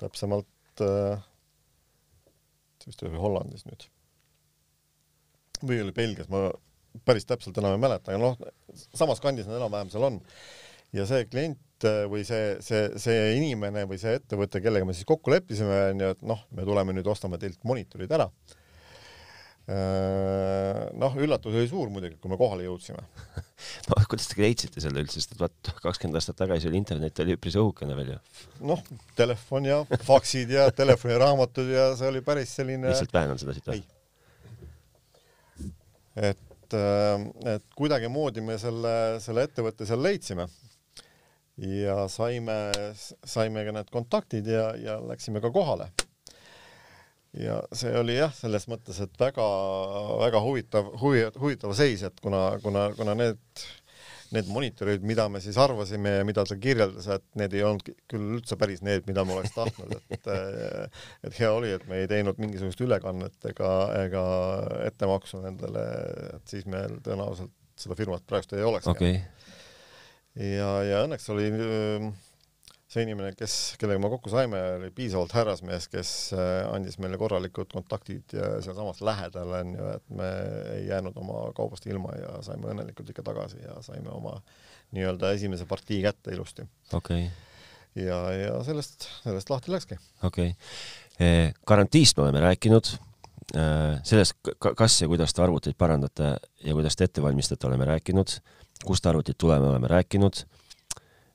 täpsemalt 0.00 0.84
äh, 0.84 1.22
vist 2.86 3.02
oli 3.02 3.20
Hollandis 3.20 3.64
nüüd. 3.68 3.86
või 5.64 5.80
oli 5.80 5.94
Belgias, 5.96 6.28
ma 6.28 6.50
päris 7.06 7.26
täpselt 7.26 7.56
enam 7.58 7.76
ei 7.76 7.82
mäleta, 7.82 8.12
aga 8.12 8.20
noh, 8.20 8.36
samas 8.94 9.22
kandis 9.24 9.48
nad 9.48 9.58
enam-vähem 9.58 9.92
seal 9.92 10.08
on. 10.10 10.20
ja 10.94 11.06
see 11.10 11.24
klient 11.30 11.88
äh, 11.88 12.04
või 12.10 12.26
see, 12.28 12.58
see, 12.64 12.90
see 13.00 13.30
inimene 13.38 13.86
või 13.90 13.98
see 14.02 14.18
ettevõte, 14.20 14.60
kellega 14.62 14.86
me 14.86 14.96
siis 14.96 15.08
kokku 15.08 15.32
leppisime, 15.32 15.80
onju, 15.94 16.12
et 16.16 16.26
noh, 16.26 16.44
me 16.54 16.66
tuleme 16.68 16.96
nüüd 16.96 17.08
ostame 17.10 17.40
teilt 17.42 17.62
monitorid 17.64 18.12
ära 18.12 18.28
noh, 19.64 21.14
üllatus 21.24 21.54
oli 21.56 21.68
suur 21.70 21.88
muidugi, 21.88 22.18
kui 22.20 22.28
me 22.28 22.36
kohale 22.36 22.66
jõudsime 22.66 23.00
no 23.88 24.00
kuidas 24.10 24.28
te 24.28 24.36
leidsite 24.42 24.82
selle 24.84 25.00
üldse, 25.00 25.22
sest 25.22 25.32
et 25.32 25.40
vaat 25.40 25.70
kakskümmend 25.80 26.20
aastat 26.20 26.36
tagasi 26.36 26.68
oli 26.68 26.76
internet 26.82 27.22
oli 27.24 27.36
üpris 27.38 27.56
õhukene 27.56 27.96
veel 27.96 28.10
ju. 28.12 28.18
noh, 28.68 28.82
telefon 29.16 29.68
ja 29.70 29.80
faksid 30.04 30.52
ja 30.52 30.68
telefoniraamatud 30.76 31.72
ja 31.72 31.86
see 31.96 32.10
oli 32.12 32.20
päris 32.26 32.52
selline. 32.58 32.92
lihtsalt 32.92 33.16
vähenenud 33.16 33.40
seda 33.40 33.56
siit 33.56 33.72
või? 33.72 33.80
et, 36.28 36.76
äh, 36.76 37.26
et 37.56 37.74
kuidagimoodi 37.80 38.44
me 38.44 38.60
selle, 38.60 38.94
selle 39.24 39.48
ettevõtte 39.48 39.88
seal 39.88 40.04
leidsime 40.04 40.44
ja 41.56 42.04
saime, 42.12 42.58
saime 43.24 43.64
ka 43.64 43.78
need 43.78 43.92
kontaktid 43.94 44.48
ja, 44.50 44.72
ja 44.76 45.00
läksime 45.00 45.40
ka 45.40 45.52
kohale 45.54 45.88
ja 47.38 47.60
see 47.74 47.94
oli 47.98 48.18
jah, 48.18 48.32
selles 48.34 48.68
mõttes, 48.70 48.98
et 49.02 49.16
väga-väga 49.20 50.42
huvitav, 50.44 50.92
huvi, 51.00 51.24
huvitav 51.40 51.74
seis, 51.76 52.04
et 52.06 52.20
kuna, 52.22 52.44
kuna, 52.62 52.86
kuna 52.96 53.16
need, 53.18 53.40
need 54.34 54.50
monitorid, 54.50 55.04
mida 55.06 55.26
me 55.30 55.40
siis 55.42 55.58
arvasime 55.60 56.16
ja 56.18 56.26
mida 56.26 56.44
ta 56.46 56.56
kirjeldas, 56.60 57.08
et 57.16 57.24
need 57.38 57.56
ei 57.56 57.64
olnud 57.66 57.90
küll 58.10 58.36
üldse 58.38 58.58
päris 58.60 58.84
need, 58.86 59.06
mida 59.10 59.26
ma 59.26 59.38
oleks 59.38 59.54
tahtnud, 59.56 59.96
et 60.14 60.30
et 60.30 61.38
hea 61.40 61.50
oli, 61.52 61.72
et 61.74 61.86
me 61.90 62.02
ei 62.02 62.10
teinud 62.10 62.38
mingisugust 62.42 62.82
ülekannet 62.86 63.50
ega, 63.50 63.72
ega 64.04 64.24
ettemaksu 64.86 65.42
nendele, 65.44 65.84
et 66.38 66.54
siis 66.54 66.68
meil 66.70 67.00
tõenäoliselt 67.04 67.54
seda 67.78 67.96
firmat 67.98 68.22
praegu 68.30 68.54
ei 68.54 68.62
olekski 68.62 68.92
okay.. 68.94 69.16
ja, 70.38 70.70
ja 70.86 71.02
õnneks 71.08 71.26
oli 71.34 71.50
see 72.94 73.04
inimene, 73.06 73.32
kes, 73.36 73.54
kellega 73.80 74.00
me 74.02 74.10
kokku 74.12 74.30
saime, 74.30 74.60
oli 74.76 74.90
piisavalt 74.94 75.34
härrasmees, 75.34 75.88
kes 75.90 76.10
äh, 76.36 76.66
andis 76.70 76.98
meile 77.02 77.18
korralikud 77.18 77.72
kontaktid 77.72 78.36
ja 78.36 78.50
sealsamas 78.64 79.00
lähedal 79.04 79.54
onju, 79.60 79.88
et 79.96 80.14
me 80.14 80.28
ei 80.76 80.84
jäänud 80.86 81.16
oma 81.20 81.48
kaubast 81.56 81.88
ilma 81.90 82.14
ja 82.18 82.36
saime 82.46 82.70
õnnelikult 82.70 83.10
ikka 83.10 83.26
tagasi 83.26 83.62
ja 83.64 83.80
saime 83.84 84.12
oma 84.14 84.36
nii-öelda 84.94 85.32
esimese 85.34 85.66
partii 85.66 86.02
kätte 86.04 86.34
ilusti. 86.36 86.66
okei 86.92 87.26
okay. 87.26 88.04
ja, 88.06 88.20
ja 88.38 88.62
sellest, 88.66 89.08
sellest 89.24 89.50
lahti 89.50 89.74
läkski. 89.74 89.98
okei 90.22 90.54
okay., 90.54 91.52
garantiist 91.66 92.18
me 92.18 92.28
oleme 92.28 92.46
rääkinud, 92.46 92.92
äh, 93.58 93.98
sellest, 94.06 94.38
kas 94.62 95.00
ja 95.02 95.10
kuidas 95.10 95.34
te 95.34 95.42
arvuteid 95.42 95.78
parandate 95.78 96.36
ja 96.62 96.76
kuidas 96.78 96.96
te 96.96 97.10
ette 97.10 97.22
valmistate, 97.22 97.66
oleme 97.66 97.90
rääkinud, 97.90 98.38
kust 98.86 99.06
arvutid 99.06 99.38
tulema, 99.38 99.74
oleme 99.74 99.90
rääkinud 99.90 100.46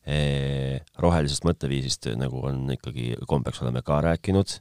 rohelisest 0.09 1.45
mõtteviisist, 1.45 2.07
nagu 2.17 2.41
on 2.49 2.63
ikkagi 2.73 3.11
kombeks, 3.29 3.61
oleme 3.61 3.83
ka 3.85 3.99
rääkinud. 4.01 4.55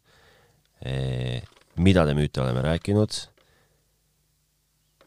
Eh, 0.84 1.42
mida 1.80 2.04
te 2.06 2.14
müüte, 2.18 2.42
oleme 2.44 2.62
rääkinud. 2.66 3.24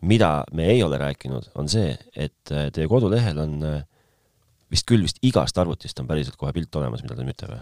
mida 0.01 0.43
me 0.51 0.65
ei 0.65 0.83
ole 0.83 0.97
rääkinud, 0.97 1.51
on 1.55 1.67
see, 1.69 1.91
et 2.15 2.51
eh, 2.51 2.71
teie 2.73 2.87
kodulehel 2.89 3.37
on 3.37 3.59
vist 4.71 4.87
küll 4.89 5.03
vist 5.05 5.19
igast 5.21 5.57
arvutist 5.61 5.99
on 6.01 6.07
päriselt 6.09 6.39
kohe 6.41 6.53
pilt 6.55 6.75
olemas, 6.79 7.03
mida 7.05 7.15
te 7.19 7.27
müüte 7.27 7.49
või? 7.51 7.59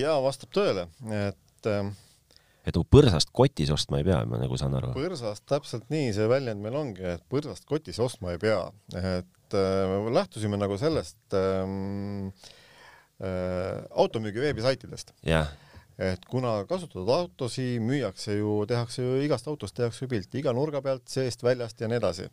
jaa, 0.00 0.16
vastab 0.24 0.52
tõele, 0.54 0.86
et 1.12 1.72
et 2.66 2.74
nagu 2.74 2.86
põrsast 2.90 3.30
kotis 3.36 3.70
ostma 3.70 4.00
ei 4.00 4.06
pea, 4.08 4.18
ma 4.26 4.40
nagu 4.40 4.58
saan 4.58 4.74
aru. 4.78 4.92
põrsast, 4.96 5.44
täpselt 5.48 5.86
nii 5.92 6.10
see 6.16 6.26
väljend 6.30 6.62
meil 6.62 6.76
ongi, 6.78 7.04
et 7.16 7.22
põrsast 7.30 7.66
kotis 7.68 8.00
ostma 8.02 8.34
ei 8.34 8.40
pea, 8.42 8.58
et 8.96 9.28
et 9.46 9.58
äh, 9.58 10.08
lähtusime 10.12 10.58
nagu 10.58 10.78
sellest 10.80 11.36
ähm, 11.38 12.32
äh, 13.22 13.84
automüügi 13.90 14.42
veebisaitidest. 14.42 15.14
Yeah.. 15.26 15.54
et 15.96 16.26
kuna 16.28 16.58
kasutatud 16.68 17.08
autosid 17.08 17.80
müüakse 17.80 18.34
ju, 18.36 18.58
tehakse 18.68 19.00
ju 19.00 19.22
igast 19.24 19.46
autost 19.48 19.78
tehakse 19.78 20.04
ju 20.04 20.10
pilti 20.10 20.42
iga 20.42 20.52
nurga 20.52 20.82
pealt, 20.84 21.06
seest, 21.08 21.40
väljast 21.46 21.80
ja 21.80 21.88
nii 21.88 21.96
edasi. 21.96 22.26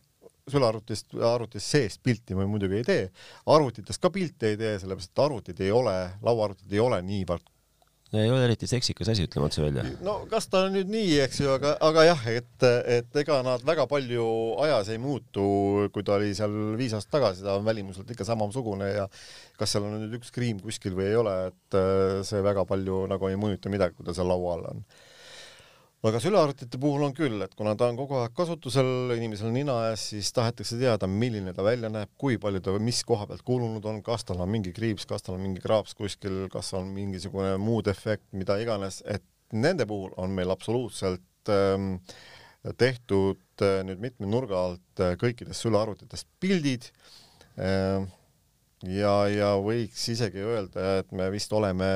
Sülearvutist, 0.52 1.14
arvutist 1.24 1.72
seest 1.72 2.02
pilti 2.04 2.36
me 2.36 2.44
muidugi 2.52 2.82
ei 2.82 2.84
tee, 2.84 3.06
arvutitest 3.48 4.02
ka 4.04 4.12
pilte 4.12 4.52
ei 4.52 4.58
tee, 4.60 4.74
sellepärast 4.82 5.14
et 5.14 5.22
arvutid 5.24 5.62
ei 5.64 5.72
ole, 5.72 5.96
lauaarvutid 6.26 6.76
ei 6.76 6.82
ole 6.84 7.00
niivõrd 7.08 7.53
ei 8.22 8.30
ole 8.30 8.44
eriti 8.46 8.68
seksikas 8.70 9.10
asi, 9.14 9.26
ütleme 9.28 9.48
otse 9.48 9.64
välja. 9.64 9.86
no 10.06 10.20
kas 10.32 10.48
ta 10.52 10.66
on 10.68 10.76
nüüd 10.76 10.92
nii, 10.92 11.16
eks 11.26 11.42
ju, 11.42 11.50
aga, 11.56 11.76
aga 11.88 12.06
jah, 12.10 12.26
et, 12.34 12.68
et 12.98 13.22
ega 13.24 13.40
nad 13.46 13.64
väga 13.66 13.88
palju 13.90 14.28
ajas 14.66 14.92
ei 14.94 15.02
muutu, 15.02 15.46
kui 15.96 16.06
ta 16.06 16.18
oli 16.20 16.34
seal 16.38 16.54
viis 16.80 16.94
aastat 16.94 17.18
tagasi, 17.18 17.46
ta 17.46 17.58
on 17.60 17.66
välimuselt 17.66 18.10
ikka 18.14 18.28
samasugune 18.28 18.92
ja 18.92 19.08
kas 19.60 19.74
seal 19.74 19.88
on 19.88 19.98
nüüd 20.02 20.20
üks 20.20 20.34
kriim 20.36 20.62
kuskil 20.64 20.98
või 20.98 21.10
ei 21.10 21.18
ole, 21.20 21.38
et 21.50 21.80
see 22.28 22.44
väga 22.46 22.68
palju 22.70 23.06
nagu 23.12 23.32
ei 23.32 23.40
mõjuta 23.40 23.74
midagi, 23.74 23.98
kui 23.98 24.08
ta 24.08 24.16
seal 24.18 24.30
laua 24.30 24.58
all 24.58 24.72
on 24.76 24.86
aga 26.04 26.20
sülearvutite 26.20 26.80
puhul 26.82 27.06
on 27.08 27.14
küll, 27.16 27.38
et 27.46 27.54
kuna 27.56 27.78
ta 27.80 27.88
on 27.88 27.98
kogu 28.00 28.18
aeg 28.20 28.34
kasutusel, 28.36 29.14
inimesel 29.16 29.54
nina 29.56 29.78
ees, 29.90 30.10
siis 30.12 30.32
tahetakse 30.36 30.76
teada, 30.82 31.08
milline 31.08 31.54
ta 31.56 31.64
välja 31.64 31.92
näeb, 31.94 32.12
kui 32.20 32.36
palju 32.42 32.60
ta, 32.66 32.74
mis 32.84 33.00
koha 33.08 33.28
pealt 33.30 33.46
kulunud 33.48 33.86
on, 33.88 34.02
kas 34.04 34.28
tal 34.28 34.44
on 34.44 34.52
mingi 34.52 34.74
kriips, 34.76 35.08
kas 35.08 35.24
tal 35.24 35.38
on 35.38 35.46
mingi 35.46 35.64
kraaps 35.64 35.96
kuskil, 35.96 36.48
kas 36.52 36.74
on 36.76 36.92
mingisugune 36.96 37.56
muu 37.62 37.80
defekt, 37.86 38.28
mida 38.36 38.60
iganes, 38.60 39.00
et 39.08 39.24
nende 39.56 39.88
puhul 39.88 40.12
on 40.20 40.34
meil 40.36 40.52
absoluutselt 40.52 41.54
ähm, 41.54 41.96
tehtud 42.80 43.64
äh, 43.64 43.80
nüüd 43.88 44.04
mitme 44.04 44.28
nurga 44.28 44.60
alt 44.70 45.04
äh, 45.04 45.16
kõikidest 45.22 45.64
sülearvutitest 45.66 46.28
pildid 46.44 46.90
äh, 47.56 48.04
ja, 48.92 49.16
ja 49.32 49.54
võiks 49.62 50.08
isegi 50.12 50.44
öelda, 50.44 51.00
et 51.00 51.12
me 51.16 51.30
vist 51.32 51.54
oleme 51.56 51.90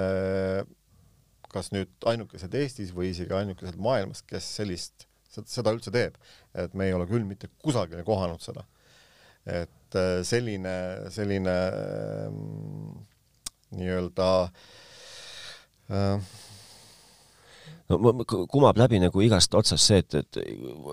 kas 1.52 1.72
nüüd 1.74 1.91
ainukesed 2.10 2.54
Eestis 2.58 2.93
või 2.95 3.12
isegi 3.14 3.36
ainukesed 3.36 3.78
maailmas, 3.82 4.24
kes 4.28 4.48
sellist, 4.60 5.08
seda 5.38 5.74
üldse 5.76 5.93
teeb. 5.93 6.18
et 6.58 6.74
me 6.74 6.88
ei 6.88 6.93
ole 6.93 7.08
küll 7.08 7.26
mitte 7.28 7.50
kusagil 7.64 8.04
kohanud 8.04 8.41
seda. 8.43 8.66
et 9.45 9.95
äh, 9.95 10.24
selline, 10.28 10.76
selline 11.14 11.56
ähm, 12.28 13.06
nii-öelda 13.78 14.32
äh, 15.91 16.20
no 17.88 18.14
kumab 18.52 18.78
läbi 18.80 19.00
nagu 19.00 19.22
igast 19.24 19.54
otsast 19.56 19.88
see, 19.88 20.02
et, 20.04 20.16
et 20.20 20.40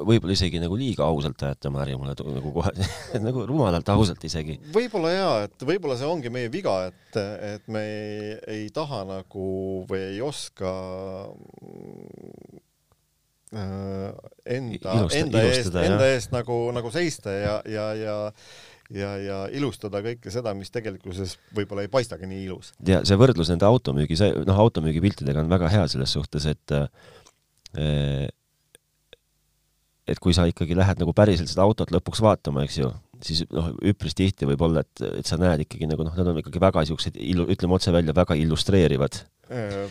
võib-olla 0.07 0.35
isegi 0.37 0.61
nagu 0.63 0.77
liiga 0.79 1.07
ausalt 1.09 1.43
ajate 1.43 1.71
oma 1.71 1.83
äri 1.83 1.97
mulle 1.99 2.15
nagu 2.15 2.53
kohe 2.55 2.71
nagu 3.27 3.47
rumalalt 3.51 3.89
ausalt 3.95 4.23
isegi. 4.27 4.61
võib-olla 4.75 5.15
jaa, 5.15 5.33
et 5.49 5.67
võib-olla 5.67 5.99
see 5.99 6.11
ongi 6.11 6.33
meie 6.35 6.53
viga, 6.53 6.77
et, 6.91 7.19
et 7.55 7.67
me 7.73 7.83
ei, 7.85 8.37
ei 8.59 8.69
taha 8.75 9.03
nagu 9.09 9.49
või 9.91 10.05
ei 10.13 10.21
oska 10.25 10.75
äh, 13.55 14.13
enda, 14.55 15.01
enda 15.19 15.43
eest, 15.49 15.81
enda 15.83 16.13
eest 16.13 16.37
nagu, 16.37 16.61
nagu 16.77 16.95
seista 16.95 17.35
ja, 17.35 17.59
ja, 17.71 17.89
ja 17.99 18.17
ja, 18.93 19.15
ja 19.21 19.39
ilustada 19.55 20.03
kõike 20.05 20.33
seda, 20.33 20.55
mis 20.57 20.73
tegelikkuses 20.75 21.37
võib-olla 21.57 21.85
ei 21.85 21.93
paistagi 21.93 22.29
nii 22.29 22.45
ilus. 22.49 22.73
ja 22.87 23.03
see 23.07 23.19
võrdlus 23.21 23.53
nende 23.53 23.69
automüügi, 23.69 24.19
noh, 24.45 24.63
automüügipiltidega 24.67 25.45
on 25.45 25.53
väga 25.53 25.71
hea 25.73 25.87
selles 25.93 26.15
suhtes, 26.17 26.49
et 26.51 26.77
eh, 27.79 28.29
et 30.05 30.21
kui 30.21 30.37
sa 30.37 30.45
ikkagi 30.49 30.77
lähed 30.77 31.01
nagu 31.01 31.15
päriselt 31.17 31.49
seda 31.49 31.65
autot 31.65 31.93
lõpuks 31.95 32.21
vaatama, 32.25 32.67
eks 32.67 32.81
ju, 32.83 32.91
siis 33.25 33.45
noh, 33.55 33.73
üpris 33.89 34.17
tihti 34.17 34.49
võib 34.49 34.67
olla, 34.67 34.85
et, 34.85 35.05
et 35.23 35.29
sa 35.29 35.39
näed 35.41 35.65
ikkagi 35.65 35.89
nagu 35.89 36.05
noh, 36.05 36.17
nad 36.19 36.35
on 36.35 36.43
ikkagi 36.43 36.61
väga 36.63 36.85
siuksed, 36.91 37.17
ütleme 37.17 37.79
otse 37.79 37.95
välja, 37.95 38.17
väga 38.17 38.37
illustreerivad 38.37 39.23
äh, 39.49 39.87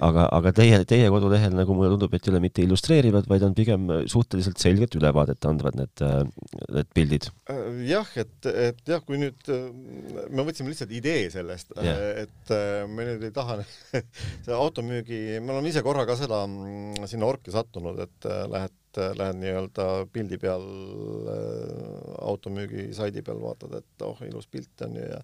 aga, 0.00 0.26
aga 0.32 0.52
teie, 0.56 0.78
teie 0.88 1.08
kodulehel 1.12 1.54
nagu 1.56 1.76
mulle 1.76 1.90
tundub, 1.92 2.14
et 2.16 2.26
ei 2.26 2.32
ole 2.32 2.40
mitte 2.44 2.64
illustreerivad, 2.64 3.28
vaid 3.30 3.44
on 3.46 3.56
pigem 3.56 3.88
suhteliselt 4.10 4.60
selget 4.62 4.96
ülevaadet 4.98 5.48
andvad 5.48 5.76
need, 5.78 6.04
need 6.72 6.92
pildid. 6.96 7.28
Äh, 7.52 7.82
jah, 7.90 8.08
et, 8.22 8.36
et 8.50 8.82
jah, 8.88 9.02
kui 9.04 9.20
nüüd 9.20 9.52
me 10.32 10.46
võtsime 10.46 10.72
lihtsalt 10.72 10.92
idee 10.96 11.26
sellest 11.32 11.74
et 11.76 12.52
äh, 12.54 12.84
me 12.88 13.06
nüüd 13.08 13.26
ei 13.28 13.34
taha 13.34 13.60
see 14.44 14.54
automüügi, 14.56 15.40
me 15.40 15.56
oleme 15.56 15.72
ise 15.72 15.84
korra 15.84 16.06
ka 16.08 16.16
seda 16.18 16.44
mm, 16.46 17.08
sinna 17.10 17.28
orki 17.28 17.54
sattunud, 17.54 18.00
et 18.06 18.30
äh, 18.30 18.46
lähed 18.52 18.78
lähed 18.92 19.38
nii-öelda 19.40 19.84
pildi 20.12 20.36
peal 20.36 20.66
automüügi 22.28 22.90
saidi 22.92 23.22
peal 23.24 23.38
vaatad, 23.40 23.78
et 23.78 24.04
oh, 24.04 24.18
ilus 24.26 24.44
pilt 24.52 24.84
on 24.84 24.98
ju 24.98 25.06
ja 25.06 25.20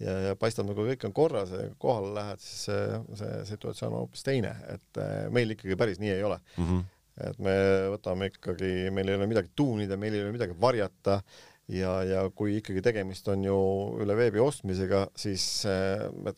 ja, 0.00 0.14
ja 0.28 0.38
paistab 0.38 0.68
nagu 0.68 0.86
kõik 0.86 1.04
on 1.08 1.14
korras 1.16 1.52
ja 1.54 1.66
kohale 1.80 2.14
lähed, 2.16 2.42
siis 2.44 2.64
see, 2.68 3.20
see 3.20 3.44
situatsioon 3.52 3.92
on 3.92 4.04
hoopis 4.04 4.24
teine, 4.26 4.54
et 4.72 5.02
eh, 5.02 5.28
meil 5.34 5.56
ikkagi 5.56 5.78
päris 5.80 6.00
nii 6.02 6.14
ei 6.14 6.26
ole 6.26 6.40
mm. 6.56 6.66
-hmm. 6.66 6.82
et 7.28 7.38
me 7.46 7.56
võtame 7.94 8.30
ikkagi, 8.32 8.72
meil 8.94 9.12
ei 9.12 9.20
ole 9.20 9.30
midagi 9.30 9.52
tuunida, 9.56 10.00
meil 10.00 10.16
ei 10.16 10.24
ole 10.24 10.34
midagi 10.36 10.56
varjata 10.60 11.20
ja, 11.68 12.02
ja 12.04 12.26
kui 12.34 12.58
ikkagi 12.60 12.82
tegemist 12.82 13.28
on 13.28 13.44
ju 13.44 13.58
üle 14.02 14.16
veebi 14.16 14.42
ostmisega, 14.42 15.06
siis 15.16 15.64
eh, 15.68 16.08
me 16.16 16.34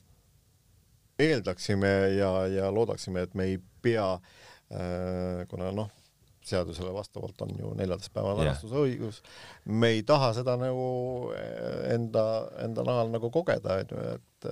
eeldaksime 1.23 1.93
ja, 2.17 2.31
ja 2.51 2.71
loodaksime, 2.75 3.23
et 3.23 3.35
me 3.39 3.51
ei 3.53 3.59
pea, 3.83 4.09
eh, 4.71 5.47
kuna 5.49 5.71
noh, 5.73 5.91
seadusele 6.49 6.93
vastavalt 6.95 7.45
on 7.47 7.53
ju 7.59 7.75
neljateistpäevane 7.79 8.43
varastusõigus 8.43 9.21
yeah.. 9.23 9.77
me 9.83 9.93
ei 9.97 10.03
taha 10.07 10.33
seda 10.39 10.57
nagu 10.61 10.89
eh, 11.37 11.93
enda, 11.95 12.27
enda 12.65 12.87
nahal 12.87 13.13
nagu 13.15 13.31
kogeda, 13.35 13.81
onju, 13.85 14.09
et 14.17 14.51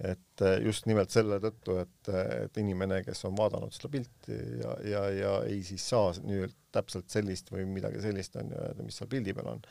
et 0.00 0.42
just 0.64 0.86
nimelt 0.88 1.12
selle 1.12 1.36
tõttu, 1.42 1.76
et, 1.82 2.10
et 2.46 2.60
inimene, 2.62 3.02
kes 3.04 3.20
on 3.28 3.34
vaadanud 3.36 3.74
seda 3.74 3.90
pilti 3.92 4.36
ja, 4.62 4.72
ja, 4.86 5.02
ja 5.12 5.32
ei 5.48 5.60
siis 5.66 5.84
saa 5.92 6.14
nüüd 6.24 6.54
täpselt 6.72 7.10
sellist 7.12 7.50
või 7.52 7.66
midagi 7.68 8.00
sellist, 8.04 8.38
onju, 8.40 8.70
mis 8.86 9.00
seal 9.00 9.10
pildi 9.10 9.34
peal 9.36 9.50
on. 9.52 9.62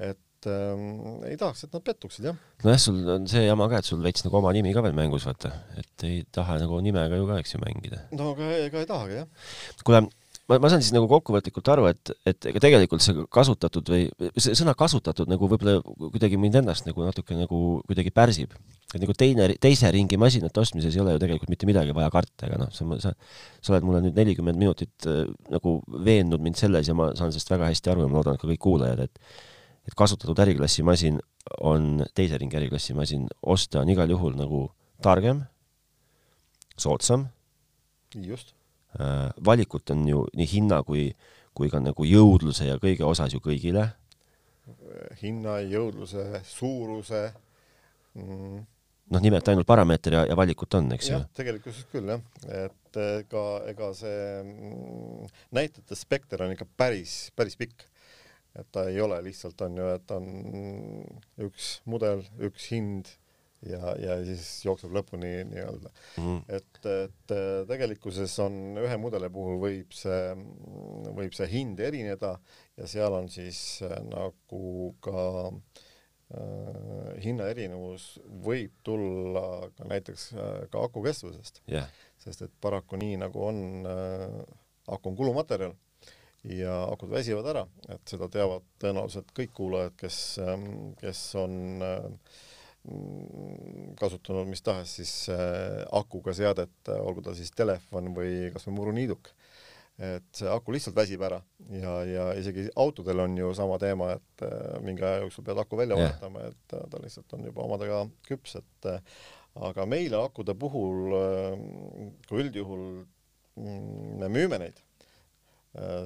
et 0.00 0.48
ähm, 0.50 1.22
ei 1.28 1.36
tahaks, 1.38 1.66
et 1.66 1.76
nad 1.76 1.84
pettuksid, 1.86 2.26
jah. 2.30 2.40
nojah, 2.64 2.80
sul 2.82 2.98
on 3.14 3.28
see 3.30 3.44
jama 3.44 3.68
ka, 3.70 3.82
et 3.82 3.90
sul 3.90 4.02
veits 4.02 4.24
nagu 4.26 4.40
oma 4.40 4.54
nimi 4.56 4.72
ka 4.74 4.82
veel 4.84 4.96
mängus, 4.98 5.28
vaata. 5.28 5.52
et 5.78 6.06
ei 6.08 6.24
taha 6.32 6.58
nagu 6.64 6.80
nimega 6.82 7.20
ju 7.20 7.28
ka, 7.30 7.38
eks 7.44 7.54
ju, 7.54 7.62
mängida. 7.62 8.02
no 8.16 8.32
aga 8.34 8.50
ega 8.64 8.82
ei 8.82 8.90
tahagi, 8.90 9.20
jah. 9.22 9.48
kuule 9.86 10.02
ma, 10.50 10.58
ma 10.58 10.70
saan 10.70 10.82
siis 10.82 10.94
nagu 10.94 11.06
kokkuvõtlikult 11.10 11.70
aru, 11.74 11.86
et, 11.92 12.12
et 12.28 12.48
ega 12.50 12.62
tegelikult 12.62 13.04
see 13.04 13.24
kasutatud 13.32 13.90
või 13.92 14.06
see 14.40 14.56
sõna 14.58 14.74
kasutatud 14.78 15.30
nagu 15.30 15.48
võib-olla 15.50 15.78
kuidagi 15.84 16.38
mind 16.40 16.60
ennast 16.62 16.88
nagu 16.88 17.04
natuke 17.06 17.36
nagu 17.38 17.80
kuidagi 17.88 18.12
pärsib. 18.14 18.54
et 18.92 19.00
nagu 19.00 19.14
teine, 19.16 19.48
teise 19.62 19.90
ringi 19.94 20.18
masinate 20.20 20.60
ostmises 20.60 20.96
ei 20.96 21.00
ole 21.00 21.14
ju 21.14 21.22
tegelikult 21.22 21.52
mitte 21.52 21.68
midagi 21.68 21.94
vaja 21.96 22.10
karta, 22.12 22.48
ega 22.48 22.58
noh, 22.60 22.72
sa, 22.74 22.84
sa, 23.00 23.14
sa 23.60 23.72
oled 23.72 23.86
mulle 23.88 24.02
nüüd 24.04 24.18
nelikümmend 24.18 24.60
minutit 24.60 25.08
äh, 25.08 25.24
nagu 25.52 25.78
veennud 26.04 26.42
mind 26.44 26.60
selles 26.60 26.90
ja 26.90 26.96
ma 26.98 27.12
saan 27.16 27.32
sellest 27.32 27.52
väga 27.54 27.70
hästi 27.70 27.94
aru 27.94 28.04
ja 28.04 28.10
ma 28.12 28.20
loodan, 28.20 28.36
et 28.36 28.42
ka 28.42 28.50
kõik 28.50 28.64
kuulajad, 28.68 29.06
et 29.06 29.42
et 29.82 29.96
kasutatud 29.98 30.38
äriklassi 30.38 30.84
masin 30.86 31.16
on, 31.58 32.04
teise 32.14 32.38
ringi 32.38 32.54
äriklassi 32.54 32.94
masin 32.94 33.24
osta 33.42 33.80
on 33.80 33.90
igal 33.90 34.10
juhul 34.10 34.36
nagu 34.38 34.68
targem, 35.02 35.42
soodsam. 36.78 37.26
just 38.14 38.54
valikut 39.44 39.90
on 39.90 40.06
ju 40.08 40.24
nii 40.36 40.48
hinna 40.50 40.82
kui, 40.84 41.06
kui 41.56 41.70
ka 41.72 41.80
nagu 41.80 42.04
jõudluse 42.06 42.68
ja 42.68 42.78
kõige 42.82 43.06
osas 43.08 43.32
ju 43.32 43.40
kõigile. 43.40 43.88
hinna, 45.22 45.58
jõudluse, 45.66 46.42
suuruse 46.46 47.32
mm.. 48.14 48.58
noh, 49.10 49.22
nimeta 49.24 49.50
ainult 49.50 49.66
parameeter 49.66 50.14
ja, 50.14 50.26
ja 50.28 50.36
valikut 50.38 50.74
on, 50.78 50.92
eks 50.94 51.08
ju. 51.10 51.22
tegelikkuses 51.34 51.88
küll 51.90 52.12
jah, 52.12 52.22
et 52.46 53.00
ega, 53.02 53.46
ega 53.72 53.88
see 53.96 54.20
mm, 54.42 55.32
näitajate 55.58 55.98
spekter 55.98 56.44
on 56.44 56.54
ikka 56.54 56.68
päris, 56.76 57.32
päris 57.36 57.58
pikk. 57.58 57.88
et 58.54 58.68
ta 58.70 58.86
ei 58.90 59.00
ole 59.00 59.18
lihtsalt 59.24 59.60
on 59.66 59.80
ju, 59.80 59.88
et 59.96 60.14
on 60.14 60.30
üks 61.48 61.74
mudel, 61.88 62.22
üks 62.38 62.70
hind 62.70 63.10
ja, 63.68 63.92
ja 64.00 64.16
siis 64.26 64.46
jookseb 64.66 64.94
lõpuni 64.94 65.32
nii-öelda. 65.50 65.92
Mm. 66.20 66.40
et, 66.58 66.80
et 66.90 67.34
tegelikkuses 67.68 68.34
on 68.44 68.78
ühe 68.82 68.98
mudeli 69.00 69.30
puhul 69.32 69.60
võib 69.62 69.94
see, 69.96 70.34
võib 71.14 71.36
see 71.36 71.48
hind 71.52 71.80
erineda 71.82 72.36
ja 72.78 72.88
seal 72.90 73.14
on 73.16 73.30
siis 73.32 73.60
äh, 73.86 73.98
nagu 74.08 74.92
ka 75.04 75.26
äh, 75.50 77.12
hinnaerinevus 77.24 78.08
võib 78.44 78.74
tulla 78.86 79.70
ka 79.76 79.88
näiteks 79.90 80.32
äh, 80.34 80.50
ka 80.72 80.86
aku 80.88 81.04
kestvusest. 81.06 81.62
Yeah.. 81.70 81.90
sest 82.22 82.44
et 82.46 82.54
paraku 82.62 82.98
nii 83.00 83.18
nagu 83.24 83.46
on 83.48 83.88
äh,, 83.88 84.42
aku 84.86 85.12
on 85.12 85.18
kulumaterjal 85.18 85.74
ja 86.42 86.82
akud 86.90 87.12
väsivad 87.12 87.46
ära, 87.52 87.66
et 87.92 88.02
seda 88.08 88.26
teavad 88.32 88.64
tõenäoliselt 88.82 89.30
kõik 89.36 89.52
kuulajad, 89.54 89.94
kes, 90.00 90.16
ähm, 90.42 90.66
kes 90.98 91.20
on 91.38 91.84
äh, 91.86 92.08
kasutanud 93.98 94.48
mis 94.50 94.62
tahes 94.64 94.96
siis 94.98 95.12
äh, 95.30 95.82
akuga 95.94 96.34
seadet, 96.34 96.74
äh, 96.90 96.98
olgu 96.98 97.22
ta 97.22 97.34
siis 97.38 97.52
telefon 97.54 98.10
või 98.16 98.50
kasvõi 98.54 98.74
muruniiduk. 98.74 99.30
et 100.02 100.24
see 100.34 100.48
aku 100.48 100.72
lihtsalt 100.72 100.96
väsib 100.96 101.20
ära 101.22 101.36
ja, 101.70 101.92
ja 102.08 102.22
isegi 102.40 102.64
autodel 102.80 103.20
on 103.22 103.36
ju 103.38 103.52
sama 103.54 103.76
teema, 103.78 104.14
et 104.16 104.44
äh, 104.46 104.80
mingi 104.82 105.04
aja 105.04 105.20
jooksul 105.22 105.44
pead 105.46 105.60
aku 105.62 105.78
välja 105.78 105.98
vahetama 106.00 106.42
yeah., 106.42 106.50
et 106.50 106.90
ta 106.90 107.02
lihtsalt 107.02 107.36
on 107.36 107.44
juba 107.46 107.66
omadega 107.68 108.00
küps, 108.26 108.56
et 108.58 108.90
aga 109.54 109.86
meile 109.86 110.18
akude 110.18 110.56
puhul, 110.58 111.12
kui 112.26 112.40
üldjuhul 112.46 112.86
mm, 113.60 114.16
me 114.24 114.32
müüme 114.32 114.62
neid 114.64 114.80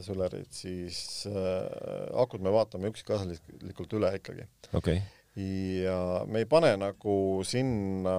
Solarit, 0.06 0.52
siis 0.54 1.24
akud 1.26 2.42
me 2.42 2.52
vaatame 2.54 2.90
üksikasjalikult 2.92 3.96
üle 3.98 4.12
ikkagi 4.18 4.44
okay 4.78 5.00
ja 5.36 5.98
me 6.26 6.44
ei 6.44 6.48
pane 6.48 6.72
nagu 6.80 7.16
sinna 7.44 8.16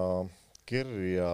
kirja 0.68 1.30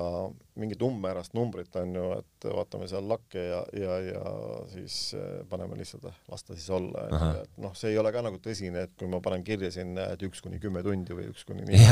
mingit 0.62 0.82
umbmäärast 0.86 1.34
numbrit, 1.34 1.74
on 1.82 1.96
ju, 1.98 2.04
et 2.20 2.46
vaatame 2.54 2.86
seal 2.90 3.08
lakke 3.10 3.42
ja, 3.42 3.62
ja, 3.74 3.96
ja 4.06 4.34
siis 4.70 4.98
äh, 5.18 5.40
paneme 5.50 5.80
lihtsalt, 5.80 6.06
las 6.30 6.46
ta 6.46 6.54
siis 6.54 6.70
olla, 6.76 7.08
et 7.42 7.58
noh, 7.64 7.74
see 7.78 7.96
ei 7.96 7.98
ole 7.98 8.12
ka 8.14 8.22
nagu 8.26 8.38
tõsine, 8.44 8.86
et 8.86 8.94
kui 9.00 9.10
ma 9.10 9.24
panen 9.26 9.46
kirja 9.46 9.72
sinna, 9.74 10.12
et 10.14 10.22
üks 10.28 10.44
kuni 10.46 10.62
kümme 10.62 10.86
tundi 10.86 11.18
või 11.18 11.32
üks 11.32 11.48
kuni 11.50 11.66
nii, 11.66 11.90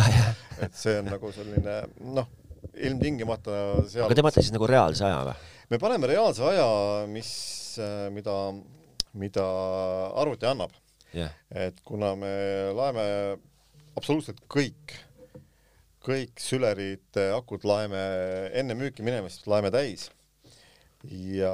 et 0.68 0.78
see 0.78 1.00
on 1.02 1.10
nagu 1.10 1.34
selline 1.34 1.80
noh, 2.14 2.30
ilmtingimata 2.78 3.58
seal 3.90 4.06
aga 4.06 4.20
te 4.20 4.28
panete 4.28 4.46
siis 4.46 4.54
nagu 4.54 4.70
reaalse 4.70 5.08
aja 5.10 5.24
või? 5.32 5.36
me 5.74 5.82
paneme 5.82 6.14
reaalse 6.14 6.46
aja, 6.46 6.68
mis, 7.10 7.32
äh, 7.82 8.06
mida, 8.14 8.38
mida 9.18 9.48
arvuti 10.22 10.50
annab. 10.50 10.78
Yeah.. 11.12 11.34
et 11.52 11.82
kuna 11.84 12.14
me 12.16 12.30
laeme 12.72 13.04
absoluutselt 13.96 14.44
kõik 14.52 14.98
kõik 16.02 16.42
sülerid, 16.42 17.18
akud 17.36 17.66
laeme 17.68 18.00
enne 18.58 18.74
müüki 18.78 19.06
minemist 19.06 19.46
laeme 19.50 19.72
täis. 19.74 20.08
Ja 21.06 21.54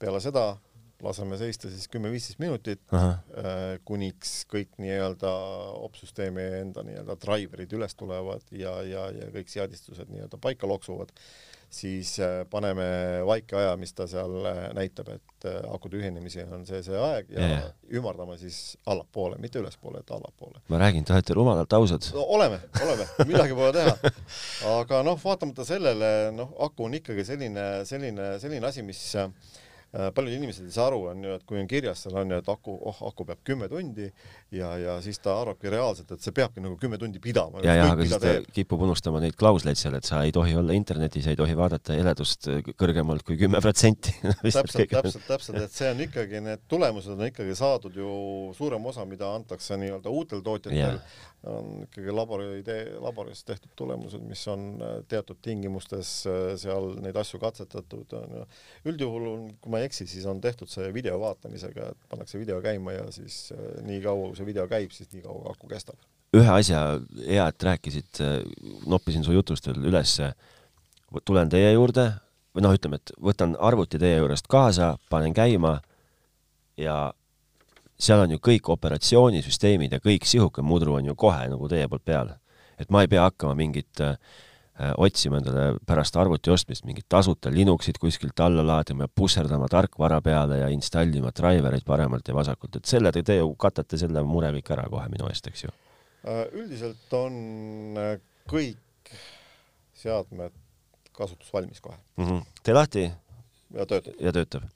peale 0.00 0.20
seda 0.24 0.54
laseme 1.04 1.36
seista 1.40 1.68
siis 1.68 1.88
kümme-viisteist 1.92 2.40
minutit, 2.40 2.80
äh, 2.96 3.76
kuniks 3.84 4.46
kõik 4.48 4.78
nii-öelda 4.80 5.32
opsüsteemi 5.84 6.46
enda 6.62 6.84
nii-öelda 6.86 7.18
driver'id 7.20 7.74
üles 7.76 7.96
tulevad 7.96 8.44
ja, 8.56 8.78
ja, 8.88 9.10
ja 9.12 9.28
kõik 9.34 9.52
seadistused 9.52 10.08
nii-öelda 10.12 10.40
paika 10.40 10.68
loksuvad 10.68 11.12
siis 11.76 12.16
äh, 12.22 12.40
paneme 12.50 12.86
vaikeaja, 13.26 13.74
mis 13.80 13.92
ta 13.96 14.06
seal 14.10 14.48
äh, 14.48 14.60
näitab, 14.76 15.10
et 15.16 15.48
äh, 15.48 15.58
akude 15.74 16.00
ühinemisi 16.00 16.44
on 16.44 16.64
see, 16.68 16.80
see 16.86 16.96
aeg 16.96 17.30
ja, 17.34 17.48
ja 17.52 17.60
ümardame 18.00 18.38
siis 18.40 18.78
allapoole, 18.88 19.38
mitte 19.42 19.60
ülespoole, 19.60 20.00
et 20.04 20.14
allapoole. 20.16 20.62
ma 20.72 20.80
räägin, 20.82 21.04
te 21.04 21.14
olete 21.16 21.36
rumalalt 21.36 21.78
ausad 21.78 22.10
no,. 22.16 22.24
oleme, 22.38 22.60
oleme, 22.84 23.08
midagi 23.28 23.56
pole 23.58 23.72
teha. 23.76 24.14
aga 24.76 25.02
noh, 25.06 25.20
vaatamata 25.22 25.66
sellele, 25.68 26.12
noh, 26.36 26.56
aku 26.66 26.88
on 26.88 26.98
ikkagi 27.00 27.26
selline, 27.28 27.68
selline, 27.88 28.34
selline 28.42 28.72
asi, 28.72 28.86
mis 28.86 29.04
Äh, 29.16 29.65
paljud 30.14 30.34
inimesed 30.36 30.66
ei 30.66 30.74
saa 30.74 30.88
aru, 30.90 31.02
on 31.12 31.24
ju, 31.24 31.34
et 31.38 31.44
kui 31.48 31.60
on 31.60 31.68
kirjas 31.70 32.02
seal 32.04 32.18
on 32.20 32.34
ju, 32.34 32.38
et 32.42 32.48
aku, 32.52 32.74
oh, 32.90 32.98
aku 33.08 33.26
peab 33.28 33.42
kümme 33.46 33.68
tundi 33.72 34.08
ja, 34.54 34.72
ja 34.80 34.96
siis 35.04 35.20
ta 35.22 35.38
arvabki 35.40 35.72
reaalselt, 35.72 36.10
et 36.12 36.24
see 36.24 36.34
peabki 36.36 36.64
nagu 36.64 36.76
kümme 36.80 36.98
tundi 37.00 37.22
pidama. 37.22 37.62
ja, 37.64 37.76
ja, 37.78 37.86
aga 37.94 38.06
siis 38.06 38.22
ta 38.22 38.34
kipub 38.56 38.84
unustama 38.86 39.22
neid 39.24 39.38
klausleid 39.38 39.80
seal, 39.80 39.96
et 39.98 40.08
sa 40.08 40.22
ei 40.26 40.34
tohi 40.36 40.56
olla 40.58 40.76
internetis, 40.76 41.28
ei 41.30 41.38
tohi 41.38 41.56
vaadata 41.56 41.96
heledust 41.96 42.50
kõrgemalt 42.76 43.24
kui 43.26 43.38
kümme 43.40 43.62
protsenti. 43.64 44.12
täpselt, 44.42 44.90
täpselt, 44.92 45.24
täpselt, 45.28 45.62
et 45.62 45.76
see 45.76 45.92
on 45.92 46.04
ikkagi, 46.08 46.42
need 46.44 46.66
tulemused 46.68 47.16
on 47.16 47.28
ikkagi 47.30 47.56
saadud 47.56 47.96
ju 47.96 48.10
suurem 48.56 48.92
osa, 48.92 49.06
mida 49.08 49.32
antakse 49.38 49.80
nii-öelda 49.80 50.12
uutel 50.12 50.44
tootjatel 50.44 50.82
yeah 50.82 51.24
on 51.50 51.84
ikkagi 51.86 52.12
labori 52.14 52.62
laboris 53.02 53.44
tehtud 53.46 53.72
tulemused, 53.78 54.22
mis 54.26 54.42
on 54.52 54.66
äh, 54.82 54.96
teatud 55.08 55.38
tingimustes 55.42 56.10
äh, 56.30 56.50
seal 56.60 56.92
neid 57.02 57.16
asju 57.16 57.40
katsetatud, 57.42 58.12
on 58.18 58.36
ju. 58.38 58.44
üldjuhul 58.92 59.28
on, 59.30 59.46
kui 59.60 59.72
ma 59.74 59.80
ei 59.80 59.88
eksi, 59.90 60.08
siis 60.10 60.26
on 60.30 60.40
tehtud 60.44 60.70
see 60.72 60.90
video 60.94 61.18
vaatamisega, 61.22 61.90
et 61.92 62.10
pannakse 62.10 62.40
video 62.40 62.60
käima 62.64 62.96
ja 62.96 63.06
siis 63.14 63.52
äh, 63.54 63.80
nii 63.86 64.02
kaua, 64.04 64.30
kui 64.30 64.40
see 64.40 64.48
video 64.48 64.66
käib, 64.70 64.94
siis 64.94 65.10
nii 65.14 65.24
kaua 65.26 65.54
aku 65.54 65.70
kestab. 65.70 65.98
ühe 66.36 66.52
asja, 66.52 66.82
hea, 67.22 67.46
et 67.48 67.62
rääkisid, 67.70 68.18
noppisin 68.90 69.24
su 69.24 69.32
jutust 69.32 69.66
veel 69.70 69.86
ülesse, 69.92 70.32
tulen 71.24 71.48
teie 71.48 71.70
juurde, 71.72 72.10
või 72.56 72.64
noh, 72.66 72.74
ütleme, 72.76 72.98
et 73.00 73.12
võtan 73.22 73.54
arvuti 73.62 74.00
teie 74.00 74.18
juurest 74.18 74.48
kaasa, 74.50 74.96
panen 75.12 75.32
käima 75.36 75.78
ja 76.80 77.12
seal 77.98 78.20
on 78.20 78.34
ju 78.36 78.40
kõik 78.42 78.68
operatsioonisüsteemid 78.76 79.96
ja 79.96 80.00
kõik 80.04 80.26
sihuke 80.28 80.62
mudru 80.62 80.98
on 80.98 81.06
ju 81.10 81.14
kohe 81.14 81.46
nagu 81.48 81.68
teie 81.68 81.88
poolt 81.88 82.04
peal. 82.04 82.34
et 82.78 82.90
ma 82.90 83.00
ei 83.02 83.08
pea 83.08 83.22
hakkama 83.24 83.54
mingit 83.56 84.00
äh, 84.04 84.16
otsima 84.96 85.38
endale 85.40 85.78
pärast 85.86 86.16
arvuti 86.16 86.50
ostmist 86.50 86.84
mingit 86.84 87.06
tasuta 87.08 87.50
Linuxit 87.50 87.98
kuskilt 87.98 88.40
alla 88.40 88.66
laadima 88.66 89.04
ja 89.04 89.08
pusserdama 89.08 89.68
tarkvara 89.72 90.20
peale 90.20 90.58
ja 90.58 90.68
installima 90.68 91.32
drivereid 91.36 91.84
paremalt 91.86 92.28
ja 92.28 92.34
vasakult, 92.34 92.76
et 92.76 92.84
selle 92.84 93.12
te, 93.12 93.22
te 93.22 93.38
ju 93.38 93.54
katate 93.54 93.98
selle 93.98 94.22
mure 94.22 94.52
kõik 94.58 94.72
ära 94.76 94.88
kohe 94.92 95.08
minu 95.08 95.30
eest, 95.30 95.48
eks 95.48 95.64
ju? 95.64 95.72
Äh, 96.26 96.44
üldiselt 96.52 97.16
on 97.16 97.96
äh, 98.02 98.18
kõik 98.50 99.14
seadmed 99.96 100.52
kasutusvalmis 101.16 101.80
kohe 101.80 101.96
mm. 102.16 102.24
-hmm. 102.24 102.42
tee 102.62 102.74
lahti. 102.74 103.10
Ja 103.76 103.86
töötab. 103.86 104.14
ja 104.20 104.32
töötab 104.32 104.66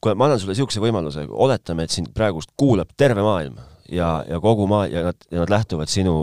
kuule, 0.00 0.14
ma 0.14 0.28
annan 0.28 0.40
sulle 0.40 0.54
niisuguse 0.54 0.82
võimaluse, 0.82 1.26
oletame, 1.30 1.86
et 1.86 1.94
sind 1.94 2.12
praegust 2.14 2.52
kuulab 2.60 2.92
terve 2.96 3.24
maailm 3.24 3.58
ja, 3.90 4.20
ja 4.28 4.40
kogu 4.42 4.68
maa- 4.70 4.86
ja 4.90 5.08
nad, 5.08 5.28
ja 5.30 5.42
nad 5.42 5.52
lähtuvad 5.52 5.90
sinu, 5.90 6.16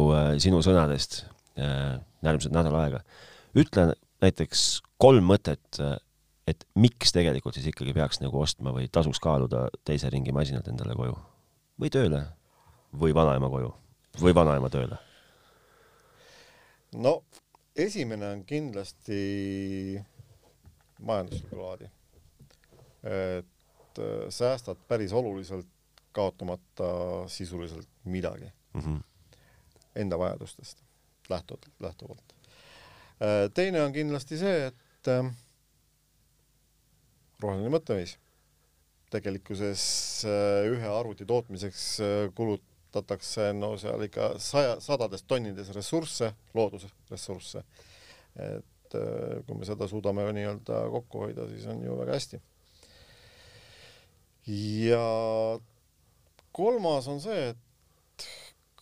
sinu 0.44 0.62
sõnadest 0.66 1.24
äh, 1.60 2.00
järgmised 2.24 2.56
nädal 2.56 2.78
aega. 2.80 3.04
ütle 3.56 3.92
näiteks 4.24 4.82
kolm 5.02 5.28
mõtet, 5.28 5.80
et 6.48 6.66
miks 6.80 7.12
tegelikult 7.16 7.58
siis 7.58 7.68
ikkagi 7.72 7.94
peaks 7.96 8.22
nagu 8.24 8.40
ostma 8.40 8.72
või 8.76 8.88
tasuks 8.92 9.20
kaaluda 9.24 9.68
teise 9.86 10.10
ringi 10.12 10.32
masinad 10.36 10.68
endale 10.72 10.96
koju 10.96 11.16
või 11.80 11.92
tööle 11.92 12.24
või 13.00 13.16
vanaema 13.16 13.50
koju 13.52 13.74
või 14.22 14.36
vanaema 14.36 14.70
tööle? 14.72 15.00
no 16.96 17.24
esimene 17.76 18.30
on 18.32 18.44
kindlasti 18.46 20.00
majanduslikku 21.02 21.60
laadi. 21.60 21.90
Et 23.04 24.00
äh, 24.00 24.30
säästad 24.30 24.78
päris 24.88 25.14
oluliselt, 25.14 25.68
kaotamata 26.12 26.84
sisuliselt 27.28 27.88
midagi 28.04 28.52
mm 28.74 28.82
-hmm. 28.82 29.04
enda 29.96 30.20
vajadustest 30.20 30.84
lähtuvalt, 31.30 31.66
lähtuvalt. 31.80 32.34
Äh, 32.34 33.52
teine 33.54 33.82
on 33.82 33.94
kindlasti 33.94 34.38
see, 34.38 34.66
et 34.66 35.08
äh, 35.08 35.36
roheline 37.40 37.70
mõtteviis. 37.70 38.18
tegelikkuses 39.10 40.26
ühe 40.66 40.88
arvuti 40.88 41.26
tootmiseks 41.26 41.98
kulutatakse 42.36 43.54
no 43.54 43.78
seal 43.78 44.02
ikka 44.02 44.40
saja, 44.42 44.80
sadades 44.80 45.24
tonnides 45.24 45.70
ressursse, 45.70 46.34
loodusressursse. 46.54 47.64
et 48.36 48.96
kui 49.46 49.58
me 49.58 49.66
seda 49.66 49.88
suudame 49.88 50.34
nii-öelda 50.34 50.90
kokku 50.90 51.20
hoida, 51.20 51.46
siis 51.50 51.66
on 51.66 51.84
ju 51.84 51.98
väga 52.00 52.14
hästi 52.14 52.42
ja 54.48 55.60
kolmas 56.52 57.08
on 57.12 57.22
see, 57.24 57.52
et 57.54 58.28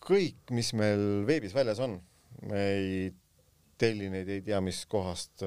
kõik, 0.02 0.50
mis 0.54 0.72
meil 0.76 1.22
veebis 1.28 1.54
väljas 1.54 1.80
on, 1.82 1.98
me 2.48 2.62
ei 2.74 3.12
telli 3.82 4.08
neid 4.12 4.28
ei 4.30 4.42
tea 4.46 4.60
mis 4.62 4.84
kohast, 4.90 5.42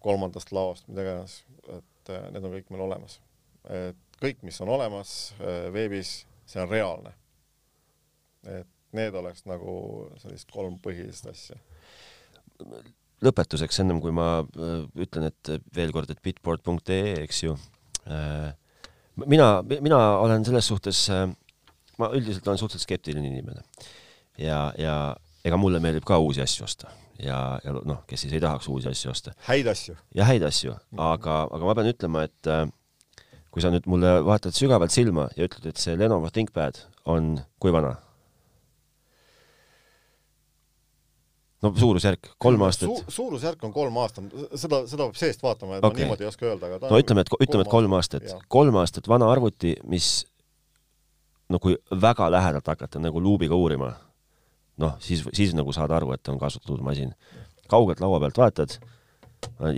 kolmandast 0.00 0.52
laost, 0.56 0.86
mida 0.88 1.04
iganes, 1.04 1.40
et 1.68 2.12
äh, 2.12 2.28
need 2.32 2.46
on 2.46 2.54
kõik 2.56 2.70
meil 2.72 2.86
olemas. 2.86 3.18
et 3.68 4.20
kõik, 4.20 4.40
mis 4.44 4.60
on 4.64 4.72
olemas 4.72 5.34
äh, 5.40 5.66
veebis, 5.72 6.22
see 6.48 6.62
on 6.62 6.70
reaalne. 6.70 7.12
et 8.48 8.68
need 8.96 9.14
oleks 9.14 9.44
nagu 9.46 9.74
sellist 10.22 10.48
kolm 10.50 10.78
põhilist 10.82 11.28
asja. 11.28 11.58
lõpetuseks, 13.20 13.82
ennem 13.82 14.00
kui 14.00 14.12
ma 14.12 14.40
äh, 14.40 14.86
ütlen, 14.96 15.28
et 15.28 15.52
veel 15.76 15.92
kord, 15.92 16.10
et 16.10 16.22
bitboard.ee, 16.24 17.20
eks 17.26 17.44
ju 17.44 17.58
Äh, 17.58 17.79
mina, 19.26 19.50
mina 19.80 19.98
olen 20.18 20.44
selles 20.44 20.70
suhtes, 20.70 21.02
äh, 21.10 21.26
ma 21.98 22.10
üldiselt 22.16 22.46
olen 22.48 22.58
suhteliselt 22.58 22.88
skeptiline 22.88 23.28
inimene 23.28 23.62
ja, 24.38 24.72
ja 24.78 24.96
ega 25.44 25.58
mulle 25.60 25.80
meeldib 25.82 26.06
ka 26.08 26.18
uusi 26.18 26.42
asju 26.44 26.64
osta 26.64 26.90
ja, 27.20 27.38
ja 27.64 27.74
noh, 27.76 28.02
kes 28.08 28.24
siis 28.24 28.34
ei 28.36 28.42
tahaks 28.42 28.68
uusi 28.68 28.90
asju 28.90 29.12
osta. 29.12 29.34
häid 29.48 29.68
asju. 29.70 29.96
ja 30.16 30.28
häid 30.28 30.44
asju, 30.46 30.76
aga, 30.96 31.42
aga 31.50 31.68
ma 31.68 31.76
pean 31.78 31.90
ütlema, 31.92 32.24
et 32.28 32.50
äh, 32.50 32.66
kui 33.50 33.64
sa 33.64 33.72
nüüd 33.72 33.88
mulle 33.90 34.20
vaatad 34.26 34.56
sügavalt 34.56 34.94
silma 34.94 35.28
ja 35.36 35.48
ütled, 35.48 35.72
et 35.72 35.80
see 35.80 35.96
Lenovo 35.98 36.30
ThinkPad 36.32 36.84
on 37.10 37.36
kui 37.62 37.74
vana 37.74 37.96
no 41.62 41.72
suurusjärk, 41.76 42.30
kolm 42.38 42.62
aastat 42.64 42.88
Su. 42.88 43.04
suurusjärk 43.08 43.64
on 43.64 43.72
kolm 43.72 43.96
aastat, 44.00 44.32
seda, 44.54 44.82
seda 44.88 45.06
peab 45.06 45.18
seest 45.20 45.42
vaatama, 45.44 45.78
et 45.78 45.84
okay. 45.84 46.02
ma 46.02 46.06
niimoodi 46.06 46.24
ei 46.24 46.30
oska 46.30 46.46
öelda, 46.48 46.70
aga 46.70 46.92
no 46.92 47.00
ütleme, 47.00 47.24
et, 47.24 47.32
ütleme, 47.46 47.66
et 47.66 47.72
kolm 47.72 47.96
aastat, 47.98 48.28
kolm 48.52 48.78
aastat 48.80 49.08
vana 49.10 49.28
arvuti, 49.32 49.74
mis 49.90 50.10
no 51.50 51.60
kui 51.62 51.76
väga 52.02 52.30
lähedalt 52.32 52.70
hakata 52.72 53.02
nagu 53.02 53.20
luubiga 53.22 53.58
uurima, 53.58 53.92
noh, 54.80 54.96
siis, 55.04 55.24
siis 55.36 55.52
nagu 55.56 55.74
saad 55.76 55.92
aru, 55.92 56.14
et 56.16 56.32
on 56.32 56.40
kasutatud 56.40 56.80
masin. 56.84 57.14
kaugelt 57.70 58.00
laua 58.02 58.18
pealt 58.20 58.38
vaatad, 58.38 58.78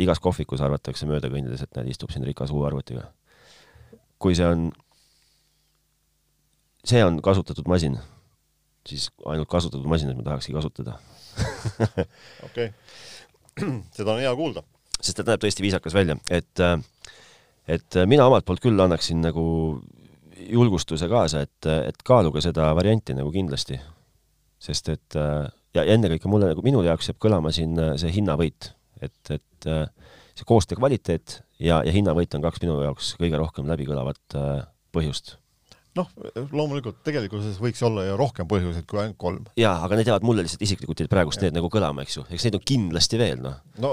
igas 0.00 0.20
kohvikus 0.22 0.62
arvatakse 0.64 1.06
mööda 1.06 1.28
kõndides, 1.32 1.60
et 1.62 1.76
näed, 1.76 1.90
istub 1.92 2.12
siin 2.14 2.24
rikas 2.24 2.50
uue 2.54 2.66
arvutiga. 2.66 3.10
kui 4.22 4.36
see 4.38 4.46
on, 4.46 4.70
see 6.86 7.02
on 7.04 7.18
kasutatud 7.22 7.66
masin, 7.68 7.98
siis 8.86 9.10
ainult 9.26 9.50
kasutatud 9.50 9.88
masinaid 9.90 10.16
ma 10.16 10.22
tahakski 10.30 10.54
kasutada 10.54 11.00
okei, 12.46 12.68
seda 13.96 14.14
on 14.14 14.20
hea 14.22 14.34
kuulda. 14.36 14.64
sest 15.00 15.18
ta 15.18 15.26
näeb 15.32 15.42
tõesti 15.42 15.64
viisakas 15.64 15.96
välja, 15.96 16.16
et, 16.30 16.52
äh, 16.60 16.76
et 17.78 18.02
mina 18.06 18.26
omalt 18.28 18.46
poolt 18.48 18.62
küll 18.64 18.80
annaksin 18.80 19.22
nagu 19.24 19.44
julgustuse 20.48 21.08
kaasa, 21.08 21.42
et, 21.46 21.66
et 21.88 22.04
kaaluge 22.04 22.42
seda 22.44 22.70
varianti 22.76 23.14
nagu 23.14 23.32
kindlasti. 23.34 23.80
sest 24.62 24.88
et 24.92 25.16
äh, 25.18 25.50
ja 25.74 25.84
ennekõike 25.94 26.30
mulle 26.30 26.52
nagu 26.52 26.64
minu 26.64 26.82
jaoks 26.86 27.10
jääb 27.10 27.20
kõlama 27.22 27.52
siin 27.54 27.78
äh, 27.80 27.94
see 28.00 28.12
hinnavõit, 28.14 28.72
et, 29.02 29.20
et 29.30 29.68
äh, 29.68 29.86
see 30.36 30.48
koostöö 30.48 30.78
kvaliteet 30.80 31.40
ja, 31.58 31.82
ja 31.84 31.92
hinnavõit 31.94 32.34
on 32.36 32.44
kaks 32.44 32.62
minu 32.64 32.80
jaoks 32.84 33.14
kõige 33.20 33.40
rohkem 33.40 33.70
läbikõlavat 33.70 34.38
äh, 34.38 34.50
põhjust 34.94 35.36
noh, 35.98 36.08
loomulikult 36.54 37.02
tegelikkuses 37.04 37.58
võiks 37.60 37.82
olla 37.84 38.06
ju 38.06 38.14
rohkem 38.20 38.48
põhjuseid 38.48 38.86
kui 38.88 39.00
ainult 39.02 39.18
kolm. 39.20 39.42
jaa, 39.58 39.74
aga 39.84 39.98
need 39.98 40.08
jäävad 40.08 40.24
mulle 40.24 40.44
lihtsalt 40.46 40.64
isiklikult 40.64 41.02
praegust 41.12 41.42
need 41.44 41.56
nagu 41.56 41.68
kõlama, 41.72 42.06
eks 42.06 42.16
ju, 42.16 42.24
eks 42.32 42.46
neid 42.46 42.56
on 42.56 42.64
kindlasti 42.72 43.20
veel, 43.20 43.42
noh. 43.44 43.58
no 43.82 43.92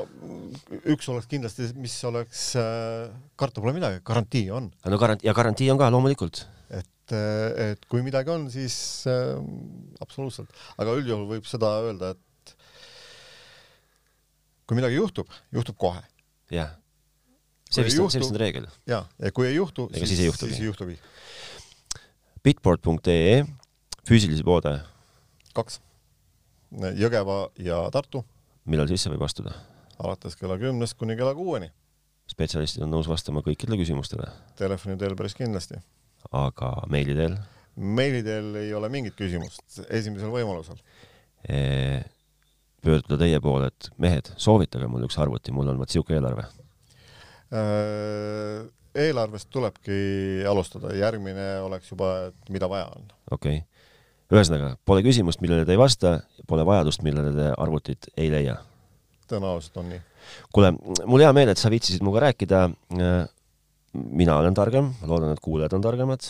üks 0.93 1.09
oleks 1.11 1.27
kindlasti, 1.31 1.67
mis 1.79 1.97
oleks 2.07 2.45
äh,, 2.59 3.09
karta 3.39 3.63
pole 3.63 3.75
midagi, 3.75 3.99
garantii 4.07 4.47
on. 4.55 4.71
no 4.71 5.01
garant- 5.01 5.25
ja 5.27 5.35
garantii 5.35 5.69
on 5.73 5.81
ka 5.81 5.91
loomulikult. 5.91 6.45
et, 6.71 7.15
äh, 7.15 7.71
et 7.71 7.85
kui 7.91 8.03
midagi 8.05 8.31
on, 8.31 8.47
siis 8.53 8.79
äh, 9.11 9.35
absoluutselt, 9.99 10.55
aga 10.79 10.95
üldjuhul 11.01 11.27
võib 11.35 11.49
seda 11.51 11.75
öelda, 11.83 12.15
et 12.15 12.55
kui 14.69 14.79
midagi 14.79 15.01
juhtub, 15.01 15.27
juhtub 15.51 15.75
kohe. 15.81 16.05
jah. 16.55 16.77
see 17.69 17.83
vist 17.83 17.99
on, 17.99 18.07
see 18.07 18.23
vist 18.23 18.31
on 18.31 18.39
reegel. 18.39 18.71
jaa, 18.87 19.03
ja 19.19 19.35
kui 19.35 19.51
ei 19.51 19.59
juhtu, 19.59 19.91
siis, 19.91 20.13
siis 20.13 20.23
ei 20.23 20.31
juhtugi. 20.31 20.55
siis 20.55 20.63
ei 20.63 20.71
juhtugi 20.71 21.01
bitport.ee, 22.43 23.43
füüsilisi 24.07 24.45
poode. 24.45 24.77
kaks, 25.55 25.79
Jõgeva 26.71 27.49
ja 27.59 27.81
Tartu. 27.91 28.23
millal 28.65 28.87
sisse 28.87 29.11
võib 29.11 29.25
astuda? 29.25 29.55
alates 29.99 30.37
kella 30.39 30.57
kümnest 30.57 30.95
kuni 30.97 31.17
kella 31.19 31.33
kuueni. 31.35 31.71
spetsialistid 32.29 32.83
on 32.85 32.93
nõus 32.93 33.09
vastama 33.09 33.43
kõikidele 33.45 33.79
küsimustele? 33.81 34.29
Telefoni 34.55 34.97
teel 34.97 35.15
päris 35.19 35.35
kindlasti. 35.35 35.81
aga 36.31 36.71
meili 36.87 37.15
teel? 37.17 37.37
meili 37.75 38.23
teel 38.23 38.55
ei 38.61 38.73
ole 38.73 38.89
mingit 38.89 39.15
küsimust, 39.19 39.81
esimesel 39.89 40.31
võimalusel 40.31 40.79
e 41.47 42.01
pöörduda 42.83 43.17
teie 43.19 43.39
poole, 43.43 43.67
et 43.67 43.89
mehed, 43.99 44.31
soovitage 44.39 44.87
mulle 44.87 45.07
üks 45.07 45.17
arvuti, 45.19 45.51
mul 45.55 45.71
on 45.71 45.79
vot 45.79 45.91
siuke 45.91 46.15
eelarve 46.15 46.45
äh, 47.51 48.63
eelarvest 48.97 49.49
tulebki 49.53 49.99
alustada, 50.49 50.93
järgmine 50.97 51.59
oleks 51.65 51.91
juba, 51.91 52.29
et 52.29 52.53
mida 52.53 52.69
vaja 52.71 52.89
on. 52.95 53.05
okei 53.31 53.61
okay., 53.61 53.65
ühesõnaga 54.29 54.73
pole 54.85 55.03
küsimust, 55.05 55.41
millele 55.41 55.65
te 55.65 55.73
ei 55.73 55.81
vasta, 55.81 56.19
pole 56.49 56.65
vajadust, 56.67 57.01
millele 57.05 57.31
te 57.35 57.47
arvutit 57.57 58.09
ei 58.17 58.29
leia. 58.33 58.59
tõenäoliselt 59.29 59.79
on 59.81 59.89
nii. 59.93 60.01
kuule, 60.53 60.73
mul 61.05 61.25
hea 61.25 61.31
meel, 61.37 61.53
et 61.53 61.61
sa 61.61 61.71
viitsisid 61.73 62.05
minuga 62.05 62.27
rääkida. 62.27 62.67
mina 63.93 64.37
olen 64.37 64.53
targem, 64.53 64.93
ma 65.01 65.09
loodan, 65.09 65.33
et 65.33 65.41
kuulajad 65.41 65.73
on 65.77 65.85
targemad. 65.85 66.29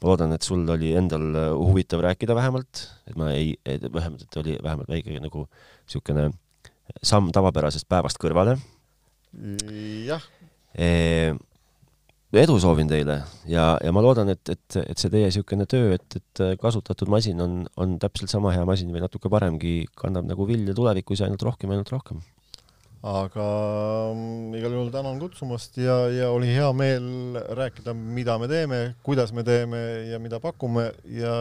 ma 0.00 0.10
loodan, 0.12 0.32
et 0.32 0.42
sul 0.42 0.64
oli 0.68 0.94
endal 0.96 1.28
huvitav 1.56 2.04
rääkida 2.04 2.34
vähemalt, 2.34 2.88
et 3.08 3.16
ma 3.16 3.32
ei, 3.32 3.56
vähemalt, 3.66 4.22
et 4.22 4.36
oli 4.36 4.58
vähemalt 4.62 4.88
väike 4.88 5.20
nagu 5.20 5.48
niisugune 5.48 6.30
samm 7.02 7.32
tavapärasest 7.32 7.88
päevast 7.88 8.20
kõrvale. 8.22 8.58
jah 10.06 10.24
edu 12.34 12.56
soovin 12.60 12.88
teile 12.90 13.20
ja, 13.48 13.66
ja 13.82 13.92
ma 13.94 14.02
loodan, 14.02 14.30
et, 14.32 14.42
et, 14.50 14.78
et 14.82 14.98
see 14.98 15.10
teie 15.12 15.28
niisugune 15.28 15.66
töö, 15.70 15.94
et, 15.94 16.18
et 16.18 16.42
kasutatud 16.60 17.10
masin 17.12 17.40
on, 17.42 17.60
on 17.78 17.98
täpselt 18.02 18.32
sama 18.32 18.54
hea 18.54 18.64
masin 18.66 18.90
või 18.94 19.04
natuke 19.04 19.30
paremgi, 19.32 19.84
kannab 19.98 20.26
nagu 20.28 20.48
vilja 20.48 20.74
tulevikus 20.76 21.22
ja 21.22 21.28
ainult 21.28 21.44
rohkem 21.46 21.70
ja 21.70 21.78
ainult 21.78 21.92
rohkem. 21.94 22.20
aga 23.06 23.46
mm, 24.10 24.58
igal 24.58 24.74
juhul 24.74 24.90
tänan 24.94 25.20
kutsumast 25.22 25.78
ja, 25.78 26.00
ja 26.10 26.30
oli 26.34 26.50
hea 26.50 26.72
meel 26.74 27.38
rääkida, 27.60 27.94
mida 27.94 28.38
me 28.42 28.50
teeme, 28.50 28.82
kuidas 29.06 29.32
me 29.32 29.46
teeme 29.46 29.82
ja 30.10 30.18
mida 30.18 30.42
pakume 30.42 30.90
ja 31.14 31.36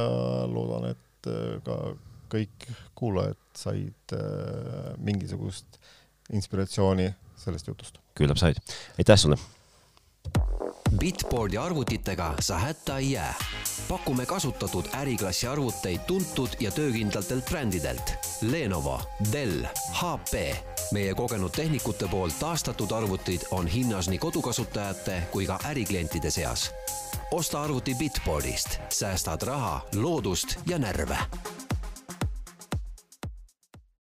loodan, 0.52 0.92
et 0.94 1.32
äh, 1.32 1.58
ka 1.66 1.80
kõik 2.36 2.70
kuulajad 2.98 3.42
said 3.58 4.16
äh, 4.18 4.94
mingisugust 5.02 5.82
inspiratsiooni 6.34 7.10
sellest 7.42 7.74
jutust. 7.74 8.02
küllap 8.18 8.38
said. 8.38 8.62
aitäh 9.00 9.18
sulle! 9.18 9.42
Bitboardi 11.00 11.58
arvutitega 11.58 12.34
sa 12.40 12.58
hätta 12.60 12.98
ei 12.98 13.12
jää. 13.12 13.36
pakume 13.90 14.26
kasutatud 14.26 14.86
äriklassi 14.94 15.48
arvuteid 15.48 16.00
tuntud 16.08 16.50
ja 16.60 16.72
töökindlatelt 16.72 17.46
brändidelt 17.46 18.14
Lenovo, 18.42 19.02
Dell, 19.32 19.66
HP. 19.92 20.56
meie 20.92 21.14
kogenud 21.14 21.52
tehnikute 21.52 22.08
poolt 22.08 22.40
taastatud 22.40 22.92
arvutid 22.92 23.42
on 23.52 23.68
hinnas 23.68 24.10
nii 24.10 24.20
kodukasutajate 24.20 25.22
kui 25.32 25.46
ka 25.46 25.60
äriklientide 25.66 26.32
seas. 26.32 26.72
osta 27.32 27.62
arvuti 27.62 27.96
Bitboardist, 27.96 28.80
säästad 28.90 29.42
raha, 29.42 29.82
loodust 29.96 30.48
ja 30.68 30.80
närve 30.80 31.18